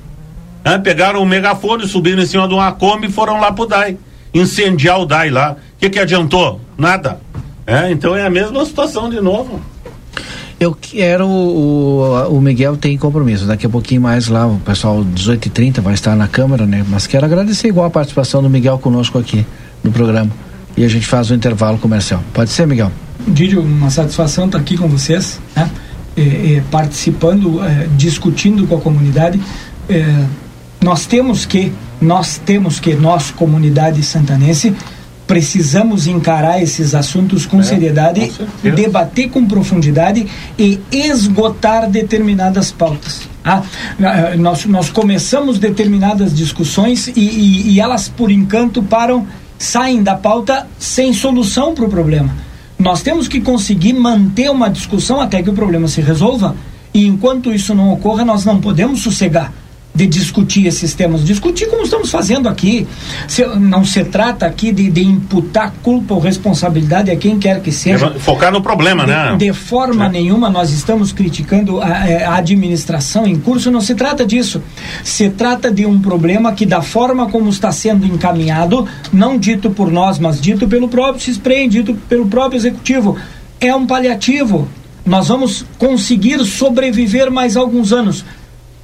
Né? 0.65 0.79
Pegaram 0.79 1.21
um 1.21 1.25
megafone, 1.25 1.89
subiram 1.89 2.23
em 2.23 2.27
cima 2.27 2.47
de 2.47 2.55
uma 2.55 2.71
Kombi 2.71 3.09
e 3.09 3.11
foram 3.11 3.41
lá 3.41 3.51
pro 3.51 3.67
DAI. 3.67 3.97
Incendiar 4.33 5.01
o 5.01 5.05
DAI 5.05 5.31
lá. 5.31 5.57
O 5.75 5.81
que, 5.81 5.91
que 5.91 5.99
adiantou? 5.99 6.61
Nada. 6.77 7.21
É, 7.67 7.91
então 7.91 8.15
é 8.15 8.25
a 8.25 8.31
mesma 8.31 8.65
situação 8.65 9.11
de 9.11 9.21
novo. 9.21 9.61
Eu 10.61 10.75
quero. 10.75 11.27
O, 11.29 12.29
o 12.31 12.41
Miguel 12.41 12.77
tem 12.77 12.99
compromisso. 12.99 13.47
Daqui 13.47 13.67
a 13.67 13.69
pouquinho 13.69 14.01
mais 14.01 14.27
lá, 14.27 14.47
o 14.47 14.59
pessoal 14.59 15.05
18h30 15.05 15.81
vai 15.81 15.95
estar 15.95 16.17
na 16.17 16.27
Câmara, 16.27 16.67
né? 16.67 16.85
Mas 16.89 17.07
quero 17.07 17.25
agradecer 17.25 17.69
igual 17.69 17.87
a 17.87 17.91
participação 17.91 18.43
do 18.43 18.51
Miguel 18.51 18.79
conosco 18.79 19.19
aqui 19.19 19.47
no 19.85 19.93
programa. 19.93 20.31
E 20.77 20.85
a 20.85 20.89
gente 20.89 21.07
faz 21.07 21.31
o 21.31 21.33
um 21.33 21.37
intervalo 21.37 21.79
comercial. 21.79 22.23
Pode 22.33 22.51
ser, 22.51 22.67
Miguel? 22.67 22.91
Didio, 23.27 23.61
uma 23.61 23.91
satisfação 23.91 24.47
estar 24.47 24.59
aqui 24.59 24.77
com 24.77 24.89
vocês, 24.89 25.41
né? 25.55 25.71
É, 26.17 26.23
é, 26.23 26.63
participando, 26.71 27.63
é, 27.63 27.87
discutindo 27.97 28.67
com 28.67 28.77
a 28.77 28.81
comunidade. 28.81 29.41
É, 29.89 30.25
nós 30.81 31.07
temos 31.07 31.47
que, 31.47 31.73
nós 32.01 32.41
temos 32.45 32.81
que, 32.81 32.95
nós, 32.95 33.31
comunidade 33.31 34.03
santanense, 34.03 34.75
precisamos 35.29 36.07
encarar 36.07 36.61
esses 36.61 36.95
assuntos 36.95 37.45
com 37.45 37.61
é, 37.61 37.63
seriedade, 37.63 38.33
com 38.63 38.71
debater 38.71 39.29
com 39.29 39.47
profundidade 39.47 40.27
e 40.59 40.81
esgotar 40.91 41.89
determinadas 41.89 42.73
pautas. 42.73 43.29
Ah, 43.45 43.63
ah, 44.03 44.37
nós, 44.37 44.65
nós 44.65 44.89
começamos 44.89 45.59
determinadas 45.59 46.35
discussões 46.35 47.09
e, 47.09 47.21
e, 47.21 47.71
e 47.73 47.81
elas, 47.81 48.09
por 48.09 48.31
encanto, 48.31 48.83
param, 48.83 49.27
saem 49.59 50.03
da 50.03 50.17
pauta 50.17 50.67
sem 50.79 51.13
solução 51.13 51.75
para 51.75 51.85
o 51.85 51.89
problema. 51.91 52.35
Nós 52.79 53.03
temos 53.03 53.29
que 53.29 53.41
conseguir 53.41 53.93
manter 53.93 54.51
uma 54.51 54.71
discussão 54.71 55.21
até 55.21 55.43
que 55.43 55.51
o 55.51 55.53
problema 55.53 55.89
se 55.89 56.01
resolva. 56.01 56.57
E 56.95 57.07
enquanto 57.07 57.53
isso 57.53 57.75
não 57.75 57.93
ocorra, 57.93 58.25
nós 58.25 58.47
não 58.47 58.61
podemos 58.61 59.03
sossegar 59.03 59.53
de 59.99 60.07
discutir 60.07 60.65
esses 60.65 60.95
temas. 60.95 61.25
Discutir 61.25 61.67
como 61.67 61.83
estamos 61.83 62.09
fazendo 62.09 62.49
aqui. 62.49 62.87
Se, 63.27 63.45
não 63.45 63.85
se 63.85 64.05
trata 64.05 64.47
aqui 64.47 64.71
de, 64.71 64.89
de, 64.89 65.03
imputar 65.03 65.75
culpa 65.83 66.15
ou 66.15 66.21
responsabilidade 66.21 67.11
a 67.11 67.17
quem 67.17 67.37
quer 67.37 67.61
que 67.61 67.73
seja. 67.73 68.13
Focar 68.21 68.53
no 68.53 68.63
problema, 68.63 69.05
de, 69.05 69.11
né? 69.11 69.37
De 69.37 69.53
forma 69.53 70.09
nenhuma 70.09 70.49
nós 70.49 70.71
estamos 70.71 71.11
criticando 71.11 71.83
a, 71.83 72.09
é, 72.09 72.25
a, 72.25 72.37
administração 72.37 73.27
em 73.27 73.41
curso, 73.41 73.73
não 73.73 73.81
se 73.81 73.97
trata 73.97 74.25
disso. 74.25 74.63
Se 75.03 75.31
trata 75.31 75.69
de 75.69 75.85
um 75.85 76.01
problema 76.01 76.53
que, 76.53 76.65
da 76.65 76.81
forma 76.81 77.29
como 77.29 77.51
está 77.51 77.73
sendo 77.73 78.07
encaminhado, 78.07 78.87
não 79.13 79.37
dito 79.37 79.69
por 79.69 79.91
nós, 79.91 80.21
mas 80.21 80.41
dito 80.41 80.69
pelo 80.69 80.87
próprio 80.89 81.21
CISPREM, 81.21 81.69
dito 81.69 81.95
pelo 82.09 82.29
próprio 82.29 82.57
executivo, 82.57 83.17
é 83.61 83.75
um 83.75 83.85
paliativo. 83.85 84.69
Nós 85.05 85.27
vamos 85.27 85.65
conseguir 85.77 86.39
sobreviver 86.45 87.33
mais 87.33 87.57
alguns 87.57 87.93
anos 87.93 88.25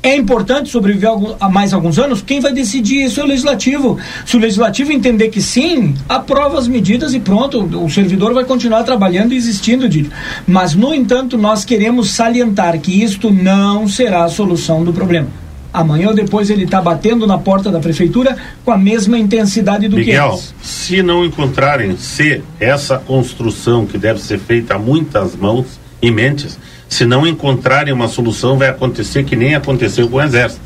é 0.04 0.14
importante 0.14 0.68
sobreviver 0.68 1.10
a 1.40 1.48
mais 1.48 1.72
alguns 1.72 1.98
anos? 1.98 2.20
Quem 2.20 2.38
vai 2.38 2.52
decidir 2.52 3.06
isso 3.06 3.20
é 3.20 3.24
o 3.24 3.26
legislativo. 3.26 3.98
Se 4.26 4.36
o 4.36 4.38
legislativo 4.38 4.92
entender 4.92 5.30
que 5.30 5.40
sim, 5.40 5.94
aprova 6.06 6.58
as 6.58 6.68
medidas 6.68 7.14
e 7.14 7.20
pronto, 7.20 7.58
o 7.82 7.88
servidor 7.88 8.34
vai 8.34 8.44
continuar 8.44 8.82
trabalhando 8.82 9.32
e 9.32 9.36
existindo, 9.36 9.88
Didi. 9.88 10.10
Mas, 10.46 10.74
no 10.74 10.92
entanto, 10.94 11.38
nós 11.38 11.64
queremos 11.64 12.10
salientar 12.10 12.78
que 12.80 13.02
isto 13.02 13.30
não 13.30 13.88
será 13.88 14.24
a 14.24 14.28
solução 14.28 14.84
do 14.84 14.92
problema. 14.92 15.28
Amanhã 15.72 16.08
ou 16.08 16.14
depois 16.14 16.50
ele 16.50 16.64
está 16.64 16.82
batendo 16.82 17.26
na 17.26 17.38
porta 17.38 17.70
da 17.70 17.80
prefeitura 17.80 18.36
com 18.62 18.70
a 18.70 18.76
mesma 18.76 19.18
intensidade 19.18 19.88
do 19.88 19.96
Miguel, 19.96 20.28
que 20.28 20.34
antes. 20.34 20.54
se 20.62 21.02
não 21.02 21.24
encontrarem 21.24 21.96
se 21.96 22.42
essa 22.60 22.98
construção 22.98 23.86
que 23.86 23.96
deve 23.96 24.20
ser 24.20 24.38
feita 24.38 24.74
a 24.74 24.78
muitas 24.78 25.34
mãos 25.34 25.80
e 26.00 26.10
mentes, 26.10 26.58
se 26.88 27.04
não 27.04 27.26
encontrarem 27.26 27.92
uma 27.92 28.08
solução, 28.08 28.58
vai 28.58 28.68
acontecer 28.68 29.24
que 29.24 29.36
nem 29.36 29.54
aconteceu 29.54 30.08
com 30.08 30.16
o 30.16 30.22
Exército, 30.22 30.62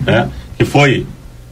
né? 0.00 0.28
Que 0.56 0.64
foi 0.64 1.06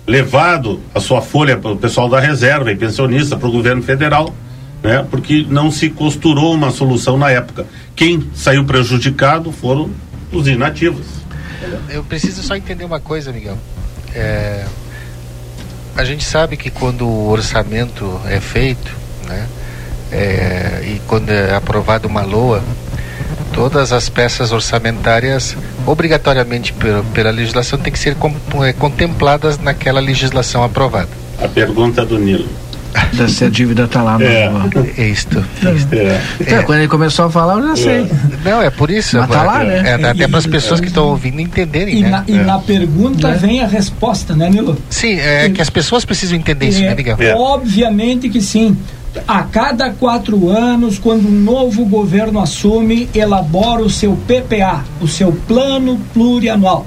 levado 0.07 0.81
a 0.95 1.01
sua 1.01 1.21
folha 1.21 1.57
para 1.57 1.73
o 1.73 1.77
pessoal 1.77 2.09
da 2.09 2.19
reserva 2.19 2.73
e 2.73 2.77
pensionista 2.77 3.37
para 3.37 3.49
o 3.49 3.53
governo 3.53 3.83
federal, 3.83 4.35
né? 4.83 5.07
Porque 5.11 5.47
não 5.49 5.71
se 5.71 5.91
costurou 5.91 6.55
uma 6.55 6.71
solução 6.71 7.19
na 7.19 7.31
época. 7.31 7.67
Quem 7.95 8.29
saiu 8.35 8.65
prejudicado 8.65 9.53
foram 9.53 9.91
os 10.33 10.49
inativos. 10.49 11.07
Eu 11.91 12.03
preciso 12.05 12.43
só 12.43 12.57
entender 12.57 12.85
uma 12.85 13.01
coisa, 13.01 13.33
Miguel. 13.33 13.59
É, 14.15 14.65
a 15.95 16.05
gente 16.05 16.25
sabe 16.25 16.57
que 16.57 16.71
quando 16.71 17.07
o 17.07 17.29
orçamento 17.29 18.21
é 18.27 18.41
feito, 18.41 18.91
né? 19.27 19.47
É, 20.11 20.83
e 20.85 21.03
quando 21.07 21.29
é 21.31 21.55
aprovada 21.55 22.07
uma 22.07 22.23
LOA, 22.23 22.63
todas 23.53 23.93
as 23.93 24.09
peças 24.09 24.53
orçamentárias, 24.53 25.57
obrigatoriamente 25.87 26.73
pela, 26.73 27.03
pela 27.15 27.31
legislação, 27.31 27.79
têm 27.79 27.93
que 27.93 27.99
ser 27.99 28.15
com, 28.15 28.33
é, 28.65 28.73
contempladas 28.73 29.59
naquela 29.59 30.01
legislação 30.01 30.63
aprovada. 30.63 31.09
A 31.43 31.49
pergunta 31.49 32.05
do 32.05 32.19
Nilo. 32.19 32.49
Se 33.29 33.45
a 33.45 33.49
dívida 33.49 33.85
está 33.85 34.03
lá 34.03 34.19
no. 34.19 34.25
É, 34.25 34.51
é 34.97 35.07
isto. 35.07 35.45
É. 35.93 36.21
Então, 36.41 36.63
quando 36.65 36.79
ele 36.79 36.89
começou 36.89 37.27
a 37.27 37.31
falar, 37.31 37.59
eu 37.59 37.69
já 37.69 37.77
sei. 37.77 38.03
É. 38.03 38.09
Não, 38.45 38.63
é 38.63 38.71
por 38.71 38.91
isso. 38.91 39.19
Mas 39.19 39.29
tá 39.29 39.43
lá, 39.43 39.63
né? 39.63 39.83
É, 39.91 39.95
até 39.95 40.27
para 40.27 40.39
as 40.39 40.47
pessoas 40.47 40.81
que 40.81 40.89
estão 40.89 41.07
ouvindo 41.09 41.41
entenderem. 41.41 41.99
E, 41.99 42.03
né? 42.03 42.09
na, 42.09 42.25
e 42.27 42.33
na 42.33 42.59
pergunta 42.59 43.33
vem 43.33 43.61
a 43.61 43.67
resposta, 43.67 44.35
né, 44.35 44.49
Nilo? 44.49 44.77
Sim, 44.89 45.19
é 45.19 45.51
que 45.51 45.61
as 45.61 45.71
pessoas 45.71 46.05
precisam 46.05 46.37
entender 46.37 46.69
isso, 46.69 46.81
né, 46.81 46.95
Miguel? 46.95 47.17
Obviamente 47.37 48.29
que 48.29 48.41
sim 48.41 48.77
a 49.27 49.43
cada 49.43 49.91
quatro 49.91 50.51
anos, 50.51 50.99
quando 50.99 51.27
um 51.29 51.31
novo 51.31 51.85
governo 51.85 52.41
assume, 52.41 53.09
elabora 53.15 53.83
o 53.83 53.91
seu 53.91 54.17
PPA, 54.27 54.85
o 55.01 55.09
seu 55.09 55.33
plano 55.47 55.99
plurianual. 56.13 56.87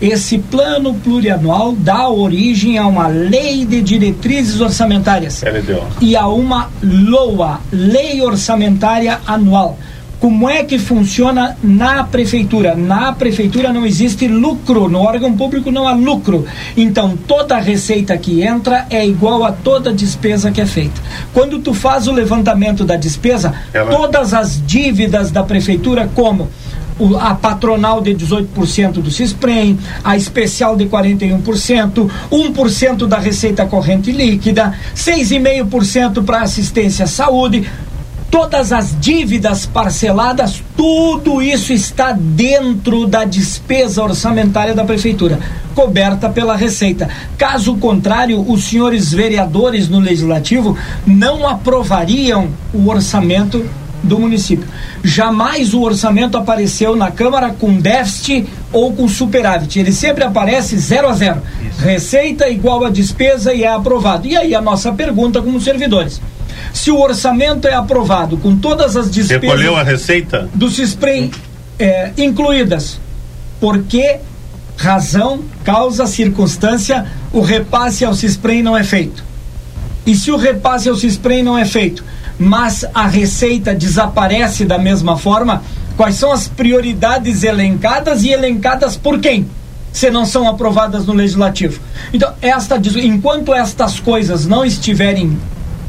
Esse 0.00 0.38
plano 0.38 0.94
plurianual 0.94 1.72
dá 1.72 2.08
origem 2.08 2.78
a 2.78 2.86
uma 2.86 3.06
lei 3.06 3.66
de 3.66 3.82
diretrizes 3.82 4.58
orçamentárias 4.60 5.42
LDO. 5.42 5.82
e 6.00 6.16
a 6.16 6.26
uma 6.26 6.70
LOA, 6.82 7.60
Lei 7.70 8.22
Orçamentária 8.22 9.20
Anual 9.26 9.76
como 10.20 10.48
é 10.50 10.62
que 10.62 10.78
funciona 10.78 11.56
na 11.62 12.04
prefeitura? 12.04 12.74
Na 12.74 13.12
prefeitura 13.12 13.72
não 13.72 13.86
existe 13.86 14.28
lucro, 14.28 14.86
no 14.86 15.00
órgão 15.00 15.34
público 15.34 15.70
não 15.70 15.88
há 15.88 15.94
lucro. 15.94 16.44
Então 16.76 17.16
toda 17.16 17.58
receita 17.58 18.16
que 18.18 18.42
entra 18.42 18.86
é 18.90 19.04
igual 19.04 19.42
a 19.44 19.50
toda 19.50 19.92
despesa 19.92 20.50
que 20.50 20.60
é 20.60 20.66
feita. 20.66 21.00
Quando 21.32 21.58
tu 21.58 21.72
faz 21.72 22.06
o 22.06 22.12
levantamento 22.12 22.84
da 22.84 22.96
despesa, 22.96 23.54
Ela... 23.72 23.90
todas 23.90 24.34
as 24.34 24.64
dívidas 24.64 25.30
da 25.30 25.42
prefeitura, 25.42 26.08
como 26.14 26.50
a 27.18 27.34
patronal 27.34 28.02
de 28.02 28.14
18% 28.14 28.92
do 29.00 29.10
CISPREM, 29.10 29.78
a 30.04 30.18
especial 30.18 30.76
de 30.76 30.84
41%, 30.84 32.10
1% 32.30 33.06
da 33.06 33.18
receita 33.18 33.64
corrente 33.64 34.12
líquida, 34.12 34.74
6,5% 34.94 36.22
para 36.22 36.42
assistência 36.42 37.06
à 37.06 37.08
saúde, 37.08 37.66
todas 38.30 38.72
as 38.72 38.98
dívidas 38.98 39.66
parceladas, 39.66 40.62
tudo 40.76 41.42
isso 41.42 41.72
está 41.72 42.12
dentro 42.12 43.06
da 43.06 43.24
despesa 43.24 44.02
orçamentária 44.02 44.72
da 44.72 44.84
prefeitura, 44.84 45.38
coberta 45.74 46.28
pela 46.28 46.56
Receita. 46.56 47.08
Caso 47.36 47.74
contrário, 47.76 48.40
os 48.48 48.64
senhores 48.64 49.12
vereadores 49.12 49.88
no 49.88 49.98
legislativo 49.98 50.78
não 51.06 51.46
aprovariam 51.46 52.48
o 52.72 52.88
orçamento 52.88 53.64
do 54.02 54.18
município. 54.18 54.66
Jamais 55.02 55.74
o 55.74 55.82
orçamento 55.82 56.38
apareceu 56.38 56.96
na 56.96 57.10
Câmara 57.10 57.50
com 57.50 57.78
déficit 57.78 58.46
ou 58.72 58.92
com 58.92 59.08
superávit. 59.08 59.78
Ele 59.78 59.92
sempre 59.92 60.24
aparece 60.24 60.78
zero 60.78 61.08
a 61.08 61.12
zero. 61.12 61.42
Isso. 61.68 61.82
Receita 61.82 62.48
igual 62.48 62.84
a 62.84 62.90
despesa 62.90 63.52
e 63.52 63.64
é 63.64 63.68
aprovado. 63.68 64.26
E 64.26 64.36
aí 64.36 64.54
a 64.54 64.60
nossa 64.60 64.92
pergunta 64.92 65.42
como 65.42 65.60
servidores. 65.60 66.20
Se 66.72 66.90
o 66.90 67.00
orçamento 67.00 67.66
é 67.66 67.74
aprovado 67.74 68.36
com 68.36 68.56
todas 68.56 68.96
as 68.96 69.10
despesas. 69.10 69.42
Recolheu 69.42 69.76
a 69.76 69.82
receita? 69.82 70.48
Do 70.54 70.70
CISPREM 70.70 71.30
é, 71.78 72.12
incluídas. 72.16 73.00
Por 73.60 73.82
que 73.82 74.18
razão, 74.76 75.40
causa, 75.62 76.06
circunstância, 76.06 77.06
o 77.32 77.40
repasse 77.40 78.04
ao 78.04 78.14
CISPREM 78.14 78.62
não 78.62 78.76
é 78.76 78.82
feito? 78.82 79.22
E 80.06 80.14
se 80.14 80.30
o 80.30 80.36
repasse 80.36 80.88
ao 80.88 80.96
CISPREM 80.96 81.42
não 81.42 81.58
é 81.58 81.64
feito, 81.64 82.02
mas 82.38 82.86
a 82.94 83.06
receita 83.06 83.74
desaparece 83.74 84.64
da 84.64 84.78
mesma 84.78 85.16
forma, 85.18 85.62
quais 85.96 86.14
são 86.14 86.32
as 86.32 86.48
prioridades 86.48 87.42
elencadas 87.42 88.22
e 88.22 88.30
elencadas 88.30 88.96
por 88.96 89.20
quem? 89.20 89.46
Se 89.92 90.10
não 90.10 90.24
são 90.24 90.48
aprovadas 90.48 91.04
no 91.04 91.12
legislativo. 91.12 91.80
Então, 92.14 92.32
esta, 92.40 92.80
enquanto 92.96 93.52
estas 93.52 94.00
coisas 94.00 94.46
não 94.46 94.64
estiverem 94.64 95.38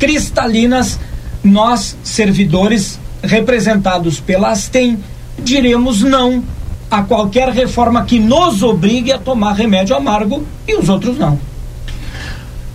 cristalinas, 0.01 0.99
nós, 1.43 1.95
servidores 2.03 2.99
representados 3.21 4.19
pela 4.19 4.49
Astem, 4.49 4.97
diremos 5.37 6.01
não 6.01 6.43
a 6.89 7.03
qualquer 7.03 7.49
reforma 7.49 8.03
que 8.03 8.19
nos 8.19 8.63
obrigue 8.63 9.11
a 9.11 9.19
tomar 9.19 9.53
remédio 9.53 9.95
amargo 9.95 10.43
e 10.67 10.75
os 10.75 10.89
outros 10.89 11.19
não. 11.19 11.39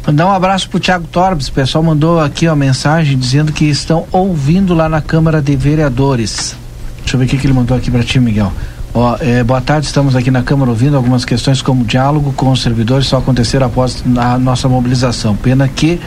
Mandar 0.07 0.27
um 0.27 0.31
abraço 0.31 0.70
pro 0.70 0.79
Tiago 0.79 1.09
Torbes, 1.09 1.49
o 1.49 1.53
pessoal 1.53 1.83
mandou 1.83 2.20
aqui 2.20 2.47
uma 2.47 2.55
mensagem 2.55 3.18
dizendo 3.18 3.53
que 3.53 3.64
estão 3.64 4.07
ouvindo 4.12 4.72
lá 4.72 4.89
na 4.89 5.01
Câmara 5.01 5.43
de 5.43 5.57
Vereadores. 5.57 6.55
Deixa 7.01 7.16
eu 7.16 7.18
ver 7.18 7.27
o 7.27 7.29
que, 7.29 7.39
que 7.39 7.47
ele 7.47 7.55
mandou 7.55 7.77
aqui 7.77 7.91
para 7.91 8.05
ti, 8.05 8.20
Miguel. 8.20 8.53
Ó, 8.99 9.14
é, 9.20 9.44
boa 9.44 9.61
tarde, 9.61 9.84
estamos 9.84 10.16
aqui 10.16 10.30
na 10.30 10.42
Câmara 10.42 10.70
ouvindo 10.70 10.97
algumas 10.97 11.22
questões 11.22 11.61
como 11.61 11.84
diálogo 11.84 12.32
com 12.32 12.51
os 12.51 12.62
servidores 12.62 13.07
só 13.07 13.18
acontecer 13.18 13.62
após 13.62 14.03
a 14.16 14.38
nossa 14.38 14.70
mobilização. 14.70 15.36
Pena 15.36 15.68
que 15.68 16.01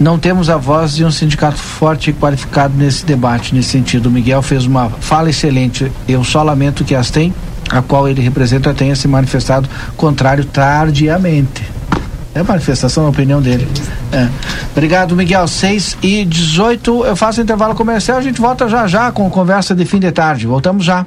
não 0.00 0.18
temos 0.18 0.50
a 0.50 0.56
voz 0.56 0.96
de 0.96 1.04
um 1.04 1.10
sindicato 1.12 1.56
forte 1.56 2.10
e 2.10 2.12
qualificado 2.12 2.74
nesse 2.76 3.06
debate, 3.06 3.54
nesse 3.54 3.68
sentido. 3.68 4.06
O 4.06 4.10
Miguel 4.10 4.42
fez 4.42 4.66
uma 4.66 4.90
fala 4.90 5.30
excelente. 5.30 5.92
Eu 6.08 6.24
só 6.24 6.42
lamento 6.42 6.82
que 6.82 6.96
as 6.96 7.12
tem, 7.12 7.32
a 7.70 7.80
qual 7.80 8.08
ele 8.08 8.20
representa, 8.20 8.74
tenha 8.74 8.96
se 8.96 9.06
manifestado 9.06 9.68
contrário 9.96 10.44
tardiamente. 10.44 11.62
É 12.34 12.42
manifestação, 12.42 13.06
a 13.06 13.10
opinião 13.10 13.40
dele. 13.40 13.68
É. 14.10 14.28
Obrigado, 14.72 15.14
Miguel. 15.14 15.46
6 15.46 15.96
e 16.02 16.24
18, 16.24 17.04
eu 17.04 17.14
faço 17.14 17.40
intervalo 17.40 17.76
comercial, 17.76 18.18
a 18.18 18.22
gente 18.22 18.40
volta 18.40 18.68
já 18.68 18.88
já 18.88 19.12
com 19.12 19.30
conversa 19.30 19.76
de 19.76 19.84
fim 19.84 20.00
de 20.00 20.10
tarde. 20.10 20.44
Voltamos 20.44 20.84
já. 20.84 21.06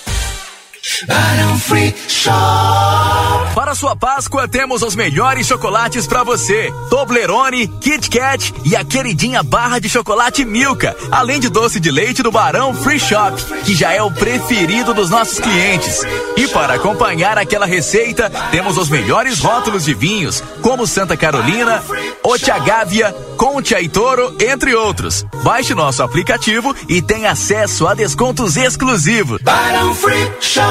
Barão 1.07 1.59
Free 1.59 1.93
Shop. 2.07 3.53
Para 3.53 3.75
sua 3.75 3.95
Páscoa 3.95 4.47
temos 4.47 4.81
os 4.81 4.95
melhores 4.95 5.45
chocolates 5.45 6.07
para 6.07 6.23
você: 6.23 6.73
Toblerone, 6.89 7.67
Kit 7.67 8.09
Kat 8.09 8.51
e 8.65 8.75
a 8.75 8.83
queridinha 8.83 9.43
barra 9.43 9.77
de 9.77 9.87
chocolate 9.87 10.43
Milka, 10.43 10.95
além 11.11 11.39
de 11.39 11.49
doce 11.49 11.79
de 11.79 11.91
leite 11.91 12.23
do 12.23 12.31
Barão 12.31 12.73
Free 12.73 12.99
Shop, 12.99 13.39
que 13.63 13.75
já 13.75 13.91
é 13.91 14.01
o 14.01 14.09
preferido 14.09 14.93
dos 14.93 15.09
nossos 15.09 15.39
clientes. 15.39 16.01
E 16.35 16.47
para 16.47 16.73
acompanhar 16.73 17.37
aquela 17.37 17.67
receita, 17.67 18.31
temos 18.49 18.77
os 18.77 18.89
melhores 18.89 19.37
rótulos 19.39 19.85
de 19.85 19.93
vinhos, 19.93 20.43
como 20.63 20.87
Santa 20.87 21.15
Carolina, 21.15 21.83
Otiagávia, 22.23 23.15
Conte 23.37 23.75
e 23.75 23.87
Toro, 23.87 24.35
entre 24.39 24.73
outros. 24.73 25.25
Baixe 25.43 25.75
nosso 25.75 26.01
aplicativo 26.01 26.75
e 26.87 27.01
tenha 27.01 27.31
acesso 27.31 27.87
a 27.87 27.93
descontos 27.93 28.57
exclusivos. 28.57 29.41
Barão 29.41 29.93
Free 29.93 30.31
Shop. 30.39 30.70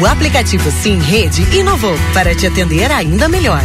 O 0.00 0.06
aplicativo 0.06 0.70
Sim 0.70 0.98
Rede 0.98 1.42
inovou 1.56 1.94
para 2.14 2.34
te 2.34 2.46
atender 2.46 2.90
ainda 2.90 3.28
melhor. 3.28 3.62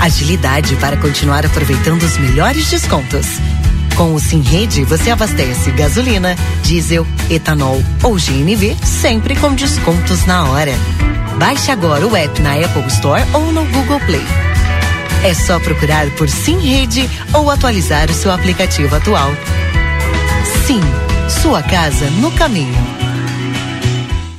Agilidade 0.00 0.74
para 0.76 0.96
continuar 0.96 1.44
aproveitando 1.44 2.02
os 2.02 2.16
melhores 2.16 2.70
descontos. 2.70 3.26
Com 3.94 4.14
o 4.14 4.18
Sim 4.18 4.40
Rede, 4.40 4.84
você 4.84 5.10
abastece 5.10 5.70
gasolina, 5.72 6.34
diesel, 6.62 7.06
etanol 7.28 7.82
ou 8.02 8.14
GNV 8.14 8.74
sempre 8.82 9.36
com 9.36 9.54
descontos 9.54 10.24
na 10.24 10.46
hora. 10.46 10.72
Baixe 11.38 11.70
agora 11.70 12.06
o 12.06 12.16
app 12.16 12.40
na 12.40 12.54
Apple 12.54 12.86
Store 12.88 13.22
ou 13.34 13.52
no 13.52 13.64
Google 13.66 14.00
Play. 14.00 14.24
É 15.22 15.34
só 15.34 15.60
procurar 15.60 16.08
por 16.12 16.28
Sim 16.30 16.58
Rede 16.58 17.08
ou 17.34 17.50
atualizar 17.50 18.10
o 18.10 18.14
seu 18.14 18.32
aplicativo 18.32 18.96
atual. 18.96 19.30
Sim, 20.66 20.80
sua 21.42 21.62
casa 21.62 22.08
no 22.12 22.32
caminho. 22.32 23.09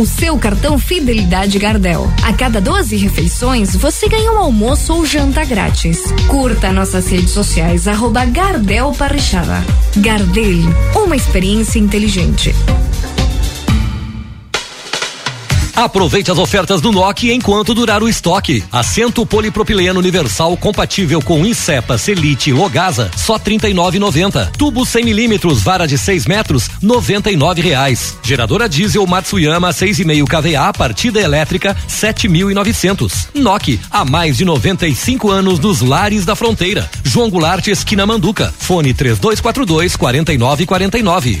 O 0.00 0.06
seu 0.06 0.38
cartão 0.38 0.78
Fidelidade 0.78 1.58
Gardel. 1.58 2.10
A 2.22 2.32
cada 2.32 2.58
12 2.58 2.96
refeições, 2.96 3.76
você 3.76 4.08
ganha 4.08 4.32
um 4.32 4.38
almoço 4.38 4.94
ou 4.94 5.04
janta 5.04 5.44
grátis. 5.44 6.00
Curta 6.26 6.72
nossas 6.72 7.08
redes 7.08 7.32
sociais, 7.32 7.86
arroba 7.86 8.24
Gardel 8.24 8.92
Parrichada. 8.92 9.62
Gardel, 9.96 10.62
uma 10.94 11.14
experiência 11.14 11.78
inteligente. 11.78 12.54
Aproveite 15.80 16.30
as 16.30 16.36
ofertas 16.36 16.82
do 16.82 16.92
NOK 16.92 17.32
enquanto 17.32 17.72
durar 17.72 18.02
o 18.02 18.08
estoque. 18.08 18.62
Assento 18.70 19.24
polipropileno 19.24 19.98
universal 19.98 20.54
compatível 20.54 21.22
com 21.22 21.46
Insepa, 21.46 21.96
Selite 21.96 22.50
e 22.50 22.52
Logasa, 22.52 23.10
só 23.16 23.36
R$ 23.36 23.58
39,90. 23.58 24.50
Tubo 24.58 24.84
100 24.84 25.02
milímetros, 25.06 25.62
vara 25.62 25.86
de 25.86 25.96
6 25.96 26.26
metros, 26.26 26.68
99 26.82 27.62
reais. 27.62 28.14
Geradora 28.22 28.68
diesel 28.68 29.06
Matsuyama 29.06 29.70
6,5 29.70 30.26
kVA, 30.28 30.70
partida 30.74 31.18
elétrica 31.18 31.74
7.900. 31.88 33.28
NOK, 33.36 33.80
há 33.90 34.04
mais 34.04 34.36
de 34.36 34.44
95 34.44 35.30
anos 35.30 35.58
nos 35.58 35.80
lares 35.80 36.26
da 36.26 36.36
fronteira. 36.36 36.90
João 37.02 37.30
Goulart, 37.30 37.66
esquina 37.68 38.04
Manduca. 38.04 38.52
Fone 38.58 38.92
3242 38.92 39.96
4949. 39.96 41.40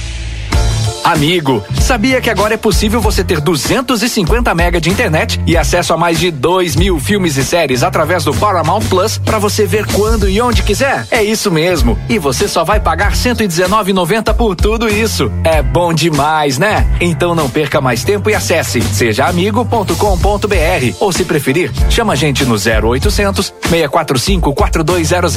Amigo, 1.03 1.63
sabia 1.81 2.21
que 2.21 2.29
agora 2.29 2.53
é 2.53 2.57
possível 2.57 3.01
você 3.01 3.23
ter 3.23 3.41
250 3.41 4.53
mega 4.53 4.79
de 4.79 4.89
internet 4.89 5.41
e 5.47 5.57
acesso 5.57 5.93
a 5.93 5.97
mais 5.97 6.19
de 6.19 6.29
2 6.29 6.75
mil 6.75 6.99
filmes 6.99 7.37
e 7.37 7.43
séries 7.43 7.83
através 7.83 8.23
do 8.23 8.33
Paramount 8.33 8.81
Plus 8.81 9.17
para 9.17 9.39
você 9.39 9.65
ver 9.65 9.85
quando 9.87 10.29
e 10.29 10.39
onde 10.39 10.61
quiser? 10.61 11.07
É 11.09 11.23
isso 11.23 11.49
mesmo. 11.49 11.97
E 12.07 12.19
você 12.19 12.47
só 12.47 12.63
vai 12.63 12.79
pagar 12.79 13.13
119,90 13.13 14.33
por 14.35 14.55
tudo 14.55 14.87
isso. 14.87 15.31
É 15.43 15.61
bom 15.61 15.91
demais, 15.91 16.59
né? 16.59 16.87
Então 17.01 17.33
não 17.33 17.49
perca 17.49 17.81
mais 17.81 18.03
tempo 18.03 18.29
e 18.29 18.35
acesse 18.35 18.81
sejaamigo.com.br 18.81 20.95
ou 20.99 21.11
se 21.11 21.25
preferir, 21.25 21.71
chama 21.89 22.13
a 22.13 22.15
gente 22.15 22.45
no 22.45 22.55
0800 22.55 23.53
645 23.69 24.53
4200. 24.53 25.31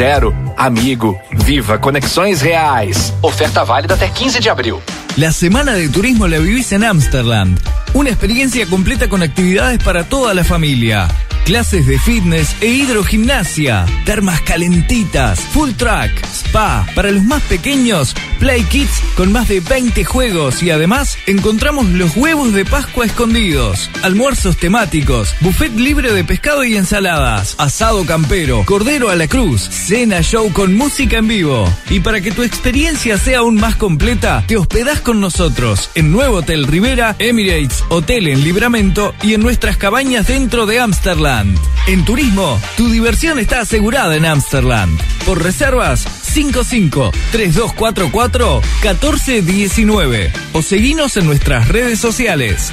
Amigo, 0.56 1.18
viva 1.32 1.78
conexões 1.78 2.42
reais. 2.42 3.12
Oferta 3.22 3.64
válida 3.64 3.94
até 3.94 4.08
15 4.08 4.40
de 4.40 4.50
abril. 4.50 4.82
La 5.16 5.30
semana 5.30 5.74
de 5.74 5.88
turismo 5.88 6.26
la 6.26 6.40
vivís 6.40 6.72
en 6.72 6.82
Amsterdam. 6.82 7.54
Una 7.92 8.10
experiencia 8.10 8.66
completa 8.66 9.08
con 9.08 9.22
actividades 9.22 9.80
para 9.80 10.02
toda 10.08 10.34
la 10.34 10.42
familia. 10.42 11.06
Clases 11.44 11.86
de 11.86 11.98
fitness 11.98 12.56
e 12.62 12.68
hidrogimnasia, 12.68 13.84
termas 14.06 14.40
calentitas, 14.40 15.38
full 15.38 15.72
track, 15.72 16.10
spa, 16.26 16.86
para 16.94 17.12
los 17.12 17.22
más 17.22 17.42
pequeños, 17.42 18.14
play 18.40 18.62
kits 18.64 19.02
con 19.14 19.30
más 19.30 19.48
de 19.48 19.60
20 19.60 20.04
juegos 20.04 20.62
y 20.62 20.70
además 20.70 21.18
encontramos 21.26 21.86
los 21.90 22.16
huevos 22.16 22.54
de 22.54 22.64
Pascua 22.64 23.04
escondidos, 23.04 23.90
almuerzos 24.02 24.56
temáticos, 24.56 25.34
buffet 25.40 25.76
libre 25.76 26.12
de 26.12 26.24
pescado 26.24 26.64
y 26.64 26.76
ensaladas, 26.76 27.56
asado 27.58 28.06
campero, 28.06 28.64
cordero 28.64 29.10
a 29.10 29.14
la 29.14 29.28
cruz, 29.28 29.60
cena 29.60 30.22
show 30.22 30.50
con 30.50 30.74
música 30.74 31.18
en 31.18 31.28
vivo. 31.28 31.70
Y 31.90 32.00
para 32.00 32.22
que 32.22 32.32
tu 32.32 32.42
experiencia 32.42 33.18
sea 33.18 33.40
aún 33.40 33.56
más 33.56 33.76
completa, 33.76 34.42
te 34.46 34.56
hospedás 34.56 35.02
con 35.05 35.20
nosotros 35.20 35.90
en 35.94 36.11
Nuevo 36.11 36.38
Hotel 36.38 36.66
Rivera, 36.66 37.14
Emirates, 37.18 37.84
Hotel 37.90 38.26
en 38.26 38.42
Libramento 38.42 39.14
y 39.22 39.34
en 39.34 39.42
nuestras 39.42 39.76
cabañas 39.76 40.26
dentro 40.26 40.66
de 40.66 40.80
Amsterdam. 40.80 41.55
En 41.86 42.05
turismo, 42.05 42.61
tu 42.76 42.88
diversión 42.88 43.38
está 43.38 43.61
asegurada 43.61 44.16
en 44.16 44.24
Amsterdam. 44.24 44.98
Por 45.26 45.42
reservas, 45.42 46.00
55 46.00 47.12
3244 47.30 48.62
1419 48.82 50.32
o 50.55 50.62
seguinos 50.62 51.16
en 51.18 51.26
nuestras 51.26 51.68
redes 51.68 52.00
sociales. 52.00 52.72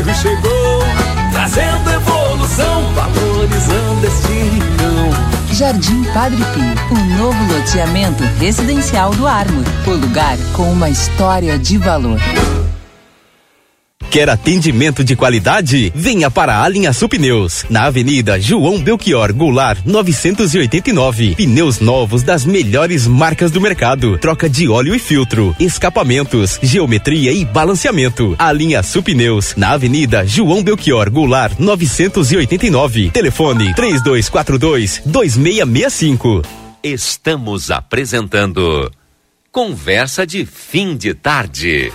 O 0.00 0.02
Padre 0.02 0.14
Pirro 0.14 0.14
chegou, 0.14 0.82
trazendo 1.30 1.90
evolução, 1.90 2.94
valorizando 2.94 4.06
este 4.06 4.32
rincão. 4.32 5.10
Jardim 5.52 6.04
Padre 6.14 6.42
Pio, 6.54 6.98
o 6.98 7.04
novo 7.18 7.52
loteamento 7.52 8.24
residencial 8.38 9.10
do 9.10 9.26
Ármor. 9.26 9.64
O 9.86 9.90
lugar 9.90 10.38
com 10.54 10.72
uma 10.72 10.88
história 10.88 11.58
de 11.58 11.76
valor. 11.76 12.18
Quer 14.10 14.28
atendimento 14.28 15.04
de 15.04 15.14
qualidade? 15.14 15.92
Venha 15.94 16.28
para 16.28 16.64
a 16.64 16.68
Linha 16.68 16.90
Pneus, 16.92 17.64
na 17.70 17.84
Avenida 17.84 18.40
João 18.40 18.80
Belchior 18.80 19.32
Goulart, 19.32 19.78
989. 19.86 21.36
Pneus 21.36 21.78
novos 21.78 22.24
das 22.24 22.44
melhores 22.44 23.06
marcas 23.06 23.52
do 23.52 23.60
mercado. 23.60 24.18
Troca 24.18 24.50
de 24.50 24.68
óleo 24.68 24.96
e 24.96 24.98
filtro, 24.98 25.54
escapamentos, 25.60 26.58
geometria 26.60 27.30
e 27.30 27.44
balanceamento. 27.44 28.34
A 28.36 28.50
Linha 28.50 28.82
Pneus, 28.82 29.54
na 29.56 29.70
Avenida 29.70 30.26
João 30.26 30.60
Belchior 30.60 31.08
Goulart, 31.08 31.56
989. 31.60 33.10
Telefone 33.10 33.72
3242 33.74 35.02
2665. 35.06 36.42
Estamos 36.82 37.70
apresentando 37.70 38.90
Conversa 39.52 40.26
de 40.26 40.44
Fim 40.44 40.96
de 40.96 41.14
Tarde. 41.14 41.92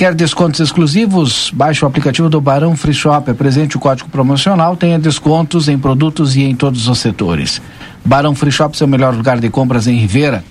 Quer 0.00 0.14
descontos 0.14 0.60
exclusivos? 0.60 1.50
Baixe 1.52 1.84
o 1.84 1.86
aplicativo 1.86 2.30
do 2.30 2.40
Barão 2.40 2.74
Free 2.74 2.94
Shop, 2.94 3.30
apresente 3.30 3.76
o 3.76 3.78
código 3.78 4.08
promocional, 4.08 4.74
tenha 4.74 4.98
descontos 4.98 5.68
em 5.68 5.78
produtos 5.78 6.34
e 6.36 6.42
em 6.42 6.56
todos 6.56 6.88
os 6.88 6.98
setores. 6.98 7.60
Barão 8.02 8.34
Free 8.34 8.50
Shop, 8.50 8.74
seu 8.74 8.88
melhor 8.88 9.14
lugar 9.14 9.38
de 9.38 9.50
compras 9.50 9.86
em 9.86 9.98
Ribeira. 9.98 10.42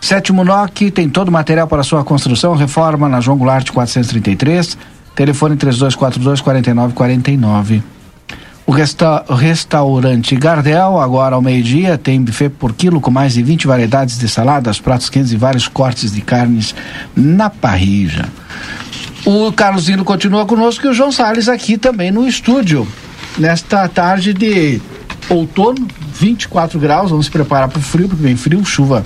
Sétimo 0.00 0.44
NOC 0.44 0.92
tem 0.92 1.08
todo 1.08 1.26
o 1.26 1.32
material 1.32 1.66
para 1.66 1.82
sua 1.82 2.04
construção, 2.04 2.54
reforma 2.54 3.08
na 3.08 3.20
João 3.20 3.36
Goulart 3.36 3.68
433, 3.68 4.78
telefone 5.16 5.56
3242 5.56 6.40
4949. 6.40 7.82
O, 8.64 8.70
resta 8.72 9.24
restaurante 9.28 10.36
Gardel, 10.36 11.00
agora 11.00 11.34
ao 11.34 11.42
meio-dia, 11.42 11.98
tem 11.98 12.22
buffet 12.22 12.48
por 12.50 12.72
quilo 12.72 13.00
com 13.00 13.10
mais 13.10 13.34
de 13.34 13.42
20 13.42 13.66
variedades 13.66 14.18
de 14.18 14.28
saladas, 14.28 14.78
pratos 14.78 15.10
quentes 15.10 15.32
e 15.32 15.36
vários 15.36 15.66
cortes 15.66 16.12
de 16.12 16.20
carnes 16.20 16.74
na 17.14 17.50
parrija. 17.50 18.28
O 19.24 19.52
Carlos 19.52 19.88
Indo 19.88 20.04
continua 20.04 20.46
conosco 20.46 20.86
e 20.86 20.90
o 20.90 20.94
João 20.94 21.10
Salles 21.12 21.48
aqui 21.48 21.76
também 21.76 22.10
no 22.10 22.26
estúdio. 22.26 22.86
Nesta 23.38 23.88
tarde 23.88 24.32
de 24.34 24.80
outono, 25.28 25.86
24 26.14 26.78
graus, 26.78 27.10
vamos 27.10 27.26
se 27.26 27.32
preparar 27.32 27.68
para 27.68 27.78
o 27.78 27.82
frio, 27.82 28.08
porque 28.08 28.22
vem 28.22 28.36
frio, 28.36 28.64
chuva 28.64 29.04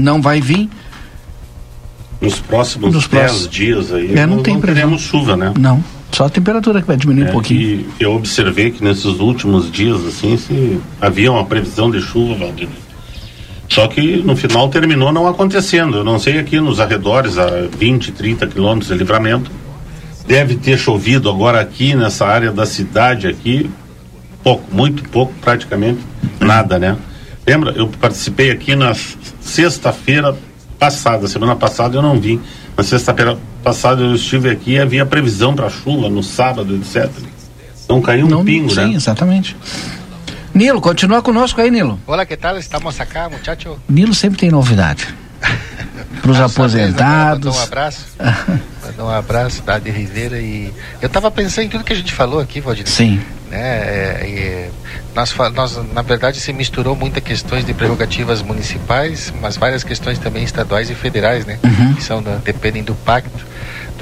não 0.00 0.22
vai 0.22 0.40
vir. 0.40 0.70
Nos 2.20 2.40
próximos 2.40 2.94
Nos 2.94 3.06
10 3.08 3.24
próximos- 3.30 3.50
dias 3.50 3.92
aí 3.92 4.12
É, 4.16 4.26
não 4.26 4.36
não, 4.36 4.42
tem 4.42 4.54
não 4.54 4.60
teremos 4.60 5.02
chuva, 5.02 5.36
né? 5.36 5.52
Não, 5.58 5.82
só 6.12 6.26
a 6.26 6.30
temperatura 6.30 6.80
que 6.80 6.86
vai 6.86 6.96
diminuir 6.96 7.24
um 7.24 7.28
É, 7.28 7.32
pouquinho. 7.32 7.86
e 7.98 8.02
eu 8.02 8.14
observei 8.14 8.70
que 8.70 8.84
nesses 8.84 9.04
últimos 9.18 9.70
dias, 9.70 10.04
assim, 10.06 10.36
se 10.36 10.78
havia 11.00 11.32
uma 11.32 11.44
previsão 11.44 11.90
de 11.90 12.00
chuva, 12.00 12.34
Valdir. 12.34 12.68
Só 13.68 13.86
que 13.88 14.18
no 14.18 14.36
final 14.36 14.68
terminou 14.68 15.10
não 15.12 15.26
acontecendo. 15.26 15.96
Eu 15.96 16.04
não 16.04 16.18
sei 16.18 16.38
aqui 16.38 16.60
nos 16.60 16.78
arredores, 16.78 17.38
a 17.38 17.46
20, 17.78 18.12
30 18.12 18.46
quilômetros 18.46 18.92
de 18.92 18.98
livramento. 18.98 19.50
Deve 20.26 20.56
ter 20.56 20.78
chovido 20.78 21.30
agora 21.30 21.58
aqui 21.60 21.94
nessa 21.94 22.26
área 22.26 22.52
da 22.52 22.66
cidade 22.66 23.26
aqui, 23.26 23.70
pouco, 24.44 24.62
muito 24.74 25.02
pouco, 25.08 25.32
praticamente 25.40 26.00
nada, 26.38 26.78
né? 26.78 26.96
Lembra? 27.46 27.70
Eu 27.72 27.88
participei 27.88 28.50
aqui 28.50 28.76
na 28.76 28.92
sexta-feira 29.40 30.36
passada, 30.78 31.26
semana 31.26 31.56
passada 31.56 31.96
eu 31.96 32.02
não 32.02 32.20
vim. 32.20 32.40
Na 32.76 32.84
sexta-feira 32.84 33.38
passada 33.62 34.02
eu 34.02 34.14
estive 34.14 34.50
aqui 34.50 34.72
e 34.72 34.78
havia 34.80 35.06
previsão 35.06 35.54
para 35.54 35.68
chuva 35.70 36.08
no 36.08 36.22
sábado, 36.22 36.74
etc. 36.76 37.10
Não 37.88 38.00
caiu 38.00 38.26
um 38.26 38.28
Não, 38.30 38.44
pingo, 38.44 38.70
sim, 38.70 38.76
né? 38.90 38.94
exatamente. 38.94 39.56
Nilo, 40.54 40.80
continua 40.80 41.22
conosco 41.22 41.60
aí, 41.60 41.70
Nilo. 41.70 41.98
Hola, 42.06 42.26
¿qué 42.26 42.36
tal? 42.36 42.58
Estamos 42.58 43.00
acá, 43.00 43.28
muchacho. 43.28 43.78
Nilo 43.88 44.14
sempre 44.14 44.38
tem 44.38 44.50
novidade. 44.50 45.08
Para 46.20 46.30
os 46.30 46.38
aposentados. 46.40 47.56
Um 47.56 47.60
abraço. 47.62 48.06
Mandou 48.84 49.06
um 49.06 49.10
abraço 49.10 49.62
da 49.62 49.76
Adi 49.76 49.90
Rivera 49.90 50.38
e 50.38 50.72
eu 51.00 51.06
estava 51.06 51.30
pensando 51.30 51.64
em 51.66 51.68
tudo 51.68 51.84
que 51.84 51.92
a 51.92 51.96
gente 51.96 52.12
falou 52.12 52.40
aqui, 52.40 52.60
Valdir. 52.60 52.86
Sim. 52.86 53.20
Né? 53.50 53.58
é, 53.60 54.26
é, 54.26 54.70
nós, 55.14 55.34
nós, 55.54 55.78
na 55.92 56.00
verdade, 56.02 56.38
se 56.40 56.52
misturou 56.52 56.96
muitas 56.96 57.22
questões 57.22 57.64
de 57.66 57.74
prerrogativas 57.74 58.40
municipais, 58.42 59.32
mas 59.42 59.56
várias 59.56 59.84
questões 59.84 60.18
também 60.18 60.42
estaduais 60.44 60.88
e 60.90 60.94
federais, 60.94 61.44
né? 61.44 61.58
Uhum. 61.62 61.94
Que 61.94 62.02
são 62.02 62.22
da- 62.22 62.36
dependem 62.36 62.82
do 62.82 62.94
pacto, 62.94 63.44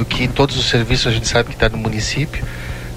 do 0.01 0.05
que 0.07 0.27
todos 0.27 0.57
os 0.57 0.65
serviços 0.71 1.09
a 1.09 1.11
gente 1.11 1.29
sabe 1.29 1.51
que 1.51 1.55
está 1.55 1.69
no 1.69 1.77
município 1.77 2.43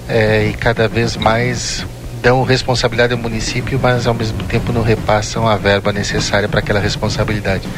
é, 0.08 0.46
e 0.46 0.54
cada 0.54 0.88
vez 0.88 1.18
mais 1.18 1.84
dão 2.22 2.42
responsabilidade 2.42 3.12
ao 3.12 3.18
município, 3.18 3.78
mas 3.78 4.06
ao 4.06 4.14
mesmo 4.14 4.42
tempo 4.44 4.72
não 4.72 4.82
repassam 4.82 5.46
a 5.46 5.54
verba 5.54 5.92
necessária 5.92 6.48
para 6.48 6.60
aquela 6.60 6.80
responsabilidade. 6.80 7.68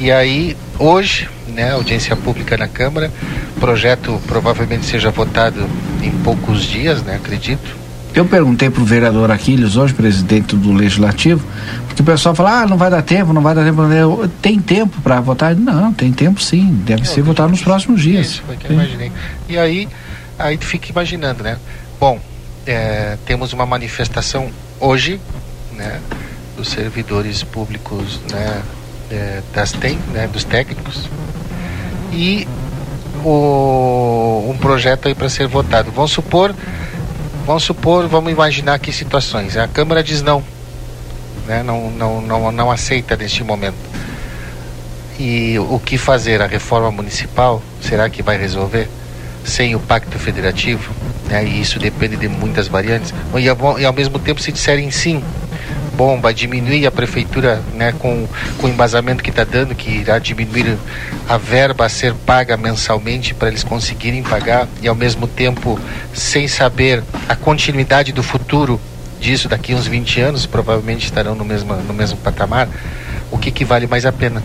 E 0.00 0.10
aí, 0.10 0.56
hoje, 0.76 1.28
né, 1.46 1.70
audiência 1.70 2.16
pública 2.16 2.56
na 2.56 2.66
Câmara, 2.66 3.12
projeto 3.60 4.20
provavelmente 4.26 4.84
seja 4.86 5.12
votado 5.12 5.70
em 6.02 6.10
poucos 6.10 6.64
dias, 6.64 7.00
né, 7.04 7.14
acredito. 7.14 7.83
Eu 8.14 8.24
perguntei 8.24 8.70
para 8.70 8.80
o 8.80 8.84
vereador 8.84 9.30
Aquiles, 9.30 9.76
hoje 9.76 9.92
presidente 9.92 10.54
do 10.54 10.72
Legislativo, 10.72 11.44
porque 11.86 12.00
o 12.00 12.04
pessoal 12.04 12.34
fala, 12.34 12.60
ah, 12.60 12.66
não 12.66 12.76
vai 12.76 12.88
dar 12.88 13.02
tempo, 13.02 13.32
não 13.32 13.42
vai 13.42 13.54
dar 13.54 13.64
tempo. 13.64 13.82
Eu, 13.82 14.30
tem 14.40 14.60
tempo 14.60 15.00
para 15.00 15.20
votar? 15.20 15.56
Não, 15.56 15.92
tem 15.92 16.12
tempo 16.12 16.40
sim, 16.40 16.80
deve 16.84 17.08
ser 17.08 17.22
votado 17.22 17.50
nos 17.50 17.62
próximos 17.62 18.00
dias. 18.00 18.26
Isso, 18.26 18.42
foi 18.46 18.54
o 18.54 18.58
que 18.58 18.66
eu 18.66 18.72
imaginei. 18.72 19.10
E 19.48 19.58
aí, 19.58 19.88
aí 20.38 20.56
tu 20.56 20.64
fica 20.64 20.90
imaginando, 20.90 21.42
né? 21.42 21.58
Bom, 21.98 22.20
é, 22.66 23.18
temos 23.26 23.52
uma 23.52 23.66
manifestação 23.66 24.48
hoje, 24.78 25.20
né, 25.72 26.00
dos 26.56 26.68
servidores 26.68 27.42
públicos, 27.42 28.20
né, 28.30 28.62
é, 29.10 29.42
das 29.52 29.72
tem, 29.72 29.98
né, 30.12 30.28
dos 30.28 30.44
técnicos 30.44 31.08
e 32.12 32.46
o, 33.24 34.48
um 34.48 34.56
projeto 34.58 35.08
aí 35.08 35.14
para 35.14 35.28
ser 35.28 35.46
votado. 35.46 35.90
Vamos 35.90 36.12
supor, 36.12 36.54
vamos 37.46 37.62
supor, 37.62 38.06
vamos 38.08 38.32
imaginar 38.32 38.78
que 38.78 38.92
situações. 38.92 39.56
A 39.56 39.68
Câmara 39.68 40.02
diz 40.02 40.22
não, 40.22 40.42
né, 41.46 41.62
não, 41.62 41.90
não, 41.90 42.20
não, 42.20 42.52
não 42.52 42.70
aceita 42.70 43.16
neste 43.16 43.44
momento. 43.44 43.76
E 45.18 45.56
o 45.58 45.78
que 45.78 45.96
fazer? 45.96 46.42
A 46.42 46.46
reforma 46.46 46.90
municipal, 46.90 47.62
será 47.80 48.08
que 48.08 48.22
vai 48.22 48.36
resolver? 48.36 48.88
Sem 49.44 49.74
o 49.76 49.80
pacto 49.80 50.18
federativo? 50.18 50.92
Né? 51.28 51.44
E 51.44 51.60
isso 51.60 51.78
depende 51.78 52.16
de 52.16 52.28
muitas 52.28 52.66
variantes. 52.66 53.14
E 53.36 53.48
ao, 53.48 53.78
e 53.78 53.84
ao 53.84 53.92
mesmo 53.92 54.18
tempo, 54.18 54.40
se 54.40 54.50
disserem 54.50 54.90
sim, 54.90 55.22
bom, 55.94 56.20
vai 56.20 56.34
diminuir 56.34 56.86
a 56.86 56.90
prefeitura 56.90 57.62
né, 57.74 57.94
com, 57.98 58.26
com 58.58 58.66
o 58.66 58.70
embasamento 58.70 59.22
que 59.22 59.30
está 59.30 59.44
dando, 59.44 59.74
que 59.74 59.90
irá 59.90 60.18
diminuir 60.18 60.76
a 61.28 61.36
verba 61.36 61.86
a 61.86 61.88
ser 61.88 62.12
paga 62.12 62.56
mensalmente 62.56 63.34
para 63.34 63.48
eles 63.48 63.64
conseguirem 63.64 64.22
pagar, 64.22 64.68
e 64.82 64.88
ao 64.88 64.94
mesmo 64.94 65.26
tempo, 65.26 65.78
sem 66.12 66.48
saber 66.48 67.02
a 67.28 67.36
continuidade 67.36 68.12
do 68.12 68.22
futuro 68.22 68.80
disso 69.20 69.48
daqui 69.48 69.74
uns 69.74 69.86
20 69.86 70.20
anos, 70.20 70.46
provavelmente 70.46 71.06
estarão 71.06 71.34
no 71.34 71.44
mesmo, 71.44 71.74
no 71.74 71.94
mesmo 71.94 72.18
patamar, 72.18 72.68
o 73.30 73.38
que, 73.38 73.50
que 73.50 73.64
vale 73.64 73.86
mais 73.86 74.04
a 74.04 74.12
pena? 74.12 74.42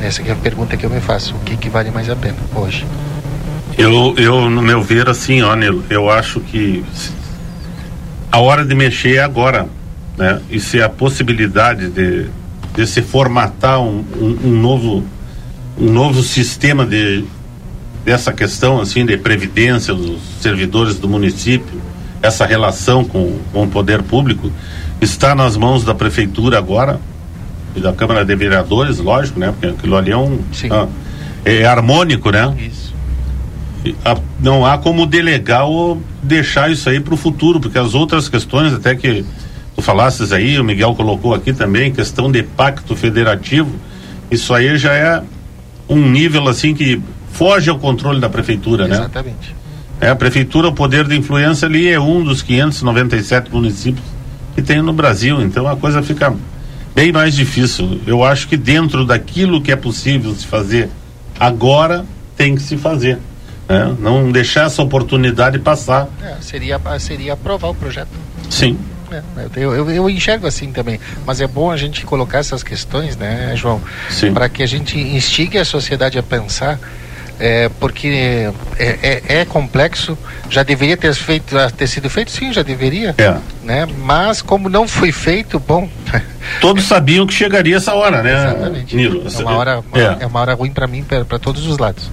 Essa 0.00 0.22
é 0.22 0.30
a 0.30 0.36
pergunta 0.36 0.76
que 0.76 0.86
eu 0.86 0.90
me 0.90 1.00
faço. 1.00 1.34
O 1.34 1.40
que, 1.40 1.56
que 1.56 1.68
vale 1.68 1.90
mais 1.90 2.08
a 2.08 2.16
pena 2.16 2.36
hoje? 2.54 2.86
Eu, 3.76 4.14
eu, 4.16 4.48
no 4.48 4.62
meu 4.62 4.82
ver, 4.82 5.08
assim, 5.08 5.42
ó, 5.42 5.54
Nilo, 5.54 5.84
eu 5.90 6.10
acho 6.10 6.40
que 6.40 6.84
a 8.30 8.38
hora 8.38 8.64
de 8.64 8.74
mexer 8.74 9.16
é 9.16 9.22
agora, 9.22 9.66
né? 10.20 10.40
E 10.50 10.60
se 10.60 10.82
a 10.82 10.88
possibilidade 10.88 11.88
de, 11.88 12.26
de 12.74 12.86
se 12.86 13.00
formatar 13.00 13.80
um, 13.80 14.04
um, 14.20 14.38
um 14.44 14.60
novo 14.60 15.02
um 15.78 15.90
novo 15.90 16.22
sistema 16.22 16.84
de 16.84 17.24
dessa 18.04 18.32
questão 18.32 18.80
assim 18.80 19.04
de 19.06 19.16
previdência 19.16 19.94
dos 19.94 20.20
servidores 20.40 20.96
do 20.98 21.08
município, 21.08 21.80
essa 22.22 22.44
relação 22.44 23.02
com, 23.02 23.38
com 23.52 23.62
o 23.64 23.68
poder 23.68 24.02
público 24.02 24.52
está 25.00 25.34
nas 25.34 25.56
mãos 25.56 25.84
da 25.84 25.94
prefeitura 25.94 26.58
agora 26.58 27.00
e 27.74 27.80
da 27.80 27.92
Câmara 27.92 28.22
de 28.24 28.34
Vereadores, 28.36 28.98
lógico, 28.98 29.40
né? 29.40 29.52
Porque 29.52 29.66
aquilo 29.68 29.96
ali 29.96 30.10
é 30.10 30.16
um 30.16 30.38
ah, 30.70 30.86
é 31.44 31.64
harmônico, 31.64 32.30
né? 32.30 32.54
Isso. 32.58 32.94
E, 33.84 33.94
a- 34.04 34.18
não 34.38 34.66
há 34.66 34.76
como 34.76 35.06
delegar 35.06 35.64
ou 35.64 36.02
deixar 36.22 36.70
isso 36.70 36.90
aí 36.90 37.00
para 37.00 37.14
o 37.14 37.16
futuro, 37.16 37.58
porque 37.58 37.78
as 37.78 37.94
outras 37.94 38.28
questões, 38.28 38.74
até 38.74 38.94
que 38.94 39.24
tu 39.80 39.82
falasses 39.82 40.30
aí, 40.30 40.60
o 40.60 40.64
Miguel 40.64 40.94
colocou 40.94 41.34
aqui 41.34 41.52
também, 41.52 41.90
questão 41.90 42.30
de 42.30 42.42
pacto 42.42 42.94
federativo, 42.94 43.74
isso 44.30 44.52
aí 44.52 44.76
já 44.76 44.92
é 44.92 45.22
um 45.88 46.08
nível 46.08 46.46
assim 46.46 46.74
que 46.74 47.00
foge 47.32 47.70
ao 47.70 47.78
controle 47.78 48.20
da 48.20 48.28
prefeitura, 48.28 48.86
né? 48.86 48.96
Exatamente. 48.96 49.56
É, 50.00 50.08
a 50.10 50.16
prefeitura, 50.16 50.68
o 50.68 50.72
poder 50.72 51.06
de 51.06 51.16
influência 51.16 51.66
ali 51.66 51.88
é 51.88 51.98
um 51.98 52.22
dos 52.22 52.42
597 52.42 53.50
municípios 53.50 54.04
que 54.54 54.62
tem 54.62 54.82
no 54.82 54.92
Brasil, 54.92 55.40
então 55.40 55.66
a 55.66 55.76
coisa 55.76 56.02
fica 56.02 56.34
bem 56.94 57.10
mais 57.12 57.34
difícil. 57.34 58.00
Eu 58.06 58.22
acho 58.22 58.46
que 58.48 58.56
dentro 58.56 59.04
daquilo 59.04 59.60
que 59.60 59.72
é 59.72 59.76
possível 59.76 60.34
se 60.34 60.46
fazer 60.46 60.88
agora, 61.38 62.04
tem 62.36 62.54
que 62.54 62.62
se 62.62 62.76
fazer. 62.76 63.18
né? 63.68 63.94
Não 63.98 64.30
deixar 64.30 64.66
essa 64.66 64.82
oportunidade 64.82 65.58
passar. 65.58 66.08
É, 66.22 66.36
seria, 66.40 66.80
seria 66.98 67.32
aprovar 67.34 67.70
o 67.70 67.74
projeto. 67.74 68.08
Sim, 68.48 68.78
eu, 69.56 69.74
eu, 69.74 69.90
eu, 69.90 70.10
enxergo 70.10 70.46
assim 70.46 70.72
também, 70.72 71.00
mas 71.26 71.40
é 71.40 71.46
bom 71.46 71.70
a 71.70 71.76
gente 71.76 72.04
colocar 72.04 72.38
essas 72.38 72.62
questões, 72.62 73.16
né, 73.16 73.52
João? 73.56 73.80
Para 74.32 74.48
que 74.48 74.62
a 74.62 74.66
gente 74.66 74.98
instigue 74.98 75.58
a 75.58 75.64
sociedade 75.64 76.18
a 76.18 76.22
pensar 76.22 76.78
é, 77.40 77.70
porque 77.80 78.52
é, 78.78 78.98
é, 79.02 79.22
é, 79.40 79.44
complexo, 79.46 80.16
já 80.50 80.62
deveria 80.62 80.96
ter, 80.96 81.14
feito, 81.14 81.56
ter 81.74 81.86
sido 81.86 82.10
feito, 82.10 82.30
sim, 82.30 82.52
já 82.52 82.62
deveria, 82.62 83.14
é. 83.16 83.36
né? 83.64 83.88
mas 83.98 84.42
como 84.42 84.68
não 84.68 84.86
foi 84.86 85.10
feito, 85.10 85.58
bom... 85.58 85.88
Todos 86.60 86.84
sabiam 86.84 87.26
que 87.26 87.32
chegaria 87.32 87.76
essa 87.76 87.94
hora, 87.94 88.22
né, 88.22 88.34
Exatamente. 88.34 88.96
Nilo? 88.96 89.24
É 89.26 89.38
uma 89.42 89.56
hora, 89.56 89.82
é. 89.94 90.24
é 90.24 90.26
uma 90.26 90.40
hora 90.40 90.54
ruim 90.54 90.70
para 90.70 90.86
mim, 90.86 91.02
para 91.02 91.38
todos 91.38 91.66
os 91.66 91.78
lados. 91.78 92.10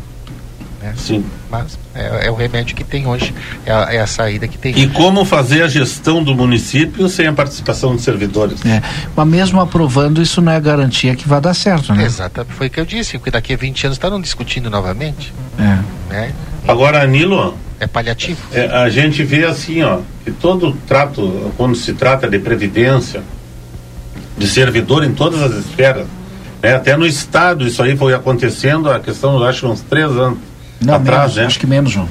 Né? 0.87 0.93
Sim. 0.97 1.25
Mas 1.49 1.77
é, 1.93 2.27
é, 2.27 2.31
o 2.31 2.35
remédio 2.35 2.75
que 2.75 2.83
tem 2.83 3.07
hoje, 3.07 3.33
é 3.65 3.71
a, 3.71 3.93
é 3.93 3.99
a, 3.99 4.07
saída 4.07 4.47
que 4.47 4.57
tem. 4.57 4.77
E 4.77 4.87
como 4.87 5.25
fazer 5.25 5.61
a 5.63 5.67
gestão 5.67 6.23
do 6.23 6.33
município 6.33 7.09
sem 7.09 7.27
a 7.27 7.33
participação 7.33 7.95
dos 7.95 8.03
servidores? 8.03 8.65
É, 8.65 8.81
mas 9.15 9.27
mesmo 9.27 9.59
aprovando, 9.59 10.21
isso 10.21 10.41
não 10.41 10.51
é 10.51 10.59
garantia 10.59 11.15
que 11.15 11.27
vai 11.27 11.41
dar 11.41 11.53
certo, 11.53 11.93
né? 11.93 12.05
Exato, 12.05 12.45
foi 12.49 12.67
o 12.67 12.69
que 12.69 12.79
eu 12.79 12.85
disse, 12.85 13.17
porque 13.17 13.31
daqui 13.31 13.53
a 13.53 13.57
20 13.57 13.87
anos 13.87 13.97
estarão 13.97 14.21
discutindo 14.21 14.69
novamente. 14.69 15.33
É. 15.59 16.13
Né? 16.13 16.33
Agora, 16.67 17.05
Nilo. 17.05 17.57
É 17.79 17.85
paliativo. 17.85 18.39
É, 18.51 18.65
a 18.65 18.89
gente 18.89 19.23
vê 19.23 19.45
assim, 19.45 19.83
ó, 19.83 19.99
que 20.23 20.31
todo 20.31 20.75
trato, 20.87 21.51
quando 21.55 21.75
se 21.75 21.93
trata 21.93 22.27
de 22.27 22.39
previdência, 22.39 23.21
de 24.35 24.47
servidor 24.47 25.03
em 25.03 25.13
todas 25.13 25.41
as 25.43 25.65
esferas, 25.65 26.07
né, 26.61 26.75
até 26.75 26.97
no 26.97 27.05
Estado 27.05 27.67
isso 27.67 27.83
aí 27.83 27.95
foi 27.95 28.15
acontecendo, 28.15 28.89
a 28.89 28.99
questão, 28.99 29.43
acho, 29.43 29.67
uns 29.67 29.81
três 29.81 30.09
anos 30.09 30.39
não, 30.81 30.95
atrás, 30.95 31.21
menos, 31.21 31.35
né? 31.35 31.45
Acho 31.45 31.59
que 31.59 31.67
menos, 31.67 31.91
João. 31.91 32.09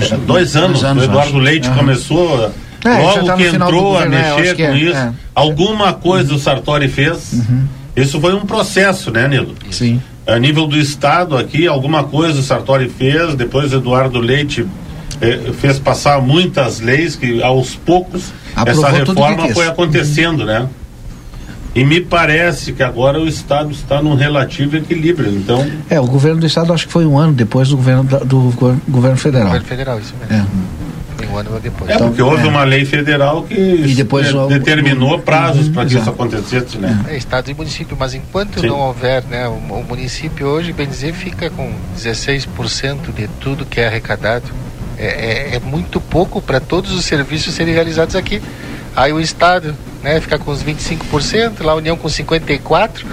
É, 0.00 0.16
dois 0.16 0.56
anos, 0.56 0.80
dois 0.80 0.84
anos 0.84 1.02
o 1.02 1.06
Eduardo. 1.06 1.38
Leite 1.38 1.68
uhum. 1.68 1.74
começou. 1.74 2.52
É, 2.84 2.98
logo 2.98 3.26
tá 3.26 3.36
que 3.36 3.46
entrou 3.46 3.92
governo, 3.92 4.16
a 4.16 4.36
mexer 4.36 4.56
com 4.56 4.62
é, 4.62 4.78
isso, 4.78 4.96
é. 4.96 5.12
alguma 5.34 5.92
coisa 5.92 6.30
uhum. 6.30 6.36
o 6.36 6.40
Sartori 6.40 6.88
fez. 6.88 7.32
Uhum. 7.32 7.66
Isso 7.94 8.20
foi 8.20 8.34
um 8.34 8.46
processo, 8.46 9.10
né, 9.10 9.28
Nilo? 9.28 9.54
Sim. 9.70 10.00
A 10.26 10.38
nível 10.38 10.66
do 10.66 10.78
Estado 10.78 11.36
aqui, 11.36 11.66
alguma 11.66 12.04
coisa 12.04 12.40
o 12.40 12.42
Sartori 12.42 12.88
fez, 12.88 13.34
depois 13.34 13.72
Eduardo 13.72 14.20
Leite 14.20 14.64
eh, 15.20 15.52
fez 15.58 15.78
passar 15.78 16.22
muitas 16.22 16.80
leis 16.80 17.16
que 17.16 17.42
aos 17.42 17.74
poucos 17.74 18.32
Aprovou 18.54 18.86
essa 18.86 18.96
reforma 18.96 19.48
foi 19.48 19.66
acontecendo, 19.66 20.44
né? 20.44 20.66
E 21.74 21.84
me 21.84 22.00
parece 22.00 22.72
que 22.72 22.82
agora 22.82 23.20
o 23.20 23.28
Estado 23.28 23.70
está 23.70 24.02
num 24.02 24.14
relativo 24.14 24.76
equilíbrio. 24.76 25.30
Então. 25.30 25.64
É, 25.88 26.00
o 26.00 26.06
governo 26.06 26.40
do 26.40 26.46
Estado 26.46 26.72
acho 26.72 26.86
que 26.86 26.92
foi 26.92 27.06
um 27.06 27.16
ano 27.18 27.32
depois 27.32 27.68
do 27.68 27.76
governo 27.76 28.04
da, 28.04 28.18
do 28.18 28.52
governo 28.88 29.16
federal. 29.16 29.46
Governo 29.46 29.66
federal, 29.66 30.00
isso 30.00 30.14
mesmo. 30.20 30.34
É. 30.34 30.80
Um 31.30 31.36
ano 31.36 31.60
depois. 31.60 31.90
É, 31.90 31.98
porque 31.98 32.22
houve 32.22 32.44
é. 32.44 32.50
uma 32.50 32.64
lei 32.64 32.84
federal 32.84 33.42
que 33.44 33.54
e 33.54 33.94
depois 33.94 34.28
é, 34.28 34.34
o, 34.34 34.48
determinou 34.48 35.16
o, 35.16 35.18
prazos 35.20 35.68
para 35.68 35.86
que 35.86 35.96
isso 35.96 36.10
acontecesse, 36.10 36.78
né? 36.78 37.04
É, 37.08 37.16
estado 37.16 37.50
e 37.50 37.54
município, 37.54 37.96
mas 37.96 38.14
enquanto 38.14 38.58
Sim. 38.58 38.66
não 38.66 38.80
houver, 38.80 39.22
né, 39.24 39.46
o, 39.46 39.52
o, 39.52 39.84
município 39.86 40.46
hoje, 40.46 40.72
bem 40.72 40.88
dizer, 40.88 41.12
fica 41.12 41.50
com 41.50 41.72
16% 41.96 43.12
de 43.14 43.28
tudo 43.38 43.64
que 43.64 43.80
é 43.80 43.86
arrecadado. 43.86 44.46
É, 44.98 45.52
é, 45.52 45.56
é 45.56 45.60
muito 45.60 46.00
pouco 46.00 46.42
para 46.42 46.58
todos 46.58 46.92
os 46.92 47.04
serviços 47.04 47.54
serem 47.54 47.74
realizados 47.74 48.16
aqui. 48.16 48.42
Aí 48.96 49.12
o 49.12 49.20
Estado 49.20 49.74
né, 50.02 50.20
fica 50.20 50.38
com 50.38 50.50
os 50.50 50.62
25%, 50.62 51.62
lá 51.62 51.72
a 51.72 51.74
União 51.76 51.96
com 51.96 52.08
54%. 52.08 53.04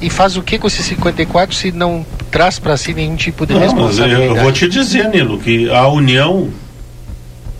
E 0.00 0.10
faz 0.10 0.36
o 0.36 0.42
que 0.42 0.58
com 0.58 0.66
esses 0.66 0.84
54 0.84 1.54
se 1.54 1.70
não 1.70 2.04
traz 2.30 2.58
para 2.58 2.76
si 2.76 2.92
nenhum 2.92 3.14
tipo 3.14 3.46
de 3.46 3.52
não, 3.52 3.60
responsabilidade? 3.60 4.24
Eu 4.24 4.42
vou 4.42 4.50
te 4.50 4.68
dizer, 4.68 5.08
Nilo, 5.08 5.38
que 5.38 5.70
a 5.70 5.86
União, 5.86 6.48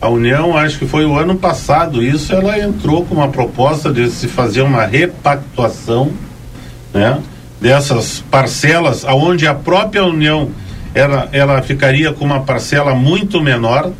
a 0.01 0.09
União, 0.09 0.57
acho 0.57 0.77
que 0.77 0.87
foi 0.87 1.07
o 1.07 1.17
ano 1.17 1.37
passado, 1.37 2.03
isso 2.03 2.33
ela 2.33 2.59
entrou 2.59 3.05
com 3.05 3.15
uma 3.15 3.29
proposta 3.29 3.93
de 3.93 4.11
se 4.11 4.27
fazer 4.27 4.63
uma 4.63 4.85
repactuação, 4.85 6.11
né, 6.93 7.21
dessas 7.61 8.25
parcelas, 8.29 9.05
aonde 9.05 9.47
a 9.47 9.55
própria 9.55 10.05
União 10.05 10.51
ela, 10.95 11.29
ela 11.31 11.63
ficaria 11.63 12.13
com 12.13 12.25
uma 12.25 12.41
parcela 12.41 12.93
muito 12.93 13.41
menor 13.41 13.93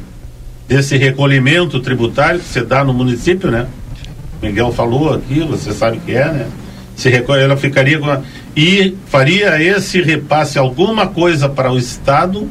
desse 0.67 0.97
recolhimento 0.97 1.81
tributário 1.81 2.41
que 2.41 2.47
você 2.47 2.63
dá 2.63 2.83
no 2.83 2.93
município, 2.93 3.51
né? 3.51 3.67
Miguel 4.43 4.73
falou 4.73 5.15
aqui, 5.15 5.41
você 5.41 5.73
sabe 5.73 5.99
que 6.05 6.13
é, 6.13 6.25
né? 6.25 6.47
Se 6.97 7.09
recolhe, 7.09 7.43
ela 7.43 7.57
ficaria 7.57 7.99
com 7.99 8.11
a, 8.11 8.21
e 8.57 8.97
faria 9.07 9.63
esse 9.63 10.03
repasse 10.03 10.59
alguma 10.59 11.07
coisa 11.07 11.49
para 11.49 11.73
o 11.73 11.79
Estado 11.79 12.49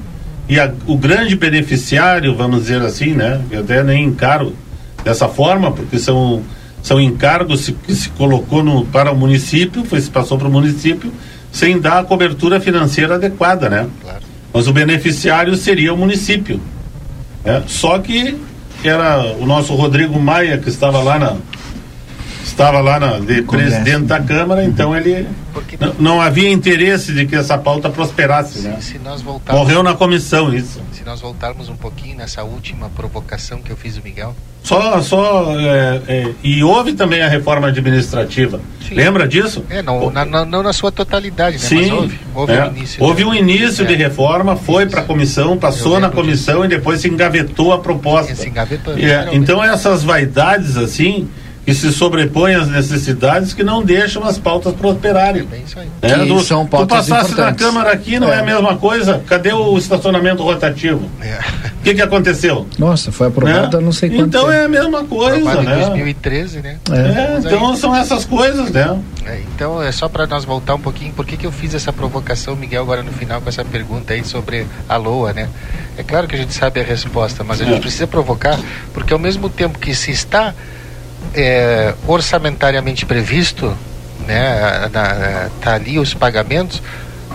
e 0.50 0.60
a, 0.60 0.72
o 0.88 0.98
grande 0.98 1.36
beneficiário, 1.36 2.36
vamos 2.36 2.62
dizer 2.62 2.82
assim, 2.82 3.14
né? 3.14 3.42
Eu 3.52 3.60
até 3.60 3.84
nem 3.84 4.06
encaro 4.06 4.56
dessa 5.04 5.28
forma, 5.28 5.72
porque 5.72 6.00
são 6.00 6.42
são 6.82 7.00
encargos 7.00 7.72
que 7.86 7.94
se 7.94 8.10
colocou 8.10 8.64
no, 8.64 8.84
para 8.86 9.12
o 9.12 9.16
município, 9.16 9.86
foi 9.86 10.02
se 10.02 10.10
passou 10.10 10.38
para 10.38 10.48
o 10.48 10.52
município 10.52 11.12
sem 11.52 11.80
dar 11.80 12.00
a 12.00 12.04
cobertura 12.04 12.60
financeira 12.60 13.16
adequada, 13.16 13.70
né? 13.70 13.88
Claro. 14.02 14.20
Mas 14.54 14.68
o 14.68 14.74
beneficiário 14.74 15.56
seria 15.56 15.94
o 15.94 15.98
município. 15.98 16.60
Né? 17.44 17.62
Só 17.68 18.00
que 18.00 18.38
era 18.84 19.36
o 19.40 19.46
nosso 19.46 19.76
Rodrigo 19.76 20.20
Maia 20.20 20.58
que 20.58 20.70
estava 20.70 21.02
lá 21.02 21.20
na 21.20 21.38
estava 22.52 22.80
lá 22.80 23.00
na, 23.00 23.20
de 23.20 23.42
presidente 23.42 24.06
da 24.06 24.20
Câmara, 24.20 24.64
então 24.64 24.96
ele 24.96 25.28
não, 25.80 25.94
não, 26.00 26.22
havia 26.22 26.50
interesse 26.50 27.14
de 27.14 27.26
que 27.26 27.36
essa 27.36 27.58
pauta 27.58 27.90
prosperasse. 27.90 28.62
Se, 28.62 28.68
né? 28.68 28.78
se 28.80 29.00
nós 29.00 29.22
voltarmos, 29.22 29.62
Morreu 29.62 29.84
na 29.84 29.94
comissão 29.94 30.54
isso. 30.54 30.82
Se 30.92 31.04
nós 31.04 31.22
voltarmos 31.22 31.70
um 31.70 31.76
pouquinho 31.76 32.18
nessa 32.18 32.44
última 32.44 32.90
provocação 32.90 33.62
que 33.62 33.72
eu 33.72 33.78
fiz 33.78 33.98
o 33.98 34.04
Miguel. 34.04 34.36
Só, 34.64 35.02
só 35.02 35.56
é, 35.58 36.02
é, 36.08 36.32
e 36.44 36.64
houve 36.64 36.94
também 36.94 37.22
a 37.24 37.28
reforma 37.28 37.70
administrativa. 37.70 38.62
Sim. 38.88 38.94
Lembra 38.94 39.28
disso? 39.28 39.66
É, 39.70 39.82
não, 39.82 40.12
na, 40.12 40.24
na, 40.24 40.46
não 40.46 40.62
na 40.62 40.72
sua 40.72 40.92
totalidade, 40.92 41.58
né? 41.58 41.64
Sim, 41.64 41.90
Mas 41.90 41.92
houve, 41.92 42.20
houve 42.36 42.54
é, 42.54 42.64
um 42.64 42.68
início. 42.68 43.04
Houve 43.04 43.26
um 43.26 43.34
início 43.34 43.86
de 43.88 43.94
é. 43.94 43.98
reforma, 43.98 44.56
foi 44.56 44.86
para 44.86 45.02
a 45.02 45.04
comissão, 45.04 45.58
passou 45.58 46.00
na 46.00 46.12
comissão 46.12 46.62
disso. 46.62 46.66
e 46.66 46.78
depois 46.78 47.02
se 47.02 47.08
engavetou 47.08 47.74
a 47.74 47.80
proposta. 47.80 48.36
Se 48.36 48.48
engavetou, 48.48 48.96
é, 48.96 49.30
então 49.34 49.64
essas 49.64 50.04
vaidades 50.04 50.78
assim 50.78 51.28
que 51.66 51.74
se 51.76 51.92
sobrepõem 51.92 52.56
às 52.56 52.68
necessidades 52.68 53.54
que 53.54 53.64
não 53.64 53.84
deixam 53.84 54.24
as 54.24 54.38
pautas 54.38 54.74
prosperarem. 54.74 55.48
É 55.52 55.58
isso 55.58 55.80
aí. 55.80 55.88
É, 56.02 56.26
do, 56.26 56.40
são 56.42 56.66
pautas 56.66 57.06
tu 57.06 57.10
passasse 57.10 57.36
na 57.36 57.54
Câmara 57.54 57.92
aqui, 57.92 58.20
não 58.20 58.30
é. 58.30 58.38
é. 58.38 58.40
a 58.40 58.44
mesma 58.44 58.78
coisa? 58.78 59.22
Cadê 59.28 59.54
o 59.54 59.78
estacionamento 59.78 60.42
rotativo? 60.44 61.10
É. 61.22 61.38
O 61.80 61.84
que, 61.84 61.94
que 61.94 62.02
aconteceu? 62.02 62.68
Nossa, 62.80 63.12
foi 63.12 63.28
aprovado 63.28 63.78
é. 63.78 63.82
não 63.82 63.92
sei 63.92 64.10
quanto 64.10 64.28
Então 64.28 64.42
tempo. 64.42 64.54
é 64.54 64.66
a 64.66 64.68
mesma 64.68 65.04
coisa, 65.04 65.38
aprovado 65.38 65.64
né? 65.64 65.76
em 65.76 65.86
2013, 65.88 66.60
né? 66.62 66.78
É, 66.92 67.40
então 67.40 67.72
aí. 67.72 67.78
são 67.78 67.96
essas 67.96 68.26
coisas, 68.26 68.72
né? 68.72 69.00
É, 69.26 69.42
então 69.56 69.82
é 69.82 69.92
só 69.92 70.08
para 70.08 70.26
nós 70.26 70.44
voltar 70.44 70.76
um 70.76 70.80
pouquinho, 70.80 71.14
por 71.14 71.26
que, 71.26 71.38
que 71.38 71.46
eu 71.46 71.52
fiz 71.52 71.76
essa 71.76 71.94
provocação, 71.94 72.56
Miguel, 72.56 72.82
agora 72.82 73.04
no 73.04 73.12
final 73.12 73.40
com 73.40 73.50
essa 73.50 73.64
pergunta 73.64 74.14
aí 74.14 74.24
sobre 74.24 74.66
a 74.90 74.98
LOA, 74.98 75.34
né? 75.34 75.50
É 75.98 76.04
claro 76.04 76.28
que 76.28 76.36
a 76.36 76.38
gente 76.38 76.54
sabe 76.54 76.80
a 76.80 76.84
resposta, 76.84 77.44
mas 77.44 77.62
a 77.62 77.66
gente 77.66 77.78
é. 77.78 77.82
precisa 77.82 78.08
provocar, 78.08 78.60
porque 78.94 79.14
ao 79.14 79.20
mesmo 79.20 79.50
tempo 79.50 79.78
que 79.78 79.94
se 79.94 80.12
está 80.12 80.54
é, 81.34 81.94
orçamentariamente 82.08 83.06
previsto, 83.06 83.76
né, 84.28 84.90
tá 85.62 85.74
ali 85.74 85.98
os 85.98 86.14
pagamentos, 86.14 86.82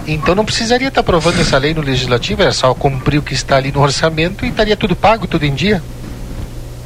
então 0.07 0.35
não 0.35 0.45
precisaria 0.45 0.89
estar 0.89 1.03
tá 1.03 1.07
aprovando 1.07 1.41
essa 1.41 1.59
lei 1.59 1.75
no 1.75 1.81
legislativo, 1.81 2.43
era 2.43 2.53
só 2.53 2.73
cumprir 2.75 3.19
o 3.19 3.23
que 3.23 3.35
está 3.35 3.57
ali 3.57 3.73
no 3.73 3.81
orçamento 3.81 4.45
e 4.45 4.49
estaria 4.49 4.77
tudo 4.77 4.95
pago, 4.95 5.27
tudo 5.27 5.45
em 5.45 5.55
dia. 5.55 5.83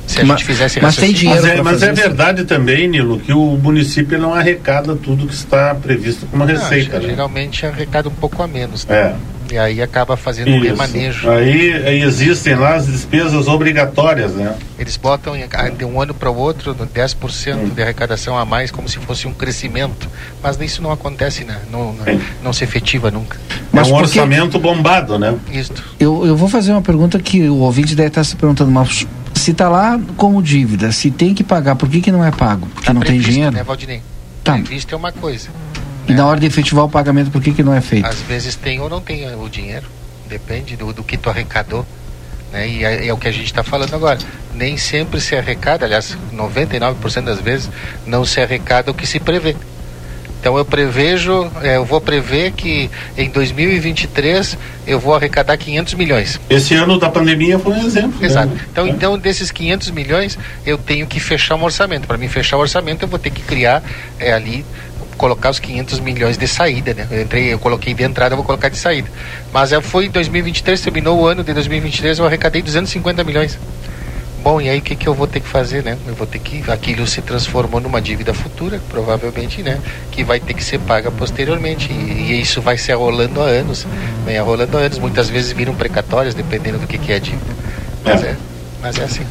Se 0.06 0.20
a 0.20 0.24
mas, 0.24 0.40
gente 0.40 0.46
fizesse 0.46 0.80
mas 0.80 0.96
tem 0.96 1.12
dinheiro 1.12 1.40
Mas 1.40 1.52
é, 1.52 1.62
mas 1.62 1.82
é 1.84 1.92
verdade 1.92 2.44
também, 2.44 2.88
Nilo, 2.88 3.20
que 3.20 3.32
o 3.32 3.56
município 3.56 4.18
não 4.18 4.34
arrecada 4.34 4.96
tudo 4.96 5.24
que 5.24 5.34
está 5.34 5.72
previsto 5.72 6.26
como 6.26 6.44
receita. 6.44 6.94
Não, 6.94 7.02
né? 7.02 7.10
Geralmente 7.10 7.64
arrecada 7.64 8.08
um 8.08 8.14
pouco 8.14 8.42
a 8.42 8.48
menos. 8.48 8.84
Né? 8.86 8.96
É. 8.96 9.14
E 9.50 9.58
aí 9.58 9.82
acaba 9.82 10.16
fazendo 10.16 10.48
Isso. 10.48 10.58
um 10.58 10.62
remanejo. 10.62 11.28
Aí, 11.28 11.72
aí, 11.72 12.02
existem 12.02 12.54
lá 12.54 12.76
as 12.76 12.86
despesas 12.86 13.48
obrigatórias, 13.48 14.32
né? 14.32 14.54
Eles 14.78 14.96
botam 14.96 15.34
de 15.76 15.84
um 15.84 16.00
ano 16.00 16.14
para 16.14 16.30
o 16.30 16.36
outro 16.36 16.74
10% 16.74 17.56
hum. 17.56 17.68
de 17.68 17.82
arrecadação 17.82 18.38
a 18.38 18.44
mais, 18.44 18.70
como 18.70 18.88
se 18.88 18.98
fosse 18.98 19.26
um 19.26 19.32
crescimento. 19.32 20.08
Mas 20.42 20.60
isso 20.60 20.82
não 20.82 20.92
acontece, 20.92 21.44
né? 21.44 21.58
não, 21.70 21.92
não, 21.92 22.20
não 22.44 22.52
se 22.52 22.62
efetiva 22.62 23.10
nunca. 23.10 23.38
Mas 23.72 23.88
é 23.88 23.90
um 23.90 23.98
porque... 23.98 24.18
orçamento 24.18 24.58
bombado, 24.58 25.18
né? 25.18 25.36
Isso. 25.52 25.72
Eu, 25.98 26.24
eu 26.24 26.36
vou 26.36 26.48
fazer 26.48 26.72
uma 26.72 26.82
pergunta 26.82 27.18
que 27.18 27.48
o 27.48 27.56
ouvinte 27.56 27.94
deve 27.94 28.08
estar 28.08 28.24
se 28.24 28.36
perguntando, 28.36 28.70
mas 28.70 29.06
se 29.34 29.50
está 29.50 29.68
lá 29.68 29.98
como 30.16 30.42
dívida, 30.42 30.92
se 30.92 31.10
tem 31.10 31.34
que 31.34 31.42
pagar, 31.42 31.74
por 31.76 31.88
que, 31.88 32.00
que 32.00 32.12
não 32.12 32.24
é 32.24 32.30
pago? 32.30 32.66
Porque 32.68 32.86
tá 32.86 32.92
não 32.92 33.00
previsto, 33.00 33.24
tem 33.24 33.32
dinheiro? 33.32 33.54
Né, 33.54 33.62
Valdinei? 33.62 34.02
Tá. 34.44 34.52
Previsto 34.52 34.94
é 34.94 34.98
uma 34.98 35.12
coisa. 35.12 35.48
E 36.10 36.14
na 36.14 36.26
hora 36.26 36.40
de 36.40 36.46
efetivar 36.46 36.84
o 36.84 36.88
pagamento, 36.88 37.30
por 37.30 37.40
que, 37.42 37.52
que 37.52 37.62
não 37.62 37.74
é 37.74 37.80
feito? 37.80 38.06
Às 38.06 38.20
vezes 38.22 38.56
tem 38.56 38.80
ou 38.80 38.88
não 38.88 39.00
tem 39.00 39.32
o 39.34 39.48
dinheiro. 39.48 39.86
Depende 40.28 40.76
do, 40.76 40.92
do 40.92 41.02
que 41.02 41.16
tu 41.16 41.30
arrecadou. 41.30 41.86
Né? 42.52 42.68
E 42.68 42.84
é, 42.84 43.06
é 43.06 43.12
o 43.12 43.16
que 43.16 43.28
a 43.28 43.32
gente 43.32 43.46
está 43.46 43.62
falando 43.62 43.94
agora. 43.94 44.18
Nem 44.54 44.76
sempre 44.76 45.20
se 45.20 45.36
arrecada, 45.36 45.86
aliás, 45.86 46.16
99% 46.34 47.24
das 47.24 47.40
vezes, 47.40 47.70
não 48.06 48.24
se 48.24 48.40
arrecada 48.40 48.90
o 48.90 48.94
que 48.94 49.06
se 49.06 49.20
prevê. 49.20 49.56
Então 50.40 50.56
eu 50.56 50.64
prevejo, 50.64 51.50
é, 51.62 51.76
eu 51.76 51.84
vou 51.84 52.00
prever 52.00 52.52
que 52.52 52.90
em 53.16 53.28
2023 53.28 54.56
eu 54.86 54.98
vou 54.98 55.14
arrecadar 55.14 55.54
500 55.58 55.94
milhões. 55.94 56.40
Esse 56.48 56.74
ano 56.74 56.98
da 56.98 57.10
pandemia 57.10 57.58
foi 57.58 57.74
um 57.74 57.86
exemplo. 57.86 58.24
Exato. 58.24 58.48
Né? 58.48 58.60
Então, 58.72 58.88
então 58.88 59.18
desses 59.18 59.50
500 59.50 59.90
milhões 59.90 60.38
eu 60.64 60.78
tenho 60.78 61.06
que 61.06 61.20
fechar 61.20 61.56
um 61.56 61.62
orçamento. 61.62 62.06
Para 62.06 62.16
mim 62.16 62.26
fechar 62.26 62.56
o 62.56 62.60
orçamento 62.60 63.02
eu 63.02 63.08
vou 63.08 63.18
ter 63.18 63.28
que 63.28 63.42
criar 63.42 63.82
é, 64.18 64.32
ali 64.32 64.64
colocar 65.20 65.50
os 65.50 65.58
500 65.58 66.00
milhões 66.00 66.38
de 66.38 66.48
saída, 66.48 66.94
né? 66.94 67.06
Eu 67.10 67.20
entrei, 67.20 67.52
eu 67.52 67.58
coloquei 67.58 67.92
de 67.92 68.02
entrada, 68.02 68.32
eu 68.32 68.36
vou 68.38 68.46
colocar 68.46 68.70
de 68.70 68.78
saída. 68.78 69.06
Mas 69.52 69.70
eu 69.70 69.82
fui 69.82 70.06
em 70.06 70.10
2023, 70.10 70.80
terminou 70.80 71.20
o 71.20 71.26
ano 71.26 71.44
de 71.44 71.52
2023, 71.52 72.20
eu 72.20 72.24
arrecadei 72.24 72.62
250 72.62 73.22
milhões. 73.22 73.58
Bom, 74.42 74.58
e 74.62 74.70
aí 74.70 74.78
o 74.78 74.82
que, 74.82 74.96
que 74.96 75.06
eu 75.06 75.12
vou 75.12 75.26
ter 75.26 75.40
que 75.40 75.46
fazer, 75.46 75.84
né? 75.84 75.98
Eu 76.06 76.14
vou 76.14 76.26
ter 76.26 76.38
que. 76.38 76.64
Aquilo 76.70 77.06
se 77.06 77.20
transformou 77.20 77.82
numa 77.82 78.00
dívida 78.00 78.32
futura, 78.32 78.80
provavelmente, 78.88 79.62
né? 79.62 79.78
Que 80.10 80.24
vai 80.24 80.40
ter 80.40 80.54
que 80.54 80.64
ser 80.64 80.78
paga 80.78 81.10
posteriormente. 81.10 81.92
E, 81.92 82.32
e 82.32 82.40
isso 82.40 82.62
vai 82.62 82.78
se 82.78 82.90
arrolando 82.90 83.42
há 83.42 83.44
anos. 83.44 83.86
Vem 84.24 84.38
arrolando 84.38 84.78
há 84.78 84.80
anos. 84.80 84.98
Muitas 84.98 85.28
vezes 85.28 85.52
viram 85.52 85.74
precatórias, 85.74 86.34
dependendo 86.34 86.78
do 86.78 86.86
que, 86.86 86.96
que 86.96 87.12
é 87.12 87.16
a 87.16 87.18
dívida. 87.18 87.54
Mas 88.02 88.24
é, 88.24 88.28
é 88.28 88.36
mas 88.80 88.98
é 88.98 89.04
assim. 89.04 89.26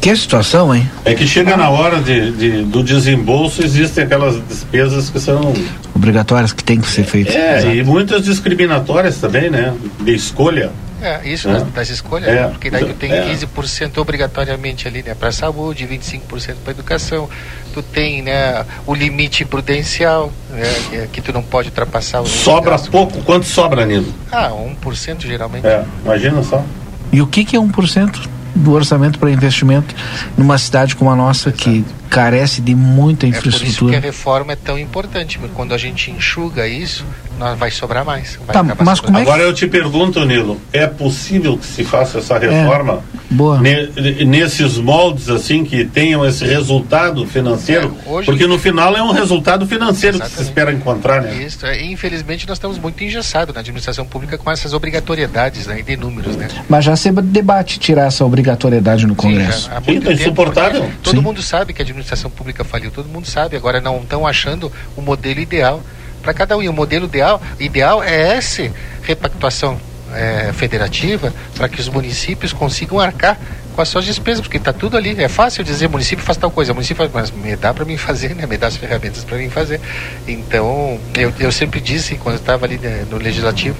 Que 0.00 0.16
situação, 0.16 0.74
hein? 0.74 0.90
É 1.04 1.14
que 1.14 1.26
chega 1.26 1.56
na 1.56 1.68
hora 1.68 2.00
de, 2.00 2.32
de, 2.32 2.62
do 2.64 2.82
desembolso, 2.82 3.62
existem 3.62 4.04
aquelas 4.04 4.40
despesas 4.46 5.10
que 5.10 5.20
são 5.20 5.52
obrigatórias 5.94 6.52
que 6.52 6.64
tem 6.64 6.80
que 6.80 6.88
ser 6.88 7.04
feitas. 7.04 7.34
É, 7.34 7.58
Exato. 7.58 7.74
e 7.74 7.84
muitas 7.84 8.24
discriminatórias 8.24 9.18
também, 9.18 9.50
né? 9.50 9.74
De 10.00 10.14
escolha. 10.14 10.70
É, 11.02 11.20
isso 11.26 11.48
é. 11.48 11.64
das 11.64 11.88
escolhas, 11.88 12.28
é. 12.28 12.46
porque 12.48 12.70
daí 12.70 12.84
tu 12.84 12.94
tem 12.94 13.10
é. 13.10 13.24
15% 13.34 13.98
obrigatoriamente 13.98 14.86
ali, 14.86 15.02
né, 15.02 15.14
para 15.14 15.32
saúde, 15.32 15.86
25% 15.86 16.56
para 16.62 16.72
educação. 16.72 17.28
Tu 17.72 17.82
tem, 17.82 18.20
né, 18.22 18.64
o 18.86 18.94
limite 18.94 19.44
prudencial, 19.44 20.30
né, 20.50 21.08
que 21.10 21.22
tu 21.22 21.32
não 21.32 21.42
pode 21.42 21.68
ultrapassar 21.68 22.20
o 22.20 22.26
Sobra 22.26 22.78
pouco, 22.78 23.22
quanto 23.22 23.46
sobra, 23.46 23.86
Nilo? 23.86 24.12
Ah, 24.30 24.50
1% 24.50 25.22
geralmente. 25.26 25.66
É, 25.66 25.84
imagina 26.04 26.42
só. 26.42 26.62
E 27.10 27.22
o 27.22 27.26
que 27.26 27.44
que 27.44 27.56
é 27.56 27.58
1%? 27.58 28.28
Do 28.54 28.72
orçamento 28.72 29.18
para 29.18 29.30
investimento 29.30 29.94
numa 30.36 30.58
cidade 30.58 30.96
como 30.96 31.10
a 31.10 31.16
nossa 31.16 31.50
que 31.52 31.84
carece 32.10 32.60
de 32.60 32.74
muita 32.74 33.26
infraestrutura. 33.26 33.62
É 33.62 33.62
por 33.62 33.70
isso 33.70 33.86
que 33.88 33.96
a 33.96 34.00
reforma 34.00 34.52
é 34.52 34.56
tão 34.56 34.78
importante, 34.78 35.38
porque 35.38 35.54
quando 35.54 35.72
a 35.72 35.78
gente 35.78 36.10
enxuga 36.10 36.66
isso, 36.66 37.06
nós 37.38 37.58
vai 37.58 37.70
sobrar 37.70 38.04
mais. 38.04 38.38
Vai 38.46 38.52
tá, 38.52 38.62
mas 38.84 39.00
como 39.00 39.16
é 39.16 39.24
que... 39.24 39.30
Agora 39.30 39.42
eu 39.42 39.54
te 39.54 39.66
pergunto, 39.66 40.22
Nilo, 40.26 40.60
é 40.72 40.86
possível 40.86 41.56
que 41.56 41.64
se 41.64 41.82
faça 41.84 42.18
essa 42.18 42.38
reforma 42.38 43.02
é, 43.14 43.34
boa. 43.34 43.60
Ne, 43.60 43.86
nesses 44.26 44.76
moldes 44.76 45.30
assim 45.30 45.64
que 45.64 45.84
tenham 45.84 46.26
esse 46.26 46.44
resultado 46.44 47.24
financeiro? 47.26 47.96
É, 48.04 48.10
hoje, 48.10 48.26
porque 48.26 48.46
no 48.46 48.58
final 48.58 48.94
é 48.94 49.02
um 49.02 49.12
resultado 49.12 49.66
financeiro 49.66 50.16
exatamente. 50.16 50.36
que 50.36 50.42
se 50.42 50.48
espera 50.48 50.72
encontrar, 50.72 51.22
né? 51.22 51.42
Isso, 51.42 51.64
é, 51.64 51.82
infelizmente 51.82 52.46
nós 52.46 52.58
estamos 52.58 52.76
muito 52.76 53.02
engessados 53.02 53.54
na 53.54 53.60
administração 53.60 54.04
pública 54.04 54.36
com 54.36 54.50
essas 54.50 54.74
obrigatoriedades 54.74 55.66
né, 55.66 55.80
de 55.80 55.96
números, 55.96 56.36
né? 56.36 56.48
Mas 56.68 56.84
já 56.84 56.94
se 56.94 57.10
debate 57.10 57.78
tirar 57.78 58.06
essa 58.06 58.24
obrigatoriedade 58.24 59.06
no 59.06 59.14
Congresso. 59.14 59.62
Sim, 59.62 59.70
já, 59.70 59.80
Sim, 59.80 60.00
tá 60.00 60.12
insuportável. 60.12 60.90
Todo 61.02 61.16
Sim. 61.16 61.22
mundo 61.22 61.40
sabe 61.40 61.72
que 61.72 61.80
a 61.80 61.84
administração 61.84 61.99
pública 62.30 62.64
faliu, 62.64 62.90
todo 62.90 63.08
mundo 63.08 63.26
sabe. 63.26 63.56
Agora 63.56 63.80
não 63.80 63.98
estão 63.98 64.26
achando 64.26 64.72
o 64.96 65.02
modelo 65.02 65.40
ideal 65.40 65.82
para 66.22 66.34
cada 66.34 66.56
um. 66.56 66.62
E 66.62 66.68
o 66.68 66.72
modelo 66.72 67.06
ideal, 67.06 67.40
ideal 67.58 68.02
é 68.02 68.36
essa 68.36 68.70
repactuação 69.02 69.80
é, 70.14 70.52
federativa 70.52 71.32
para 71.54 71.68
que 71.68 71.80
os 71.80 71.88
municípios 71.88 72.52
consigam 72.52 72.98
arcar 72.98 73.38
com 73.74 73.80
as 73.80 73.88
suas 73.88 74.04
despesas, 74.04 74.40
porque 74.40 74.56
está 74.56 74.72
tudo 74.72 74.96
ali. 74.96 75.20
É 75.22 75.28
fácil 75.28 75.62
dizer 75.62 75.88
município 75.88 76.24
faz 76.24 76.36
tal 76.36 76.50
coisa, 76.50 76.74
município 76.74 77.08
faz, 77.08 77.10
mas 77.12 77.30
me 77.30 77.56
dá 77.56 77.72
para 77.72 77.84
mim 77.84 77.96
fazer, 77.96 78.34
né? 78.34 78.46
Me 78.46 78.56
dá 78.56 78.66
as 78.66 78.76
ferramentas 78.76 79.24
para 79.24 79.38
mim 79.38 79.48
fazer. 79.48 79.80
Então, 80.26 80.98
eu, 81.16 81.32
eu 81.38 81.52
sempre 81.52 81.80
disse 81.80 82.16
quando 82.16 82.36
estava 82.36 82.66
ali 82.66 82.78
né, 82.78 83.06
no 83.10 83.16
legislativo 83.16 83.76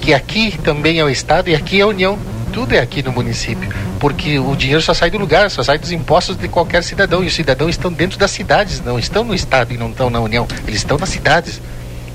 que 0.00 0.14
aqui 0.14 0.56
também 0.58 0.98
é 0.98 1.04
o 1.04 1.08
estado 1.08 1.48
e 1.48 1.54
aqui 1.54 1.80
é 1.80 1.82
a 1.82 1.86
União 1.86 2.18
tudo 2.56 2.72
é 2.72 2.78
aqui 2.78 3.02
no 3.02 3.12
município, 3.12 3.68
porque 4.00 4.38
o 4.38 4.56
dinheiro 4.56 4.80
só 4.80 4.94
sai 4.94 5.10
do 5.10 5.18
lugar, 5.18 5.50
só 5.50 5.62
sai 5.62 5.76
dos 5.76 5.92
impostos 5.92 6.38
de 6.38 6.48
qualquer 6.48 6.82
cidadão, 6.82 7.22
e 7.22 7.26
os 7.26 7.34
cidadãos 7.34 7.72
estão 7.72 7.92
dentro 7.92 8.18
das 8.18 8.30
cidades, 8.30 8.80
não 8.80 8.98
estão 8.98 9.22
no 9.22 9.34
Estado 9.34 9.74
e 9.74 9.76
não 9.76 9.90
estão 9.90 10.08
na 10.08 10.18
União, 10.20 10.48
eles 10.66 10.80
estão 10.80 10.96
nas 10.96 11.10
cidades. 11.10 11.60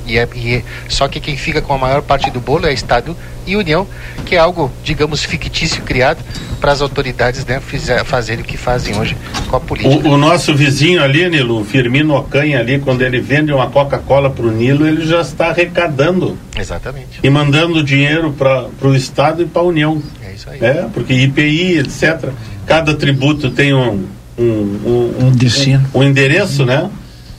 E 0.06 0.18
é, 0.18 0.28
e 0.36 0.56
é, 0.56 0.64
só 0.90 1.08
que 1.08 1.20
quem 1.20 1.38
fica 1.38 1.62
com 1.62 1.74
a 1.74 1.78
maior 1.78 2.02
parte 2.02 2.30
do 2.32 2.40
bolo 2.40 2.66
é 2.66 2.74
Estado 2.74 3.16
e 3.46 3.56
União, 3.56 3.88
que 4.26 4.36
é 4.36 4.38
algo, 4.38 4.72
digamos, 4.84 5.24
fictício 5.24 5.82
criado 5.84 6.24
para 6.60 6.72
as 6.72 6.82
autoridades 6.82 7.46
né, 7.46 7.60
fizer, 7.60 8.04
fazerem 8.06 8.44
o 8.44 8.48
que 8.48 8.56
fazem 8.56 8.98
hoje 8.98 9.18
com 9.50 9.56
a 9.56 9.60
política. 9.60 10.08
O, 10.08 10.14
o 10.14 10.18
nosso 10.18 10.56
vizinho 10.56 11.04
ali, 11.04 11.28
Nilo, 11.30 11.62
o 11.62 11.66
Firmino 11.66 12.16
Ocanha 12.16 12.60
ali, 12.60 12.80
quando 12.80 13.02
ele 13.02 13.20
vende 13.20 13.52
uma 13.52 13.70
Coca-Cola 13.70 14.30
para 14.30 14.46
o 14.46 14.52
Nilo, 14.52 14.88
ele 14.88 15.06
já 15.06 15.22
está 15.22 15.48
arrecadando. 15.48 16.38
Exatamente. 16.58 17.20
E 17.24 17.30
mandando 17.30 17.84
dinheiro 17.84 18.32
para 18.34 18.70
o 18.82 18.96
Estado 18.96 19.42
e 19.42 19.46
para 19.46 19.62
a 19.62 19.66
União. 19.66 20.02
É 20.24 20.34
isso 20.34 20.50
aí. 20.50 20.60
É, 20.62 20.88
porque 20.94 21.14
IPI, 21.14 21.80
etc. 21.80 22.30
Cada 22.66 22.94
tributo 22.94 23.50
tem 23.50 23.74
um, 23.74 24.06
um, 24.38 24.44
um, 24.44 25.16
um 25.26 25.32
destino. 25.32 25.86
Um, 25.94 26.00
um 26.00 26.04
endereço, 26.04 26.64
né? 26.64 26.90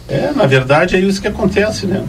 É, 0.09 0.33
na 0.35 0.47
verdade 0.47 0.97
é 0.97 1.01
isso 1.01 1.23
que 1.23 1.29
acontece, 1.29 1.87
né? 1.87 2.03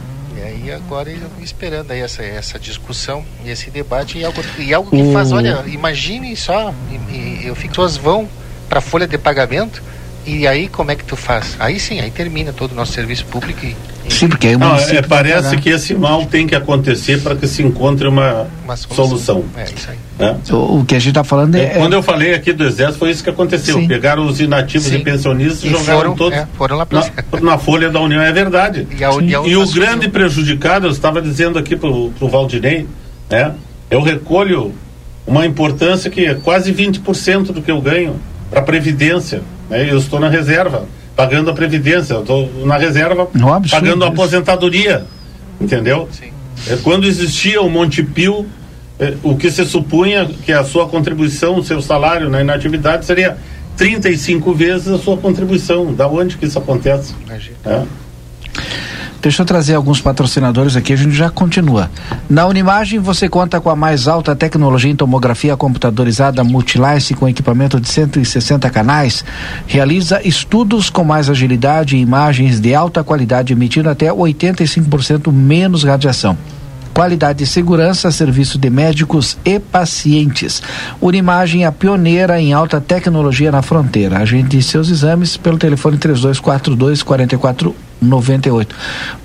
E 0.64 0.72
agora 0.72 1.10
eu 1.10 1.30
esperando 1.42 1.92
aí 1.92 2.00
essa, 2.00 2.24
essa 2.24 2.58
discussão 2.58 3.26
e 3.44 3.50
esse 3.50 3.70
debate 3.70 4.18
e 4.18 4.24
algo, 4.24 4.42
e 4.58 4.74
algo 4.74 4.90
que 4.90 5.12
faz, 5.12 5.32
olha, 5.34 5.64
imagine 5.68 6.36
só, 6.38 6.74
e, 6.90 7.42
e 7.44 7.48
eu 7.48 7.54
fico, 7.54 7.70
pessoas 7.70 7.98
vão 7.98 8.30
para 8.70 8.80
a 8.80 8.82
folha 8.82 9.06
de 9.06 9.18
pagamento 9.18 9.84
e 10.26 10.48
aí 10.48 10.70
como 10.70 10.90
é 10.92 10.96
que 10.96 11.04
tu 11.04 11.18
faz? 11.18 11.58
Aí 11.60 11.80
sim, 11.80 12.00
aí 12.00 12.10
termina 12.10 12.54
todo 12.54 12.72
o 12.72 12.76
nosso 12.76 12.94
serviço 12.94 13.26
público 13.26 13.66
e, 13.66 13.76
Sim, 14.14 14.30
porque 14.30 14.48
aí 14.48 14.58
Não, 14.58 14.76
é, 14.76 15.02
parece 15.02 15.58
que 15.58 15.70
esse 15.70 15.94
mal 15.96 16.26
tem 16.26 16.46
que 16.46 16.56
acontecer 16.56 17.22
para 17.22 17.36
que 17.36 17.48
se 17.48 17.64
encontre 17.64 18.08
uma, 18.08 18.48
uma 18.64 18.76
solução. 18.76 19.08
solução. 19.08 19.46
É 19.58 19.64
isso 19.64 19.90
aí. 19.90 19.98
É? 20.20 20.54
O, 20.54 20.80
o, 20.80 20.86
que 20.86 20.96
a 20.96 21.00
gente 21.00 21.10
está 21.10 21.24
falando 21.24 21.56
é, 21.56 21.64
é, 21.64 21.70
Quando 21.70 21.94
eu 21.94 22.04
falei 22.04 22.36
aqui 22.36 22.54
do 22.54 22.64
Exército, 22.64 23.00
foi 23.00 23.10
isso 23.10 23.24
que 23.24 23.30
aconteceu. 23.30 23.80
Sim. 23.80 23.88
Pegaram 23.88 24.26
os 24.26 24.40
inativos 24.40 24.88
Sim. 24.88 24.98
e 24.98 25.00
pensionistas 25.04 25.64
e 25.64 25.70
jogaram 25.70 25.86
foram, 25.86 26.16
todos 26.16 26.38
é, 26.38 26.48
foram 26.56 26.78
lá 26.78 26.88
na, 26.92 27.42
na, 27.42 27.58
folha 27.58 27.90
da 27.90 28.00
União, 28.00 28.22
é 28.22 28.32
verdade. 28.32 28.88
E, 28.92 29.04
a, 29.04 29.10
e, 29.22 29.36
a 29.36 29.42
e 29.42 29.58
o 29.58 29.68
grande 29.72 30.08
prejudicado, 30.08 30.86
eu 30.86 30.92
estava 30.92 31.22
dizendo 31.22 31.58
aqui 31.58 31.76
para 31.76 31.90
o 31.90 32.30
Valdinei, 32.30 32.88
né? 33.30 33.54
eu 33.90 34.02
recolho 34.02 34.74
uma 35.26 35.46
importância 35.46 36.10
que 36.12 36.26
é 36.26 36.36
quase 36.36 36.72
20% 36.72 37.52
do 37.52 37.62
que 37.62 37.72
eu 37.72 37.82
ganho 37.82 38.20
para 38.50 38.60
a 38.60 38.64
Previdência. 38.64 39.42
Né? 39.70 39.90
Eu 39.90 39.98
estou 39.98 40.20
na 40.20 40.30
reserva 40.30 40.86
pagando 41.16 41.50
a 41.50 41.54
previdência, 41.54 42.14
eu 42.14 42.22
estou 42.22 42.66
na 42.66 42.78
reserva 42.78 43.28
pagando 43.70 44.04
a 44.04 44.08
aposentadoria, 44.08 45.06
entendeu? 45.60 46.08
Sim. 46.12 46.32
É, 46.68 46.78
quando 46.78 47.06
existia 47.06 47.62
o 47.62 47.70
Montepio, 47.70 48.46
é, 49.00 49.16
o 49.22 49.36
que 49.36 49.52
se 49.52 49.66
supunha 49.66 50.26
que 50.26 50.52
a 50.52 50.64
sua 50.64 50.88
contribuição, 50.88 51.58
o 51.58 51.64
seu 51.64 51.82
salário 51.82 52.30
na 52.30 52.42
inatividade 52.42 53.06
seria 53.06 53.38
35 53.76 54.54
vezes 54.54 54.88
a 54.88 54.98
sua 54.98 55.18
contribuição. 55.18 55.94
Da 55.94 56.08
onde 56.08 56.38
que 56.38 56.46
isso 56.46 56.58
acontece? 56.58 57.14
Imagina. 57.26 57.58
É. 57.66 57.84
Deixa 59.24 59.42
eu 59.42 59.46
trazer 59.46 59.74
alguns 59.74 60.02
patrocinadores 60.02 60.76
aqui, 60.76 60.92
a 60.92 60.98
gente 60.98 61.14
já 61.14 61.30
continua. 61.30 61.90
Na 62.30 62.46
Unimagem 62.46 63.00
você 63.00 63.30
conta 63.30 63.62
com 63.62 63.70
a 63.70 63.76
mais 63.76 64.06
alta 64.06 64.36
tecnologia 64.36 64.92
em 64.92 64.98
tomografia 64.98 65.56
computadorizada 65.56 66.44
Multilice 66.44 67.14
com 67.14 67.30
equipamento 67.30 67.80
de 67.80 67.88
160 67.88 68.70
canais. 68.70 69.24
Realiza 69.66 70.20
estudos 70.28 70.90
com 70.90 71.06
mais 71.06 71.30
agilidade 71.30 71.96
e 71.96 72.02
imagens 72.02 72.60
de 72.60 72.76
alta 72.76 73.02
qualidade, 73.02 73.54
emitindo 73.54 73.90
até 73.90 74.12
85% 74.12 75.32
menos 75.32 75.86
radiação 75.86 76.38
qualidade 76.94 77.44
e 77.44 77.48
segurança, 77.48 78.12
serviço 78.12 78.58
de 78.58 78.70
médicos 78.70 79.38
e 79.44 79.60
pacientes. 79.60 80.62
Unimagem, 81.02 81.66
a 81.66 81.72
pioneira 81.72 82.40
em 82.40 82.54
alta 82.54 82.80
tecnologia 82.80 83.52
na 83.52 83.64
fronteira. 83.64 84.20
Agende 84.20 84.62
seus 84.62 84.90
exames 84.90 85.36
pelo 85.36 85.58
telefone 85.58 85.98
3242 85.98 87.02
4498. 87.02 88.76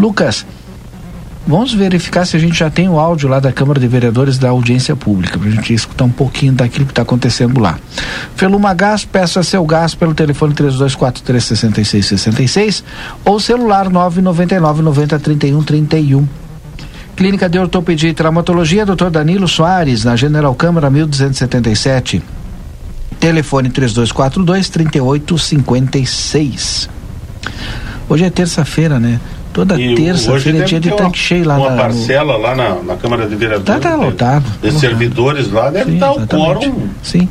Lucas, 0.00 0.46
vamos 1.46 1.74
verificar 1.74 2.24
se 2.24 2.34
a 2.36 2.40
gente 2.40 2.58
já 2.58 2.70
tem 2.70 2.88
o 2.88 2.98
áudio 2.98 3.28
lá 3.28 3.38
da 3.38 3.52
Câmara 3.52 3.78
de 3.78 3.86
Vereadores 3.86 4.38
da 4.38 4.48
audiência 4.48 4.96
pública, 4.96 5.38
para 5.38 5.48
a 5.48 5.52
gente 5.52 5.74
escutar 5.74 6.04
um 6.04 6.10
pouquinho 6.10 6.54
daquilo 6.54 6.86
que 6.86 6.92
está 6.92 7.02
acontecendo 7.02 7.60
lá. 7.60 7.78
Feluma 8.34 8.72
Gás, 8.72 9.04
peça 9.04 9.42
seu 9.42 9.66
gás 9.66 9.94
pelo 9.94 10.14
telefone 10.14 10.54
3243-6666 10.54 12.82
ou 13.24 13.38
celular 13.38 13.90
999 13.90 14.82
90 14.82 15.18
31 15.18 15.62
31. 15.62 16.47
Clínica 17.18 17.48
de 17.48 17.58
Ortopedia 17.58 18.08
e 18.08 18.14
Traumatologia, 18.14 18.86
Dr. 18.86 19.10
Danilo 19.10 19.48
Soares, 19.48 20.04
na 20.04 20.14
General 20.14 20.54
Câmara 20.54 20.88
1277. 20.88 22.22
Telefone 23.18 23.70
3242 23.70 24.68
3856. 24.68 26.88
Hoje 28.08 28.24
é 28.24 28.30
terça-feira, 28.30 29.00
né? 29.00 29.20
Toda 29.52 29.76
terça-feira 29.76 30.58
é 30.58 30.62
dia 30.62 30.78
de 30.78 30.92
tanque 30.92 31.18
cheio 31.18 31.44
lá 31.44 31.58
uma 31.58 31.70
na. 31.70 31.82
Parcela 31.82 32.36
lá 32.36 32.54
na, 32.54 32.76
na, 32.82 32.94
Câmara 32.94 33.26
de 33.26 33.34
Vereadores. 33.34 33.82
Tá, 33.82 33.90
tá 33.90 33.96
lotado. 33.96 34.44
De, 34.62 34.70
de 34.70 34.78
servidores 34.78 35.50
lá 35.50 35.70
deve 35.70 35.94
estar 35.94 36.12
o 36.12 36.24
quórum. 36.24 36.88
Sim. 37.02 37.28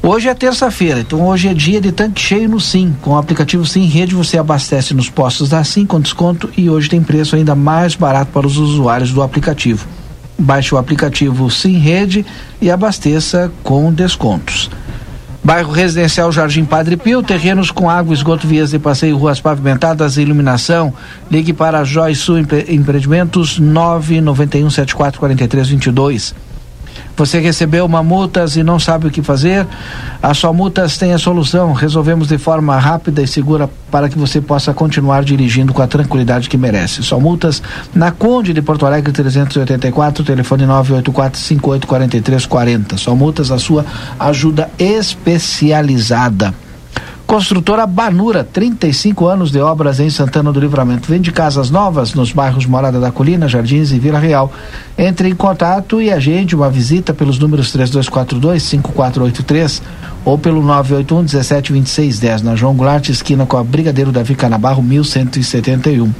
Hoje 0.00 0.28
é 0.28 0.34
terça-feira, 0.34 1.00
então 1.00 1.26
hoje 1.26 1.48
é 1.48 1.54
dia 1.54 1.80
de 1.80 1.90
tanque 1.90 2.20
cheio 2.20 2.48
no 2.48 2.60
Sim. 2.60 2.94
Com 3.02 3.10
o 3.10 3.16
aplicativo 3.18 3.66
Sim 3.66 3.84
Rede 3.84 4.14
você 4.14 4.38
abastece 4.38 4.94
nos 4.94 5.10
postos 5.10 5.48
da 5.48 5.64
Sim 5.64 5.84
com 5.84 6.00
desconto 6.00 6.48
e 6.56 6.70
hoje 6.70 6.88
tem 6.88 7.02
preço 7.02 7.34
ainda 7.34 7.54
mais 7.54 7.96
barato 7.96 8.30
para 8.32 8.46
os 8.46 8.56
usuários 8.56 9.12
do 9.12 9.22
aplicativo. 9.22 9.86
Baixe 10.38 10.72
o 10.72 10.78
aplicativo 10.78 11.50
Sim 11.50 11.78
Rede 11.78 12.24
e 12.60 12.70
abasteça 12.70 13.50
com 13.64 13.92
descontos. 13.92 14.70
Bairro 15.42 15.72
Residencial 15.72 16.30
Jardim 16.30 16.64
Padre 16.64 16.96
Pio, 16.96 17.22
terrenos 17.22 17.70
com 17.70 17.90
água, 17.90 18.14
esgoto, 18.14 18.46
vias 18.46 18.70
de 18.70 18.78
passeio, 18.78 19.16
ruas 19.16 19.40
pavimentadas 19.40 20.16
e 20.16 20.22
iluminação. 20.22 20.94
Ligue 21.30 21.52
para 21.52 21.84
Joy 21.84 22.14
Sul 22.14 22.38
Empreendimentos 22.38 23.58
991 23.58 24.70
74 24.70 25.18
43 25.18 25.68
22. 25.68 26.34
Você 27.18 27.38
recebeu 27.40 27.84
uma 27.84 28.00
multas 28.00 28.54
e 28.54 28.62
não 28.62 28.78
sabe 28.78 29.08
o 29.08 29.10
que 29.10 29.22
fazer? 29.22 29.66
A 30.22 30.32
sua 30.32 30.52
multas 30.52 30.96
tem 30.96 31.12
a 31.12 31.18
solução. 31.18 31.72
Resolvemos 31.72 32.28
de 32.28 32.38
forma 32.38 32.78
rápida 32.78 33.20
e 33.20 33.26
segura 33.26 33.68
para 33.90 34.08
que 34.08 34.16
você 34.16 34.40
possa 34.40 34.72
continuar 34.72 35.24
dirigindo 35.24 35.74
com 35.74 35.82
a 35.82 35.88
tranquilidade 35.88 36.48
que 36.48 36.56
merece. 36.56 37.02
Só 37.02 37.18
multas 37.18 37.60
na 37.92 38.12
Conde 38.12 38.52
de 38.52 38.62
Porto 38.62 38.86
Alegre 38.86 39.12
384, 39.12 40.22
telefone 40.22 40.62
984-584340. 40.64 42.96
Só 42.96 43.16
multas 43.16 43.50
a 43.50 43.58
sua 43.58 43.84
ajuda 44.20 44.70
especializada. 44.78 46.54
Construtora 47.28 47.86
Banura, 47.86 48.42
35 48.42 49.26
anos 49.26 49.50
de 49.50 49.60
obras 49.60 50.00
em 50.00 50.08
Santana 50.08 50.50
do 50.50 50.58
Livramento. 50.58 51.10
Vende 51.10 51.30
casas 51.30 51.68
novas 51.68 52.14
nos 52.14 52.32
bairros 52.32 52.64
Morada 52.64 52.98
da 52.98 53.12
Colina, 53.12 53.46
Jardins 53.46 53.92
e 53.92 53.98
Vila 53.98 54.18
Real. 54.18 54.50
Entre 54.96 55.28
em 55.28 55.34
contato 55.34 56.00
e 56.00 56.10
agende 56.10 56.56
uma 56.56 56.70
visita 56.70 57.12
pelos 57.12 57.38
números 57.38 57.70
3242-5483 57.76 59.82
ou 60.24 60.38
pelo 60.38 60.62
981 60.62 61.24
172610 61.24 62.40
na 62.40 62.56
João 62.56 62.74
Goulart, 62.74 63.10
esquina 63.10 63.44
com 63.44 63.58
a 63.58 63.62
Brigadeiro 63.62 64.10
Davi 64.10 64.34
Canabarro, 64.34 64.82
1171. 64.82 66.10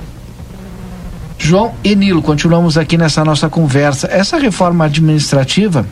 João 1.38 1.72
e 1.82 1.96
Nilo, 1.96 2.20
continuamos 2.20 2.76
aqui 2.76 2.98
nessa 2.98 3.24
nossa 3.24 3.48
conversa. 3.48 4.08
Essa 4.08 4.36
reforma 4.36 4.84
administrativa 4.84 5.86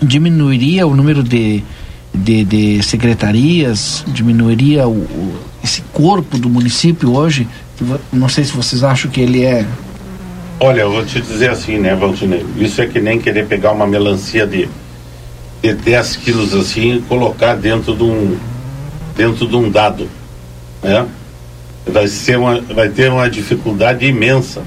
diminuiria 0.00 0.86
o 0.86 0.94
número 0.94 1.24
de 1.24 1.64
de, 2.16 2.44
de 2.44 2.82
secretarias, 2.82 4.04
diminuiria 4.06 4.86
o, 4.86 4.92
o, 4.92 5.34
esse 5.62 5.82
corpo 5.92 6.38
do 6.38 6.48
município 6.48 7.14
hoje? 7.14 7.46
Não 8.12 8.28
sei 8.28 8.44
se 8.44 8.52
vocês 8.52 8.82
acham 8.82 9.10
que 9.10 9.20
ele 9.20 9.44
é. 9.44 9.66
Olha, 10.58 10.82
eu 10.82 10.90
vou 10.90 11.04
te 11.04 11.20
dizer 11.20 11.50
assim, 11.50 11.78
né, 11.78 11.94
Valdinei? 11.94 12.44
Isso 12.56 12.80
é 12.80 12.86
que 12.86 13.00
nem 13.00 13.20
querer 13.20 13.46
pegar 13.46 13.72
uma 13.72 13.86
melancia 13.86 14.46
de, 14.46 14.68
de 15.62 15.74
10 15.74 16.16
quilos 16.16 16.54
assim 16.54 16.96
e 16.96 17.02
colocar 17.02 17.54
dentro 17.54 17.94
de 17.94 18.02
um, 18.02 18.36
dentro 19.14 19.46
de 19.46 19.54
um 19.54 19.70
dado. 19.70 20.08
Né? 20.82 21.06
Vai, 21.86 22.08
ser 22.08 22.38
uma, 22.38 22.60
vai 22.60 22.88
ter 22.88 23.10
uma 23.10 23.28
dificuldade 23.28 24.06
imensa 24.06 24.62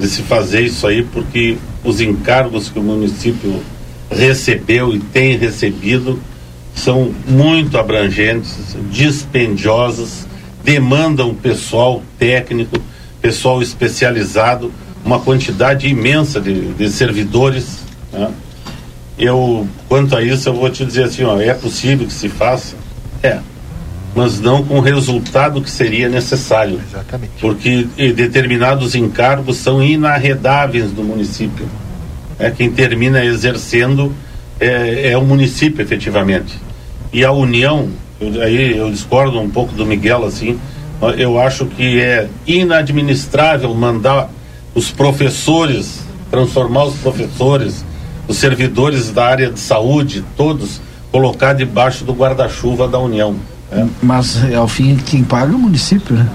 de 0.00 0.08
se 0.08 0.22
fazer 0.22 0.62
isso 0.62 0.86
aí, 0.86 1.02
porque 1.02 1.58
os 1.84 2.00
encargos 2.00 2.70
que 2.70 2.78
o 2.78 2.82
município 2.82 3.60
recebeu 4.10 4.94
e 4.94 4.98
tem 4.98 5.36
recebido 5.36 6.18
são 6.78 7.12
muito 7.26 7.76
abrangentes, 7.76 8.76
dispendiosas, 8.90 10.26
demandam 10.62 11.34
pessoal 11.34 12.02
técnico, 12.18 12.80
pessoal 13.20 13.60
especializado, 13.60 14.72
uma 15.04 15.18
quantidade 15.18 15.88
imensa 15.88 16.40
de, 16.40 16.72
de 16.74 16.88
servidores. 16.90 17.80
Né? 18.12 18.30
Eu, 19.18 19.66
quanto 19.88 20.16
a 20.16 20.22
isso, 20.22 20.48
eu 20.48 20.54
vou 20.54 20.70
te 20.70 20.84
dizer 20.84 21.04
assim, 21.04 21.24
ó, 21.24 21.40
é 21.40 21.52
possível 21.52 22.06
que 22.06 22.12
se 22.12 22.28
faça? 22.28 22.76
É, 23.22 23.38
mas 24.14 24.38
não 24.38 24.64
com 24.64 24.78
o 24.78 24.80
resultado 24.80 25.60
que 25.60 25.70
seria 25.70 26.08
necessário. 26.08 26.80
Exatamente. 26.88 27.32
Porque 27.40 27.88
determinados 28.14 28.94
encargos 28.94 29.56
são 29.56 29.82
inarredáveis 29.82 30.92
no 30.92 31.02
município. 31.02 31.66
É, 32.38 32.50
quem 32.50 32.70
termina 32.70 33.24
exercendo 33.24 34.14
é, 34.60 35.10
é 35.10 35.18
o 35.18 35.24
município, 35.24 35.82
efetivamente 35.82 36.67
e 37.12 37.24
a 37.24 37.32
união, 37.32 37.88
eu, 38.20 38.42
aí 38.42 38.76
eu 38.76 38.90
discordo 38.90 39.38
um 39.40 39.50
pouco 39.50 39.74
do 39.74 39.86
Miguel 39.86 40.24
assim, 40.24 40.58
eu 41.16 41.40
acho 41.40 41.66
que 41.66 42.00
é 42.00 42.28
inadministrável 42.46 43.72
mandar 43.74 44.30
os 44.74 44.90
professores, 44.90 46.00
transformar 46.30 46.84
os 46.84 46.96
professores, 46.96 47.84
os 48.26 48.36
servidores 48.36 49.10
da 49.10 49.26
área 49.26 49.50
de 49.50 49.60
saúde, 49.60 50.24
todos, 50.36 50.80
colocar 51.10 51.52
debaixo 51.52 52.04
do 52.04 52.12
guarda-chuva 52.12 52.88
da 52.88 52.98
União. 52.98 53.36
Né? 53.70 53.88
Mas 54.02 54.52
ao 54.54 54.68
fim 54.68 54.96
quem 54.96 55.22
paga 55.22 55.52
é 55.52 55.54
o 55.54 55.58
município, 55.58 56.16
né? 56.16 56.28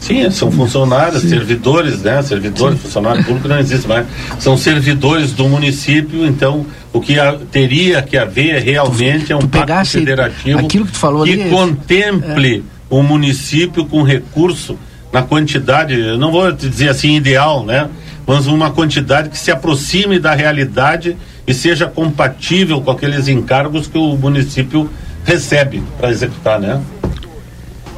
Sim, 0.00 0.30
são 0.30 0.50
funcionários, 0.50 1.22
Sim. 1.22 1.30
servidores, 1.30 2.02
né? 2.02 2.22
Servidores, 2.22 2.78
Sim. 2.78 2.84
funcionário 2.84 3.24
público 3.24 3.48
não 3.48 3.58
existe 3.58 3.88
mais. 3.88 4.06
São 4.38 4.56
servidores 4.56 5.32
do 5.32 5.48
município, 5.48 6.24
então 6.26 6.66
o 6.92 7.00
que 7.00 7.18
a, 7.18 7.36
teria 7.50 8.02
que 8.02 8.16
haver 8.16 8.62
realmente 8.62 9.32
é 9.32 9.36
um 9.36 9.46
pacto 9.46 9.86
federativo 9.86 10.58
aquilo 10.58 10.86
que, 10.86 10.92
tu 10.92 10.98
falou 10.98 11.24
que 11.24 11.32
ali, 11.32 11.50
contemple 11.50 12.58
é. 12.58 12.94
o 12.94 13.02
município 13.02 13.84
com 13.84 14.02
recurso 14.02 14.78
na 15.12 15.22
quantidade, 15.22 15.98
eu 15.98 16.18
não 16.18 16.30
vou 16.30 16.52
te 16.52 16.68
dizer 16.68 16.90
assim 16.90 17.16
ideal, 17.16 17.64
né? 17.64 17.88
Mas 18.26 18.46
uma 18.46 18.70
quantidade 18.70 19.28
que 19.28 19.38
se 19.38 19.50
aproxime 19.50 20.18
da 20.18 20.34
realidade 20.34 21.16
e 21.46 21.54
seja 21.54 21.86
compatível 21.86 22.80
com 22.80 22.90
aqueles 22.90 23.28
encargos 23.28 23.86
que 23.86 23.96
o 23.96 24.16
município 24.16 24.90
recebe 25.24 25.82
para 25.98 26.10
executar, 26.10 26.60
né? 26.60 26.80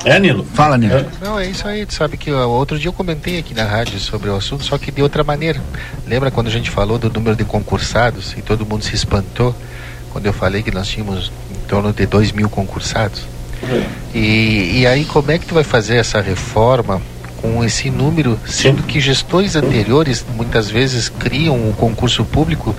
É, 0.04 0.18
Nilo? 0.18 0.44
Fala, 0.54 0.78
Nilo. 0.78 0.94
É. 0.94 1.06
Não, 1.20 1.38
é 1.38 1.46
isso 1.46 1.66
aí. 1.66 1.84
Tu 1.84 1.94
sabe 1.94 2.16
que 2.16 2.30
outro 2.30 2.78
dia 2.78 2.88
eu 2.88 2.92
comentei 2.92 3.38
aqui 3.38 3.54
na 3.54 3.64
rádio 3.64 3.98
sobre 3.98 4.30
o 4.30 4.36
assunto, 4.36 4.64
só 4.64 4.78
que 4.78 4.90
de 4.90 5.02
outra 5.02 5.24
maneira. 5.24 5.60
Lembra 6.06 6.30
quando 6.30 6.46
a 6.46 6.50
gente 6.50 6.70
falou 6.70 6.98
do 6.98 7.10
número 7.10 7.36
de 7.36 7.44
concursados 7.44 8.34
e 8.36 8.42
todo 8.42 8.64
mundo 8.64 8.84
se 8.84 8.94
espantou 8.94 9.54
quando 10.10 10.26
eu 10.26 10.32
falei 10.32 10.62
que 10.62 10.70
nós 10.70 10.88
tínhamos 10.88 11.30
em 11.50 11.66
torno 11.66 11.92
de 11.92 12.06
2 12.06 12.32
mil 12.32 12.48
concursados? 12.48 13.22
É. 13.62 13.84
E, 14.14 14.80
e 14.80 14.86
aí, 14.86 15.04
como 15.04 15.30
é 15.30 15.38
que 15.38 15.46
tu 15.46 15.54
vai 15.54 15.64
fazer 15.64 15.96
essa 15.96 16.20
reforma 16.20 17.00
com 17.40 17.64
esse 17.64 17.90
número, 17.90 18.38
sendo 18.46 18.82
que 18.82 19.00
gestões 19.00 19.54
anteriores 19.54 20.24
muitas 20.34 20.68
vezes 20.68 21.08
criam 21.08 21.54
o 21.56 21.68
um 21.68 21.72
concurso 21.72 22.24
público 22.24 22.74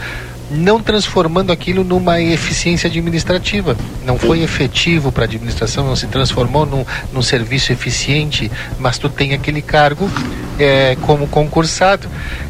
não 0.49 0.81
transformando 0.81 1.51
aquilo 1.51 1.83
numa 1.83 2.19
eficiência 2.21 2.87
administrativa. 2.87 3.75
Não 4.03 4.17
foi 4.17 4.41
efetivo 4.41 5.11
para 5.11 5.23
a 5.23 5.27
administração, 5.27 5.85
não 5.85 5.95
se 5.95 6.07
transformou 6.07 6.65
num, 6.65 6.85
num 7.13 7.21
serviço 7.21 7.71
eficiente, 7.71 8.51
mas 8.79 8.97
tu 8.97 9.09
tem 9.09 9.33
aquele 9.33 9.61
cargo 9.61 10.09
é, 10.57 10.97
como 11.01 11.27
concursado. 11.27 12.07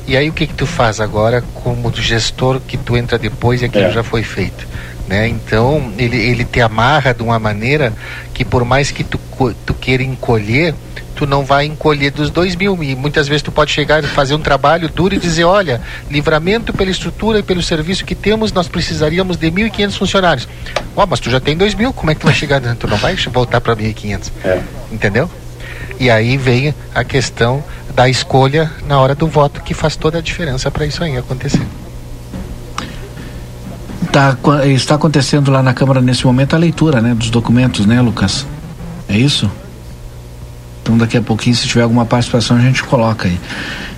E 0.07 0.15
aí 0.15 0.29
o 0.29 0.33
que, 0.33 0.47
que 0.47 0.53
tu 0.53 0.65
faz 0.65 0.99
agora 0.99 1.43
como 1.53 1.93
gestor 1.93 2.59
que 2.59 2.77
tu 2.77 2.95
entra 2.95 3.17
depois 3.17 3.61
e 3.61 3.65
aquilo 3.65 3.85
é. 3.85 3.91
já 3.91 4.03
foi 4.03 4.23
feito? 4.23 4.67
Né? 5.09 5.27
Então 5.27 5.91
ele, 5.97 6.17
ele 6.17 6.45
te 6.45 6.61
amarra 6.61 7.15
de 7.15 7.23
uma 7.23 7.39
maneira 7.39 7.91
que 8.31 8.45
por 8.45 8.63
mais 8.63 8.91
que 8.91 9.03
tu, 9.03 9.19
tu 9.65 9.73
queira 9.73 10.03
encolher, 10.03 10.75
tu 11.15 11.25
não 11.25 11.43
vai 11.43 11.65
encolher 11.65 12.11
dos 12.11 12.29
dois 12.29 12.55
mil. 12.55 12.77
E 12.83 12.95
muitas 12.95 13.27
vezes 13.27 13.41
tu 13.41 13.51
pode 13.51 13.71
chegar 13.71 14.03
e 14.03 14.07
fazer 14.07 14.35
um 14.35 14.39
trabalho 14.39 14.87
duro 14.87 15.15
e 15.15 15.17
dizer, 15.17 15.45
olha, 15.45 15.81
livramento 16.11 16.71
pela 16.71 16.91
estrutura 16.91 17.39
e 17.39 17.43
pelo 17.43 17.63
serviço 17.63 18.05
que 18.05 18.13
temos, 18.13 18.53
nós 18.53 18.67
precisaríamos 18.67 19.35
de 19.35 19.49
1.500 19.49 19.97
funcionários. 19.97 20.47
Ó, 20.95 21.03
oh, 21.03 21.07
mas 21.07 21.19
tu 21.19 21.31
já 21.31 21.39
tem 21.39 21.57
dois 21.57 21.73
mil, 21.73 21.91
como 21.91 22.11
é 22.11 22.13
que 22.13 22.21
tu 22.21 22.25
vai 22.25 22.35
chegar? 22.35 22.61
Tu 22.61 22.87
não 22.87 22.97
vai 22.97 23.15
voltar 23.15 23.59
para 23.59 23.75
1.500. 23.75 24.31
É. 24.45 24.61
Entendeu? 24.91 25.27
E 25.99 26.11
aí 26.11 26.37
vem 26.37 26.71
a 26.93 27.03
questão 27.03 27.63
da 27.95 28.07
escolha 28.07 28.71
na 28.87 28.99
hora 28.99 29.15
do 29.15 29.25
voto, 29.27 29.63
que 29.63 29.73
faz 29.73 29.95
toda 29.95 30.19
a 30.19 30.21
diferença 30.21 30.69
para 30.69 30.85
isso 30.85 31.03
aí 31.03 31.17
acontecer. 31.17 31.65
Tá, 34.11 34.35
está 34.65 34.95
acontecendo 34.95 35.51
lá 35.51 35.61
na 35.61 35.73
Câmara 35.73 36.01
nesse 36.01 36.25
momento 36.25 36.55
a 36.55 36.59
leitura 36.59 36.99
né, 36.99 37.13
dos 37.13 37.29
documentos, 37.29 37.85
né, 37.85 38.01
Lucas? 38.01 38.45
É 39.07 39.17
isso? 39.17 39.49
Então 40.81 40.97
daqui 40.97 41.17
a 41.17 41.21
pouquinho, 41.21 41.55
se 41.55 41.67
tiver 41.67 41.83
alguma 41.83 42.05
participação, 42.05 42.57
a 42.57 42.61
gente 42.61 42.83
coloca 42.83 43.27
aí. 43.27 43.39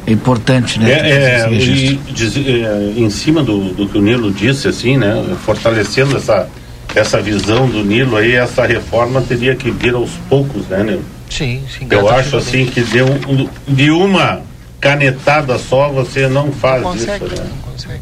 É 0.05 0.11
importante, 0.11 0.79
né? 0.79 0.91
É, 0.91 1.41
é 1.41 1.53
e, 1.53 1.95
diz, 2.11 2.35
é, 2.35 2.93
em 2.97 3.09
cima 3.09 3.43
do, 3.43 3.73
do 3.73 3.87
que 3.87 3.97
o 3.97 4.01
Nilo 4.01 4.31
disse, 4.31 4.67
assim, 4.67 4.97
né? 4.97 5.23
Fortalecendo 5.45 6.17
essa, 6.17 6.49
essa 6.93 7.21
visão 7.21 7.69
do 7.69 7.83
Nilo 7.83 8.17
aí, 8.17 8.33
essa 8.33 8.65
reforma 8.65 9.21
teria 9.21 9.55
que 9.55 9.69
vir 9.71 9.93
aos 9.93 10.11
poucos, 10.27 10.67
né, 10.67 10.83
Nilo? 10.83 11.05
Sim, 11.29 11.61
sim. 11.69 11.87
Eu 11.89 12.09
acho 12.09 12.35
assim 12.35 12.65
que 12.65 12.81
de, 12.81 13.01
um, 13.01 13.47
de 13.67 13.89
uma 13.89 14.41
canetada 14.81 15.59
só 15.59 15.89
você 15.89 16.27
não 16.27 16.51
faz 16.51 16.81
não 16.81 16.91
consegue, 16.91 17.25
isso. 17.25 17.35
Né? 17.35 17.49
Não 17.49 17.71
consegue. 17.71 18.01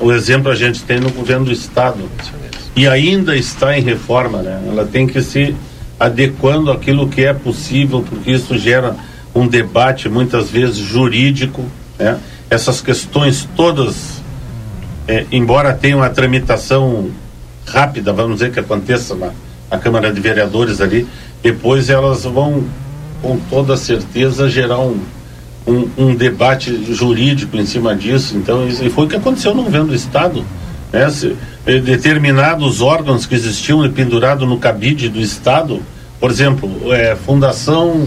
O 0.00 0.12
exemplo 0.12 0.50
a 0.50 0.54
gente 0.56 0.82
tem 0.82 0.98
no 0.98 1.10
governo 1.10 1.46
do 1.46 1.52
estado. 1.52 2.10
E 2.74 2.86
ainda 2.86 3.36
está 3.36 3.78
em 3.78 3.82
reforma, 3.82 4.42
né? 4.42 4.60
Ela 4.66 4.84
tem 4.84 5.06
que 5.06 5.22
se 5.22 5.54
adequando 5.98 6.70
aquilo 6.70 7.08
que 7.08 7.24
é 7.24 7.32
possível, 7.32 8.04
porque 8.06 8.32
isso 8.32 8.58
gera 8.58 8.96
um 9.34 9.46
debate 9.46 10.08
muitas 10.08 10.50
vezes 10.50 10.76
jurídico, 10.76 11.64
né? 11.98 12.18
Essas 12.50 12.80
questões 12.80 13.48
todas, 13.56 14.20
é, 15.08 15.24
embora 15.32 15.72
tenham 15.72 16.02
a 16.02 16.10
tramitação 16.10 17.10
rápida, 17.66 18.12
vamos 18.12 18.34
dizer 18.34 18.52
que 18.52 18.60
aconteça 18.60 19.14
na, 19.14 19.30
na 19.70 19.78
Câmara 19.78 20.12
de 20.12 20.20
Vereadores 20.20 20.80
ali, 20.80 21.06
depois 21.42 21.88
elas 21.88 22.24
vão 22.24 22.64
com 23.22 23.38
toda 23.50 23.76
certeza 23.76 24.48
gerar 24.48 24.80
um, 24.80 25.00
um, 25.66 25.88
um 25.98 26.14
debate 26.14 26.94
jurídico 26.94 27.56
em 27.56 27.66
cima 27.66 27.94
disso. 27.94 28.36
Então, 28.36 28.66
isso, 28.66 28.84
e 28.84 28.90
foi 28.90 29.06
o 29.06 29.08
que 29.08 29.16
aconteceu 29.16 29.54
no 29.54 29.64
governo 29.64 29.88
do 29.88 29.94
Estado. 29.94 30.44
Né? 30.92 31.10
Se, 31.10 31.36
eh, 31.66 31.80
determinados 31.80 32.80
órgãos 32.80 33.26
que 33.26 33.34
existiam 33.34 33.88
pendurados 33.90 34.48
no 34.48 34.58
cabide 34.58 35.08
do 35.08 35.20
Estado, 35.20 35.82
por 36.20 36.30
exemplo, 36.30 36.70
eh, 36.92 37.16
Fundação 37.26 38.06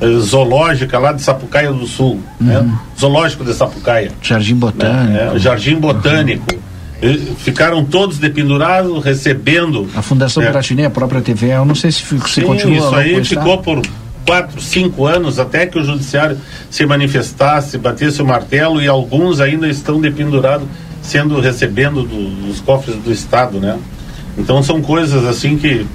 eh, 0.00 0.06
Zoológica 0.18 0.98
lá 0.98 1.12
de 1.12 1.22
Sapucaia 1.22 1.72
do 1.72 1.86
Sul, 1.86 2.20
né? 2.40 2.66
Zoológico 2.98 3.44
de 3.44 3.52
Sapucaia. 3.52 4.10
Jardim 4.22 4.54
Botânico. 4.54 5.12
Né? 5.12 5.32
É, 5.34 5.38
Jardim 5.38 5.76
Botânico. 5.76 6.46
E 7.02 7.18
Ficaram 7.38 7.84
todos 7.84 8.16
dependurados, 8.18 9.04
recebendo. 9.04 9.86
A 9.94 10.00
Fundação 10.00 10.42
É. 10.42 10.46
Piratininha, 10.46 10.88
a 10.88 10.90
própria 10.90 11.20
TV, 11.20 11.48
eu 11.48 11.64
não 11.66 11.74
sei 11.74 11.92
se, 11.92 12.02
se 12.02 12.18
Sim, 12.28 12.42
continua 12.42 12.78
isso 12.78 12.94
aí 12.94 13.24
ficou 13.24 13.58
por 13.58 13.82
quatro, 14.26 14.60
cinco 14.60 15.06
anos 15.06 15.38
até 15.38 15.66
que 15.66 15.78
o 15.78 15.84
judiciário 15.84 16.36
se 16.70 16.84
manifestasse, 16.84 17.78
batesse 17.78 18.20
o 18.20 18.26
martelo 18.26 18.82
e 18.82 18.88
alguns 18.88 19.40
ainda 19.40 19.68
estão 19.68 20.00
dependurados, 20.00 20.66
sendo 21.00 21.40
recebendo 21.40 22.02
do- 22.02 22.46
dos 22.48 22.60
cofres 22.60 22.96
do 22.96 23.12
Estado, 23.12 23.60
né? 23.60 23.78
Então 24.36 24.62
são 24.62 24.82
coisas 24.82 25.24
assim 25.24 25.56
que 25.56 25.86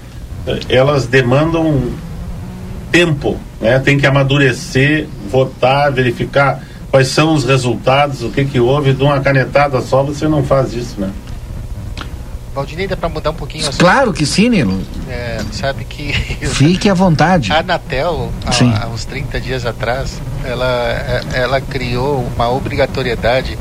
eh, 0.48 0.60
elas 0.70 1.06
demandam 1.06 1.92
tempo, 2.92 3.38
né? 3.60 3.78
Tem 3.80 3.98
que 3.98 4.08
amadurecer, 4.08 5.08
votar, 5.30 5.92
verificar 5.92 6.64
quais 6.90 7.08
são 7.10 7.34
os 7.34 7.44
resultados, 7.46 8.22
o 8.24 8.30
que 8.30 8.46
que 8.46 8.60
houve, 8.60 8.94
de 8.94 9.04
uma 9.04 9.20
canetada 9.20 9.80
só 9.82 10.02
você 10.04 10.28
não 10.28 10.44
faz 10.44 10.74
isso, 10.74 10.96
né? 11.00 11.10
Valdinei, 12.54 12.86
dá 12.88 12.98
pra 12.98 13.08
mudar 13.08 13.30
um 13.30 13.34
pouquinho? 13.36 13.66
Claro 13.78 14.12
que 14.12 14.26
sim, 14.26 14.50
Nilo. 14.50 14.82
É, 15.12 15.42
sabe 15.52 15.84
que 15.84 16.14
Fique 16.48 16.88
à 16.90 16.94
vontade. 16.94 17.52
a 17.52 17.60
Anatel, 17.60 18.32
há, 18.46 18.86
há 18.86 18.88
uns 18.88 19.04
30 19.04 19.42
dias 19.42 19.66
atrás, 19.66 20.22
ela, 20.46 20.66
é- 21.34 21.40
ela 21.42 21.60
criou 21.60 22.26
uma 22.36 22.50
obrigatoriedade 22.50 23.58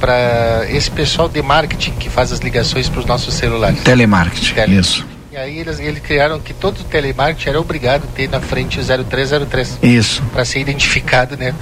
para 0.00 0.66
esse 0.68 0.90
pessoal 0.90 1.28
de 1.28 1.40
marketing 1.40 1.92
que 1.92 2.10
faz 2.10 2.32
as 2.32 2.40
ligações 2.40 2.88
para 2.88 3.00
os 3.00 3.06
nossos 3.06 3.34
celulares. 3.34 3.80
Telemarketing, 3.82 4.52
Tele. 4.54 4.78
isso. 4.78 5.06
E 5.30 5.36
aí 5.36 5.58
eles, 5.58 5.78
eles 5.78 6.00
criaram 6.00 6.40
que 6.40 6.52
todo 6.52 6.82
telemarketing 6.84 7.50
era 7.50 7.60
obrigado 7.60 8.04
a 8.04 8.06
ter 8.16 8.28
na 8.28 8.40
frente 8.40 8.80
o 8.80 8.82
0303. 8.82 9.78
Isso. 9.82 10.22
Para 10.32 10.44
ser 10.44 10.58
identificado, 10.60 11.36
né? 11.36 11.54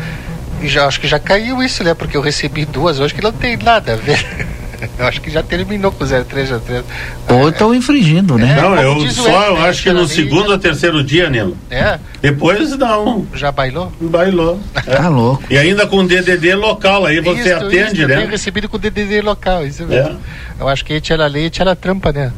E 0.63 0.69
já 0.69 0.87
acho 0.87 0.99
que 1.01 1.07
já 1.07 1.19
caiu 1.19 1.63
isso, 1.63 1.85
né? 1.85 1.93
Porque 1.93 2.17
eu 2.17 2.23
recebi 2.23 2.65
duas 2.65 2.99
hoje 2.99 3.13
que 3.13 3.21
não 3.23 3.33
tem 3.33 3.57
nada 3.59 3.93
a 3.93 3.97
ver. 3.97 4.25
Eu 4.99 5.07
acho 5.07 5.21
que 5.21 5.31
já 5.31 5.43
terminou 5.43 5.93
com 5.93 6.05
o 6.05 6.07
0303. 6.07 6.85
Ou 7.29 7.49
estão 7.49 7.75
infringindo, 7.75 8.37
né? 8.39 8.55
Não, 8.57 8.77
como 8.77 8.81
eu 8.81 9.11
só 9.11 9.47
eu 9.47 9.57
acho 9.65 9.83
que 9.83 9.93
no 9.93 10.07
segundo 10.07 10.51
ou 10.51 10.59
terceiro 10.59 11.03
dia, 11.03 11.29
Nilo. 11.29 11.57
É, 11.71 11.99
Depois 12.21 12.77
não. 12.77 13.27
já 13.35 13.51
bailou? 13.53 13.93
Bailou. 14.01 14.61
É. 14.87 14.97
Tá 14.97 15.09
louco. 15.09 15.43
E 15.51 15.59
ainda 15.59 15.87
com 15.87 16.07
DDD 16.07 16.55
local, 16.55 17.05
aí 17.05 17.21
você 17.21 17.55
Isso, 17.55 17.55
atende, 17.67 17.93
isso, 17.93 18.03
eu 18.03 18.09
né? 18.09 18.17
tenho 18.17 18.31
recebido 18.31 18.69
com 18.69 18.79
DDD 18.79 19.21
local, 19.21 19.67
isso 19.67 19.87
mesmo. 19.87 20.19
Eu 20.59 20.69
acho 20.69 20.85
que 20.85 21.01
tinha 21.01 21.27
lei, 21.27 21.51
tinha 21.51 21.77
trampa, 21.77 22.13
né? 22.13 22.33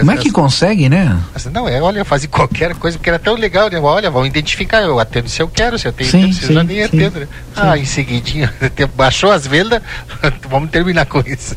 Como 0.00 0.10
é 0.10 0.16
que 0.16 0.30
consegue, 0.30 0.88
né? 0.88 1.18
Assim, 1.34 1.50
Não, 1.50 1.68
é, 1.68 1.80
olha, 1.80 2.04
fazer 2.04 2.28
qualquer 2.28 2.74
coisa, 2.74 2.98
porque 2.98 3.10
era 3.10 3.18
tão 3.18 3.34
legal, 3.34 3.70
né? 3.70 3.78
Olha, 3.78 4.10
vão 4.10 4.26
identificar, 4.26 4.82
eu 4.82 4.98
atendo 4.98 5.28
se 5.28 5.40
eu 5.40 5.48
quero, 5.48 5.78
se 5.78 5.86
eu 5.86 5.92
tenho 5.92 6.10
Sim, 6.10 6.22
tempo, 6.22 6.34
se 6.34 6.44
eu 6.44 6.52
já 6.52 6.64
nem 6.64 6.76
sim, 6.78 6.82
atendo, 6.84 7.20
né? 7.20 7.28
Ah, 7.54 7.78
em 7.78 7.84
seguidinho, 7.84 8.48
baixou 8.96 9.30
as 9.30 9.46
vendas, 9.46 9.80
vamos 10.48 10.70
terminar 10.70 11.06
com 11.06 11.22
isso. 11.26 11.56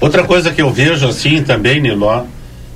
Outra 0.00 0.24
coisa 0.24 0.50
que 0.50 0.62
eu 0.62 0.70
vejo 0.72 1.08
assim 1.08 1.42
também, 1.42 1.80
Niló, 1.80 2.24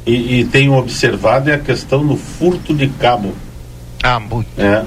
e, 0.06 0.40
e 0.40 0.44
tenho 0.44 0.74
observado 0.74 1.50
é 1.50 1.54
a 1.54 1.58
questão 1.58 2.06
do 2.06 2.16
furto 2.16 2.74
de 2.74 2.88
cabo. 2.88 3.34
Ah, 4.02 4.20
muito. 4.20 4.48
É. 4.58 4.84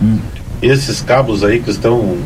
Esses 0.62 1.02
cabos 1.02 1.44
aí 1.44 1.60
que 1.60 1.72
estão 1.72 2.18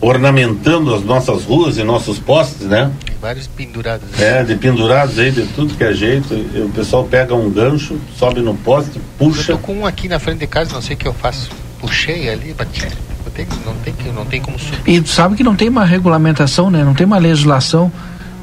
ornamentando 0.00 0.94
as 0.94 1.02
nossas 1.02 1.44
ruas 1.44 1.76
e 1.76 1.84
nossos 1.84 2.18
postes, 2.18 2.66
né? 2.66 2.90
Tem 3.18 3.20
vários 3.20 3.46
pendurados. 3.48 4.08
né? 4.10 4.40
É, 4.40 4.44
de 4.44 4.54
pendurados 4.56 5.18
aí 5.18 5.30
de 5.30 5.42
tudo 5.46 5.74
que 5.74 5.82
é 5.84 5.92
jeito. 5.92 6.32
E 6.34 6.60
o 6.60 6.68
pessoal 6.70 7.04
pega 7.04 7.34
um 7.34 7.50
gancho, 7.50 7.98
sobe 8.16 8.40
no 8.40 8.54
poste, 8.54 9.00
puxa. 9.18 9.52
Eu 9.52 9.56
tô 9.58 9.62
com 9.64 9.74
um 9.80 9.86
aqui 9.86 10.08
na 10.08 10.18
frente 10.18 10.38
de 10.38 10.46
casa, 10.46 10.72
não 10.72 10.80
sei 10.82 10.94
o 10.94 10.98
que 10.98 11.06
eu 11.08 11.12
faço. 11.14 11.50
Puxei 11.80 12.28
ali, 12.28 12.52
bati. 12.54 12.86
Eu 13.26 13.30
tenho- 13.32 13.48
não, 13.66 13.74
tem, 13.76 13.92
que- 13.94 14.08
não 14.10 14.24
tem 14.24 14.40
como 14.40 14.58
subir. 14.58 14.80
E 14.86 15.00
tu 15.00 15.08
sabe 15.08 15.36
que 15.36 15.42
não 15.44 15.54
tem 15.56 15.68
uma 15.68 15.84
regulamentação, 15.84 16.70
né? 16.70 16.82
Não 16.84 16.94
tem 16.94 17.06
uma 17.06 17.18
legislação 17.18 17.90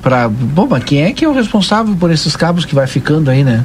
para. 0.01 0.27
Bom, 0.29 0.67
mas 0.69 0.83
quem 0.83 1.03
é 1.03 1.11
que 1.13 1.23
é 1.25 1.27
o 1.29 1.33
responsável 1.33 1.95
por 1.95 2.11
esses 2.11 2.35
cabos 2.35 2.65
que 2.65 2.75
vai 2.75 2.85
ficando 2.87 3.29
aí, 3.31 3.43
né? 3.43 3.63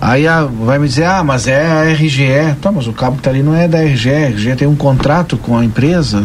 Aí 0.00 0.26
ah, 0.26 0.44
vai 0.44 0.78
me 0.78 0.86
dizer, 0.86 1.04
ah, 1.04 1.22
mas 1.24 1.46
é 1.46 1.64
a 1.66 1.84
RGE. 1.92 2.56
Tá, 2.60 2.70
mas 2.70 2.86
o 2.86 2.92
cabo 2.92 3.16
que 3.16 3.22
tá 3.22 3.30
ali 3.30 3.42
não 3.42 3.54
é 3.54 3.66
da 3.68 3.78
RGE. 3.82 4.10
A 4.10 4.28
RGE 4.28 4.56
tem 4.56 4.68
um 4.68 4.76
contrato 4.76 5.36
com 5.38 5.56
a 5.56 5.64
empresa. 5.64 6.22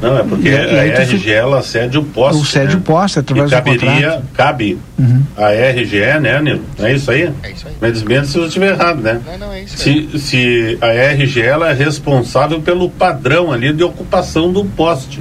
Não, 0.00 0.18
é 0.18 0.22
porque 0.22 0.48
E- 0.48 0.52
e 0.52 0.78
aí 0.78 0.92
a 0.92 0.96
tu 0.96 1.00
RGE 1.14 1.32
ela 1.32 1.62
cede 1.62 1.96
o 1.98 2.02
poste. 2.04 2.42
O 2.42 2.44
cede 2.44 2.74
né? 2.74 2.76
o 2.76 2.80
poste 2.82 3.18
através 3.18 3.50
e 3.50 3.54
do 3.54 3.56
caberia, 3.56 4.10
contrato. 4.10 4.24
cabe 4.34 4.78
Uhum. 4.98 5.22
a 5.36 5.50
RGE, 5.52 6.20
né, 6.20 6.40
Nilo? 6.42 6.62
Não 6.78 6.86
é 6.86 6.92
isso 6.94 7.10
aí? 7.10 7.30
É 7.42 7.50
isso 7.50 7.66
aí. 7.66 7.74
Mas 7.80 8.02
mesmo 8.02 8.26
se 8.26 8.38
eu 8.38 8.46
estiver 8.46 8.72
errado, 8.72 9.00
né? 9.00 9.20
Não, 9.26 9.38
não, 9.46 9.52
é 9.52 9.62
isso 9.62 9.78
Se, 9.78 10.08
se 10.18 10.78
a 10.82 10.88
RGE 11.14 11.40
ela 11.42 11.70
é 11.70 11.72
responsável 11.74 12.60
pelo 12.60 12.90
padrão 12.90 13.52
ali 13.52 13.72
de 13.72 13.82
ocupação 13.82 14.52
do 14.52 14.64
poste. 14.64 15.20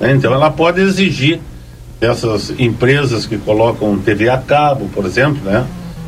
né? 0.00 0.12
Então 0.12 0.32
ela 0.34 0.50
pode 0.50 0.80
exigir 0.80 1.38
dessas 2.00 2.52
empresas 2.58 3.26
que 3.26 3.36
colocam 3.38 3.96
TV 3.98 4.28
a 4.28 4.38
cabo, 4.38 4.88
por 4.94 5.04
exemplo, 5.04 5.38
né? 5.44 5.64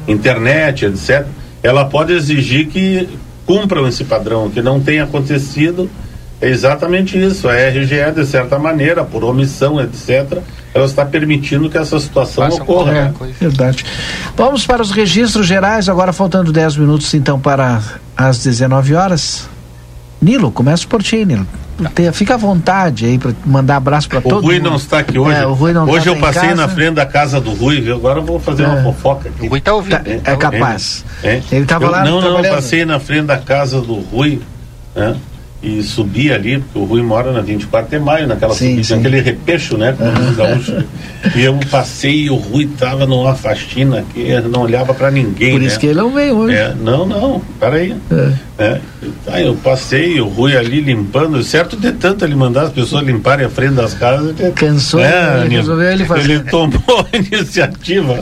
internet, 0.08 0.86
etc. 0.86 1.26
Ela 1.62 1.84
pode 1.84 2.12
exigir 2.12 2.66
que 2.66 3.08
cumpram 3.46 3.86
esse 3.86 4.02
padrão, 4.04 4.50
que 4.50 4.60
não 4.62 4.80
tenha 4.80 5.04
acontecido. 5.04 5.88
É 6.42 6.48
exatamente 6.48 7.16
isso. 7.16 7.48
A 7.48 7.52
RGE, 7.54 8.12
de 8.14 8.26
certa 8.26 8.58
maneira, 8.58 9.04
por 9.04 9.22
omissão, 9.24 9.80
etc., 9.80 10.38
ela 10.74 10.84
está 10.86 11.04
permitindo 11.04 11.70
que 11.70 11.78
essa 11.78 11.98
situação 12.00 12.48
ocorra. 12.48 12.92
né? 12.92 13.14
É, 13.20 13.44
verdade. 13.44 13.84
Vamos 14.36 14.66
para 14.66 14.82
os 14.82 14.90
registros 14.90 15.46
gerais, 15.46 15.88
agora 15.88 16.12
faltando 16.12 16.52
10 16.52 16.76
minutos 16.78 17.14
então 17.14 17.38
para 17.38 17.80
as 18.16 18.42
19 18.42 18.94
horas. 18.94 19.48
Nilo, 20.20 20.50
começa 20.50 20.86
por 20.86 21.02
ti, 21.02 21.24
Nilo. 21.24 21.46
Te- 21.94 22.12
Fica 22.12 22.34
à 22.34 22.36
vontade 22.36 23.06
aí 23.06 23.18
para 23.18 23.32
mandar 23.44 23.76
abraço 23.76 24.08
para 24.08 24.18
O 24.18 24.22
todo 24.22 24.44
Rui 24.44 24.56
mundo. 24.58 24.70
não 24.70 24.76
está 24.76 24.98
aqui 25.00 25.18
hoje. 25.18 25.36
É, 25.36 25.46
o 25.46 25.52
Rui 25.52 25.72
não 25.72 25.88
hoje 25.88 26.04
tá 26.04 26.10
eu 26.10 26.16
passei 26.16 26.42
casa. 26.50 26.54
na 26.54 26.68
frente 26.68 26.94
da 26.94 27.06
casa 27.06 27.40
do 27.40 27.50
Rui, 27.54 27.80
viu? 27.80 27.96
Agora 27.96 28.20
eu 28.20 28.24
vou 28.24 28.38
fazer 28.38 28.64
uma 28.64 28.78
É. 28.78 28.82
fofoca 28.82 29.28
aqui. 29.28 29.46
O 29.46 29.50
Rui 29.50 29.60
tá 29.60 29.74
ouvindo. 29.74 29.98
Tá- 30.20 30.30
é 30.32 30.36
capaz. 30.36 31.04
É. 31.24 31.40
Ele 31.50 31.66
tava 31.66 31.84
Eu- 31.86 31.90
lá 31.90 32.04
Não, 32.04 32.20
não, 32.20 32.42
passei 32.42 32.84
na 32.84 33.00
frente 33.00 33.26
da 33.26 33.38
casa 33.38 33.80
do 33.80 33.94
Rui, 33.94 34.40
né? 34.94 35.16
E 35.62 35.80
subi 35.82 36.32
ali, 36.32 36.58
porque 36.58 36.78
o 36.78 36.84
Rui 36.84 37.02
mora 37.02 37.30
na 37.30 37.40
24 37.40 37.88
de 37.88 38.04
maio, 38.04 38.26
naquela 38.26 38.52
Sim, 38.52 38.70
subida, 38.70 38.84
sim. 38.84 38.94
aquele 38.94 39.20
repecho, 39.20 39.76
né? 39.78 39.94
Como 39.96 40.34
gaúcho. 40.34 40.84
E 41.36 41.42
eu 41.42 41.56
passei 41.70 42.22
e 42.22 42.30
o 42.30 42.34
Rui 42.34 42.68
tava 42.76 43.06
numa 43.06 43.36
faxina 43.36 44.04
que 44.12 44.40
não 44.40 44.62
olhava 44.62 44.92
para 44.92 45.08
ninguém. 45.08 45.52
Por 45.52 45.60
né? 45.60 45.66
isso 45.66 45.78
que 45.78 45.86
ele 45.86 46.00
não 46.00 46.10
veio 46.12 46.36
hoje. 46.36 46.56
É, 46.56 46.74
não, 46.74 47.06
não, 47.06 47.40
peraí. 47.60 47.94
É. 48.58 48.80
Aí 49.28 49.46
eu 49.46 49.54
passei, 49.54 50.20
o 50.20 50.26
Rui 50.26 50.56
ali 50.56 50.80
limpando, 50.80 51.40
certo 51.44 51.76
de 51.76 51.92
tanto 51.92 52.24
ele 52.24 52.34
mandar 52.34 52.62
as 52.62 52.72
pessoas 52.72 53.04
limparem 53.04 53.46
a 53.46 53.48
frente 53.48 53.74
das 53.74 53.94
casas. 53.94 54.34
Cansou, 54.56 55.00
é, 55.00 55.42
ele 55.44 55.56
resolveu 55.56 55.92
ele 55.92 56.04
fazer. 56.04 56.32
Ele 56.32 56.40
tomou 56.40 56.80
a 57.12 57.16
iniciativa. 57.16 58.18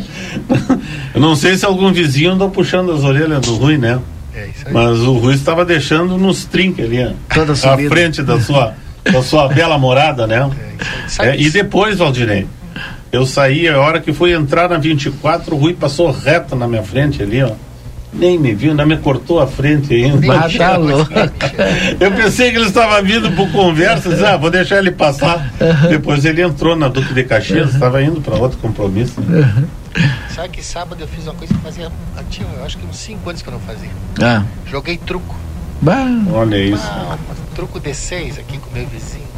Eu 1.14 1.20
não 1.20 1.34
sei 1.34 1.56
se 1.56 1.64
algum 1.64 1.90
vizinho 1.90 2.32
andou 2.32 2.50
puxando 2.50 2.92
as 2.92 3.02
orelhas 3.02 3.40
do 3.40 3.54
Rui, 3.56 3.78
né? 3.78 3.98
É 4.50 4.58
isso 4.58 4.68
aí. 4.68 4.74
Mas 4.74 4.98
o 5.00 5.12
Rui 5.14 5.34
estava 5.34 5.64
deixando 5.64 6.18
nos 6.18 6.44
trinques 6.44 6.84
ali, 6.84 7.04
ó, 7.04 7.10
Toda 7.34 7.52
à 7.52 7.76
frente 7.88 8.22
da 8.22 8.40
sua, 8.40 8.74
da 9.04 9.22
sua 9.22 9.48
bela 9.48 9.78
morada, 9.78 10.26
né? 10.26 10.50
É, 11.20 11.36
e 11.40 11.50
depois, 11.50 11.98
Valdinei, 11.98 12.46
eu 13.12 13.26
saí, 13.26 13.68
a 13.68 13.78
hora 13.80 14.00
que 14.00 14.12
fui 14.12 14.32
entrar 14.32 14.68
na 14.68 14.78
24, 14.78 15.54
o 15.54 15.58
Rui 15.58 15.74
passou 15.74 16.10
reto 16.10 16.54
na 16.54 16.66
minha 16.68 16.82
frente 16.82 17.22
ali, 17.22 17.42
ó. 17.42 17.52
Nem 18.12 18.36
me 18.36 18.52
viu, 18.52 18.72
ainda 18.72 18.84
me 18.84 18.96
cortou 18.96 19.38
a 19.38 19.46
frente 19.46 19.94
ainda. 19.94 20.34
Ah, 20.34 20.48
tá 20.50 20.76
louco. 20.76 21.12
Eu 22.00 22.10
pensei 22.10 22.50
que 22.50 22.56
ele 22.56 22.66
estava 22.66 23.00
vindo 23.00 23.30
por 23.36 23.48
conversa, 23.52 24.08
disse, 24.10 24.24
ah, 24.24 24.36
vou 24.36 24.50
deixar 24.50 24.78
ele 24.78 24.90
passar. 24.90 25.48
Depois 25.88 26.24
ele 26.24 26.42
entrou 26.42 26.74
na 26.74 26.88
Duque 26.88 27.14
de 27.14 27.22
Caxias, 27.22 27.72
estava 27.72 28.02
indo 28.02 28.20
para 28.20 28.34
outro 28.34 28.58
compromisso. 28.58 29.20
né? 29.20 29.62
Sabe 30.34 30.48
que 30.48 30.62
sábado 30.62 31.00
eu 31.00 31.08
fiz 31.08 31.24
uma 31.24 31.34
coisa 31.34 31.52
que 31.52 31.60
fazia. 31.60 31.90
Tinha, 32.30 32.48
eu 32.48 32.64
acho 32.64 32.78
que 32.78 32.86
uns 32.86 32.96
5 32.96 33.28
anos 33.28 33.42
que 33.42 33.48
eu 33.48 33.52
não 33.52 33.60
fazia. 33.60 33.90
Ah. 34.22 34.44
Joguei 34.66 34.96
truco. 34.96 35.36
Bah. 35.82 36.06
Olha 36.32 36.56
isso. 36.56 36.82
Ah, 36.86 37.18
um 37.30 37.54
truco 37.54 37.80
de 37.80 37.94
6 37.94 38.38
aqui 38.38 38.58
com 38.58 38.70
meu 38.70 38.86
vizinho. 38.86 39.29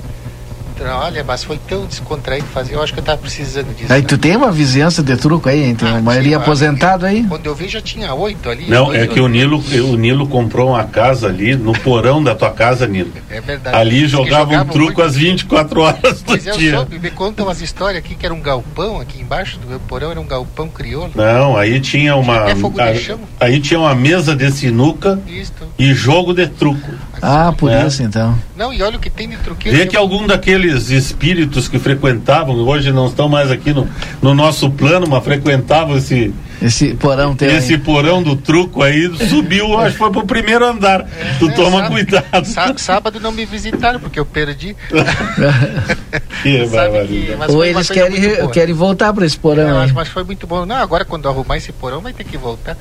Olha, 0.80 1.24
mas 1.24 1.44
foi 1.44 1.58
tão 1.68 1.86
descontraído 1.86 2.46
fazer. 2.46 2.74
Eu 2.74 2.82
acho 2.82 2.92
que 2.92 2.98
eu 3.00 3.04
tava 3.04 3.18
precisando 3.18 3.74
disso. 3.74 3.92
Aí 3.92 4.02
né? 4.02 4.06
tu 4.06 4.18
tem 4.18 4.36
uma 4.36 4.50
vizinhança 4.50 5.02
de 5.02 5.16
truco 5.16 5.48
aí? 5.48 5.74
Tem 5.74 5.88
ah, 5.88 5.96
a 5.96 6.00
maioria 6.00 6.36
aposentado 6.36 7.06
aí? 7.06 7.24
Quando 7.28 7.46
eu 7.46 7.54
vi 7.54 7.68
já 7.68 7.80
tinha 7.80 8.12
oito 8.14 8.48
ali. 8.48 8.66
Não, 8.68 8.92
é 8.92 9.06
que 9.06 9.20
o 9.20 9.28
Nilo, 9.28 9.62
o 9.90 9.96
Nilo 9.96 10.26
comprou 10.26 10.70
uma 10.70 10.84
casa 10.84 11.28
ali 11.28 11.54
no 11.56 11.72
porão 11.72 12.22
da 12.22 12.34
tua 12.34 12.50
casa, 12.50 12.86
Nilo. 12.86 13.12
É 13.30 13.40
verdade. 13.40 13.76
Ali 13.76 14.06
jogava 14.06 14.54
um 14.54 14.64
truco 14.66 15.00
muito. 15.00 15.02
às 15.02 15.16
24 15.16 15.80
horas 15.80 16.22
do 16.22 16.38
dia. 16.38 16.52
Eu 16.52 16.76
soube, 16.78 16.98
me 16.98 17.10
contam 17.10 17.46
umas 17.46 17.60
histórias 17.60 18.02
aqui 18.04 18.14
que 18.14 18.24
era 18.24 18.34
um 18.34 18.40
galpão 18.40 19.00
aqui 19.00 19.20
embaixo 19.20 19.58
do 19.58 19.66
meu 19.66 19.80
porão, 19.80 20.10
era 20.10 20.20
um 20.20 20.26
galpão 20.26 20.68
crioulo. 20.68 21.12
Não, 21.14 21.56
aí 21.56 21.80
tinha 21.80 22.16
uma. 22.16 22.50
É 22.50 22.54
fogo 22.54 22.80
a, 22.80 22.92
de 22.92 22.98
chão. 22.98 23.20
Aí 23.40 23.60
tinha 23.60 23.80
uma 23.80 23.94
mesa 23.94 24.34
de 24.34 24.50
sinuca 24.50 25.18
Isto. 25.26 25.68
e 25.78 25.92
jogo 25.94 26.32
de 26.32 26.46
truco. 26.46 26.92
Ah, 27.24 27.54
por 27.56 27.70
é. 27.70 27.86
isso 27.86 28.02
então. 28.02 28.36
Não, 28.56 28.72
e 28.72 28.82
olha 28.82 28.96
o 28.96 29.00
que 29.00 29.08
tem 29.08 29.28
de 29.28 29.36
truqueiro. 29.36 29.78
Vê 29.78 29.86
que 29.86 29.96
algum 29.96 30.26
daqueles 30.26 30.90
espíritos 30.90 31.68
que 31.68 31.78
frequentavam, 31.78 32.56
hoje 32.56 32.90
não 32.90 33.06
estão 33.06 33.28
mais 33.28 33.48
aqui 33.48 33.72
no, 33.72 33.88
no 34.20 34.34
nosso 34.34 34.68
plano, 34.68 35.06
mas 35.08 35.22
frequentavam 35.22 35.96
esse. 35.96 36.34
Esse 36.60 36.94
porão 36.94 37.36
tem. 37.36 37.54
Esse 37.54 37.74
aí. 37.74 37.78
porão 37.78 38.24
do 38.24 38.34
truco 38.34 38.82
aí 38.82 39.08
subiu, 39.28 39.78
acho 39.78 39.92
que 39.92 39.98
foi 39.98 40.10
pro 40.10 40.26
primeiro 40.26 40.66
andar. 40.66 41.02
É, 41.02 41.36
tu 41.38 41.48
toma 41.52 41.78
sábado, 41.78 41.92
cuidado. 41.92 42.44
Sá, 42.44 42.74
sábado 42.76 43.20
não 43.20 43.30
me 43.30 43.44
visitaram, 43.44 44.00
porque 44.00 44.18
eu 44.18 44.26
perdi. 44.26 44.74
que 46.42 46.58
que, 46.66 47.52
Ou 47.52 47.64
eles 47.64 47.88
querem, 47.88 48.48
querem 48.50 48.74
voltar 48.74 49.12
para 49.12 49.24
esse 49.24 49.38
porão. 49.38 49.68
É, 49.68 49.72
mas, 49.72 49.92
mas 49.92 50.08
foi 50.08 50.24
muito 50.24 50.44
bom. 50.44 50.66
Não, 50.66 50.76
agora 50.76 51.04
quando 51.04 51.28
arrumar 51.28 51.56
esse 51.56 51.70
porão 51.70 52.00
vai 52.00 52.12
ter 52.12 52.24
que 52.24 52.36
voltar. 52.36 52.76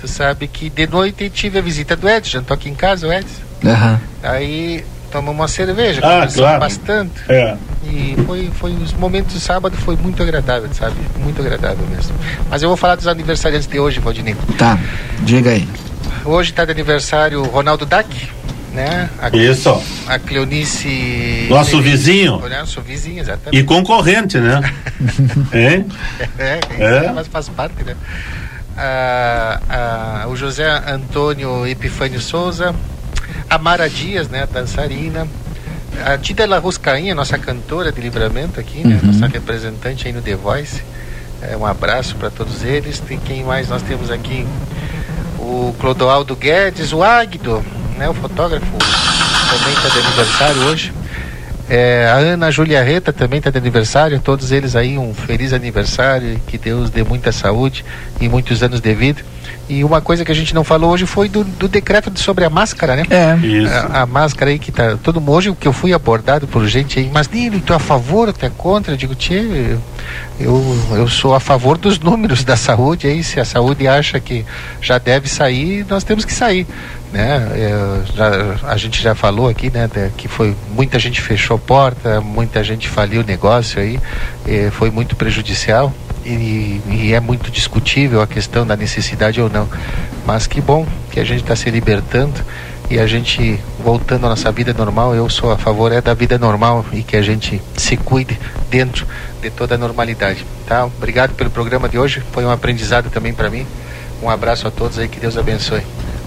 Tu 0.00 0.08
sabe 0.08 0.48
que 0.48 0.70
de 0.70 0.86
noite 0.86 1.28
tive 1.28 1.58
a 1.58 1.62
visita 1.62 1.94
do 1.94 2.08
Edson, 2.08 2.42
tô 2.42 2.54
aqui 2.54 2.70
em 2.70 2.74
casa, 2.74 3.06
o 3.06 3.12
Edson. 3.12 3.51
Uhum. 3.64 3.98
Aí 4.22 4.84
tomamos 5.10 5.40
uma 5.40 5.48
cerveja, 5.48 6.00
ah, 6.02 6.14
conversamos 6.14 6.34
claro. 6.34 6.60
bastante. 6.60 7.12
É. 7.28 7.56
E 7.84 8.16
foi, 8.26 8.50
foi 8.54 8.72
os 8.72 8.92
momentos 8.94 9.34
de 9.34 9.40
sábado 9.40 9.76
foi 9.76 9.96
muito 9.96 10.22
agradável, 10.22 10.68
sabe? 10.72 10.96
Muito 11.18 11.40
agradável 11.40 11.86
mesmo. 11.88 12.14
Mas 12.48 12.62
eu 12.62 12.68
vou 12.68 12.76
falar 12.76 12.96
dos 12.96 13.06
aniversariantes 13.06 13.68
de 13.68 13.78
hoje, 13.78 14.00
Valdinei. 14.00 14.34
Tá, 14.56 14.78
diga 15.20 15.50
aí. 15.50 15.68
Hoje 16.24 16.50
está 16.50 16.64
de 16.64 16.70
aniversário 16.70 17.40
o 17.40 17.46
Ronaldo 17.46 17.84
Dac, 17.84 18.08
né? 18.72 19.10
A, 19.20 19.36
Isso. 19.36 19.82
A 20.06 20.18
Cleonice. 20.18 21.46
Nosso 21.50 21.80
vizinho. 21.80 22.40
Nosso 22.48 22.80
vizinho, 22.80 23.20
exatamente. 23.20 23.60
E 23.60 23.64
concorrente, 23.64 24.38
né? 24.38 24.60
é, 25.52 25.84
é, 26.38 26.60
é, 26.78 27.12
mas 27.12 27.26
faz 27.26 27.48
parte, 27.48 27.82
né? 27.84 27.96
Ah, 28.76 29.60
ah, 29.68 30.28
o 30.28 30.36
José 30.36 30.66
Antônio 30.86 31.66
Epifânio 31.66 32.20
Souza, 32.20 32.74
a 33.52 33.58
Mara 33.58 33.86
Dias, 33.86 34.30
né, 34.30 34.48
dançarina, 34.50 35.28
a 36.06 36.16
Tida 36.16 36.46
La 36.46 36.58
Ruscainha, 36.58 37.14
nossa 37.14 37.36
cantora 37.36 37.92
de 37.92 38.00
livramento 38.00 38.58
aqui, 38.58 38.78
né, 38.82 38.98
uhum. 39.02 39.12
nossa 39.12 39.26
representante 39.26 40.06
aí 40.06 40.12
no 40.12 40.22
The 40.22 40.34
Voice. 40.36 40.82
É, 41.42 41.54
um 41.54 41.66
abraço 41.66 42.16
para 42.16 42.30
todos 42.30 42.64
eles. 42.64 42.98
Tem 42.98 43.18
quem 43.18 43.44
mais 43.44 43.68
nós 43.68 43.82
temos 43.82 44.10
aqui? 44.10 44.46
O 45.38 45.74
Clodoaldo 45.78 46.34
Guedes, 46.34 46.94
o 46.94 47.02
Agdo, 47.02 47.62
né, 47.98 48.08
o 48.08 48.14
fotógrafo, 48.14 48.64
também 48.64 49.74
está 49.74 49.88
de 49.90 49.98
aniversário 49.98 50.62
hoje. 50.62 50.92
É, 51.68 52.06
a 52.10 52.16
Ana 52.16 52.50
Júlia 52.50 52.82
Reta 52.82 53.12
também 53.12 53.36
está 53.36 53.50
de 53.50 53.58
aniversário, 53.58 54.18
todos 54.18 54.50
eles 54.50 54.74
aí 54.74 54.96
um 54.96 55.12
feliz 55.12 55.52
aniversário, 55.52 56.40
que 56.46 56.56
Deus 56.56 56.88
dê 56.88 57.04
muita 57.04 57.30
saúde 57.30 57.84
e 58.18 58.30
muitos 58.30 58.62
anos 58.62 58.80
de 58.80 58.94
vida. 58.94 59.22
E 59.72 59.82
uma 59.82 60.02
coisa 60.02 60.22
que 60.22 60.30
a 60.30 60.34
gente 60.34 60.54
não 60.54 60.62
falou 60.62 60.90
hoje 60.90 61.06
foi 61.06 61.30
do, 61.30 61.42
do 61.42 61.66
decreto 61.66 62.12
sobre 62.20 62.44
a 62.44 62.50
máscara, 62.50 62.94
né? 62.94 63.06
É. 63.08 63.34
Isso. 63.46 63.72
A, 63.72 64.02
a, 64.02 64.06
máscara 64.06 64.50
aí 64.50 64.58
que 64.58 64.70
tá. 64.70 64.98
Todo 65.02 65.18
mundo, 65.18 65.32
hoje 65.32 65.56
que 65.58 65.66
eu 65.66 65.72
fui 65.72 65.94
abordado 65.94 66.46
por 66.46 66.66
gente 66.66 66.98
aí, 66.98 67.10
mas 67.10 67.26
Nilo, 67.26 67.58
tu 67.58 67.72
é 67.72 67.76
a 67.76 67.78
favor 67.78 68.28
ou 68.28 68.34
tu 68.34 68.44
é 68.44 68.50
contra? 68.50 68.92
Eu 68.92 68.98
digo, 68.98 69.14
tchê, 69.14 69.78
eu, 70.38 70.78
eu 70.90 71.08
sou 71.08 71.34
a 71.34 71.40
favor 71.40 71.78
dos 71.78 71.98
números 71.98 72.44
da 72.44 72.54
saúde 72.54 73.06
aí. 73.06 73.24
Se 73.24 73.40
a 73.40 73.46
saúde 73.46 73.88
acha 73.88 74.20
que 74.20 74.44
já 74.78 74.98
deve 74.98 75.26
sair, 75.26 75.86
nós 75.88 76.04
temos 76.04 76.26
que 76.26 76.34
sair. 76.34 76.66
Né? 77.10 77.48
É, 77.54 78.00
já, 78.14 78.70
a 78.70 78.76
gente 78.76 79.02
já 79.02 79.14
falou 79.14 79.48
aqui, 79.48 79.70
né, 79.70 79.88
que 80.18 80.28
foi 80.28 80.54
muita 80.70 80.98
gente 80.98 81.20
fechou 81.22 81.58
porta, 81.58 82.20
muita 82.20 82.62
gente 82.62 82.88
faliu 82.88 83.22
o 83.22 83.24
negócio 83.24 83.80
aí, 83.80 83.98
é, 84.46 84.70
foi 84.70 84.90
muito 84.90 85.16
prejudicial 85.16 85.92
e, 86.24 86.80
e, 86.88 87.12
é 87.12 87.20
muito 87.20 87.50
discutível 87.50 88.20
a 88.20 88.26
questão 88.26 88.66
da 88.66 88.76
necessidade 88.76 89.40
ou 89.40 89.50
não. 89.50 89.68
Mas 90.26 90.46
que 90.46 90.60
bom 90.60 90.86
que 91.10 91.20
a 91.20 91.24
gente 91.24 91.42
está 91.42 91.56
se 91.56 91.70
libertando 91.70 92.40
e 92.90 92.98
a 92.98 93.06
gente 93.06 93.58
voltando 93.82 94.26
à 94.26 94.28
nossa 94.28 94.52
vida 94.52 94.72
normal. 94.72 95.14
Eu 95.14 95.28
sou 95.28 95.50
a 95.50 95.58
favor 95.58 95.92
é 95.92 96.00
da 96.00 96.14
vida 96.14 96.38
normal 96.38 96.84
e 96.92 97.02
que 97.02 97.16
a 97.16 97.22
gente 97.22 97.60
se 97.76 97.96
cuide 97.96 98.38
dentro 98.70 99.06
de 99.40 99.50
toda 99.50 99.74
a 99.74 99.78
normalidade. 99.78 100.44
Tá? 100.66 100.84
Obrigado 100.84 101.34
pelo 101.34 101.50
programa 101.50 101.88
de 101.88 101.98
hoje. 101.98 102.22
Foi 102.32 102.44
um 102.44 102.50
aprendizado 102.50 103.10
também 103.10 103.32
para 103.32 103.50
mim. 103.50 103.66
Um 104.22 104.30
abraço 104.30 104.68
a 104.68 104.70
todos 104.70 104.98
aí. 104.98 105.08
Que 105.08 105.18
Deus 105.18 105.36
abençoe. 105.36 105.82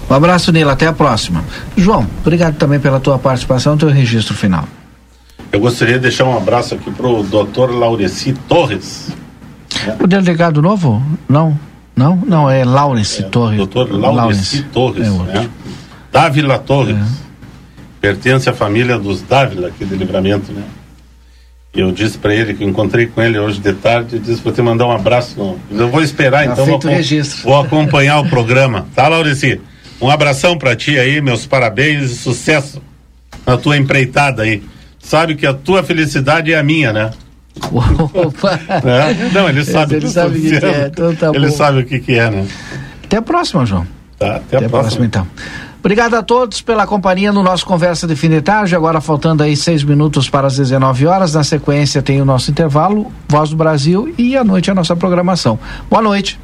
Um 0.08 0.14
abraço, 0.14 0.52
Nila. 0.52 0.72
Até 0.72 0.86
a 0.86 0.92
próxima. 0.92 1.44
João, 1.76 2.06
obrigado 2.20 2.56
também 2.56 2.78
pela 2.78 3.00
tua 3.00 3.18
participação, 3.18 3.76
teu 3.76 3.88
registro 3.88 4.34
final. 4.34 4.64
Eu 5.52 5.60
gostaria 5.60 5.94
de 5.94 6.00
deixar 6.00 6.24
um 6.24 6.36
abraço 6.36 6.74
aqui 6.74 6.90
para 6.90 7.06
o 7.06 7.22
doutor 7.22 7.70
Laureci 7.70 8.32
Torres, 8.48 9.10
o 10.00 10.06
delegado 10.06 10.60
novo? 10.62 11.02
Não. 11.28 11.58
Não, 11.96 12.14
não, 12.14 12.50
é 12.50 12.62
Laurence 12.62 13.22
é, 13.22 13.24
Torres. 13.26 13.56
Doutor 13.56 13.90
Laurence 13.90 14.62
Torres. 14.64 15.06
É 15.06 15.38
né? 15.38 15.50
Dávila 16.12 16.58
Torres. 16.58 16.96
É. 16.96 17.26
Pertence 18.00 18.50
à 18.50 18.52
família 18.52 18.98
dos 18.98 19.22
Dávila 19.22 19.68
aqui 19.68 19.84
de 19.84 19.96
livramento, 19.96 20.52
né? 20.52 20.62
Eu 21.74 21.92
disse 21.92 22.16
para 22.16 22.34
ele 22.34 22.54
que 22.54 22.64
encontrei 22.64 23.06
com 23.06 23.20
ele 23.22 23.38
hoje 23.38 23.60
de 23.60 23.72
tarde 23.72 24.16
e 24.16 24.18
disse 24.18 24.42
vou 24.42 24.52
te 24.52 24.62
mandar 24.62 24.86
um 24.86 24.92
abraço. 24.92 25.58
Eu 25.70 25.88
vou 25.88 26.02
esperar, 26.02 26.46
tá 26.46 26.52
então 26.52 26.66
vou, 26.66 26.80
vou, 27.44 27.60
acompanhar 27.60 28.20
o 28.20 28.28
programa. 28.30 28.86
Tá, 28.94 29.08
Laureci? 29.08 29.60
Um 30.00 30.10
abração 30.10 30.56
para 30.56 30.76
ti 30.76 30.98
aí, 30.98 31.20
meus 31.20 31.46
parabéns 31.46 32.10
e 32.10 32.16
sucesso 32.16 32.82
na 33.46 33.56
tua 33.56 33.76
empreitada 33.76 34.42
aí. 34.42 34.62
Sabe 34.98 35.34
que 35.34 35.46
a 35.46 35.54
tua 35.54 35.82
felicidade 35.82 36.52
é 36.52 36.58
a 36.58 36.62
minha, 36.62 36.92
né? 36.92 37.10
Opa! 37.72 38.60
É? 38.84 39.30
Não, 39.32 39.48
ele 39.48 39.64
sabe, 39.64 39.96
ele 39.96 40.08
sabe 40.08 40.38
o 40.38 40.40
que, 40.42 40.60
que, 40.60 40.66
é. 40.66 40.86
Então 40.86 41.14
tá 41.14 41.30
ele 41.34 41.48
bom. 41.48 41.56
sabe 41.56 41.80
o 41.80 41.84
que, 41.84 41.98
que 41.98 42.18
é, 42.18 42.30
né? 42.30 42.46
Até 43.04 43.16
a 43.16 43.22
próxima, 43.22 43.64
João. 43.64 43.86
Tá, 44.18 44.36
até, 44.36 44.56
até 44.56 44.66
a 44.66 44.68
próxima. 44.68 44.80
próxima. 44.80 45.04
então. 45.06 45.26
Obrigado 45.78 46.14
a 46.14 46.22
todos 46.22 46.60
pela 46.60 46.84
companhia 46.84 47.32
no 47.32 47.44
nosso 47.44 47.64
Conversa 47.64 48.08
de 48.08 48.16
Fim 48.16 48.28
de 48.28 48.40
Tarde. 48.40 48.74
Agora 48.74 49.00
faltando 49.00 49.44
aí 49.44 49.56
seis 49.56 49.84
minutos 49.84 50.28
para 50.28 50.48
as 50.48 50.56
19 50.56 51.06
horas. 51.06 51.34
Na 51.34 51.44
sequência 51.44 52.02
tem 52.02 52.20
o 52.20 52.24
nosso 52.24 52.50
intervalo, 52.50 53.12
Voz 53.28 53.50
do 53.50 53.56
Brasil 53.56 54.12
e 54.18 54.36
à 54.36 54.42
noite 54.42 54.68
a 54.68 54.74
nossa 54.74 54.96
programação. 54.96 55.58
Boa 55.88 56.02
noite. 56.02 56.40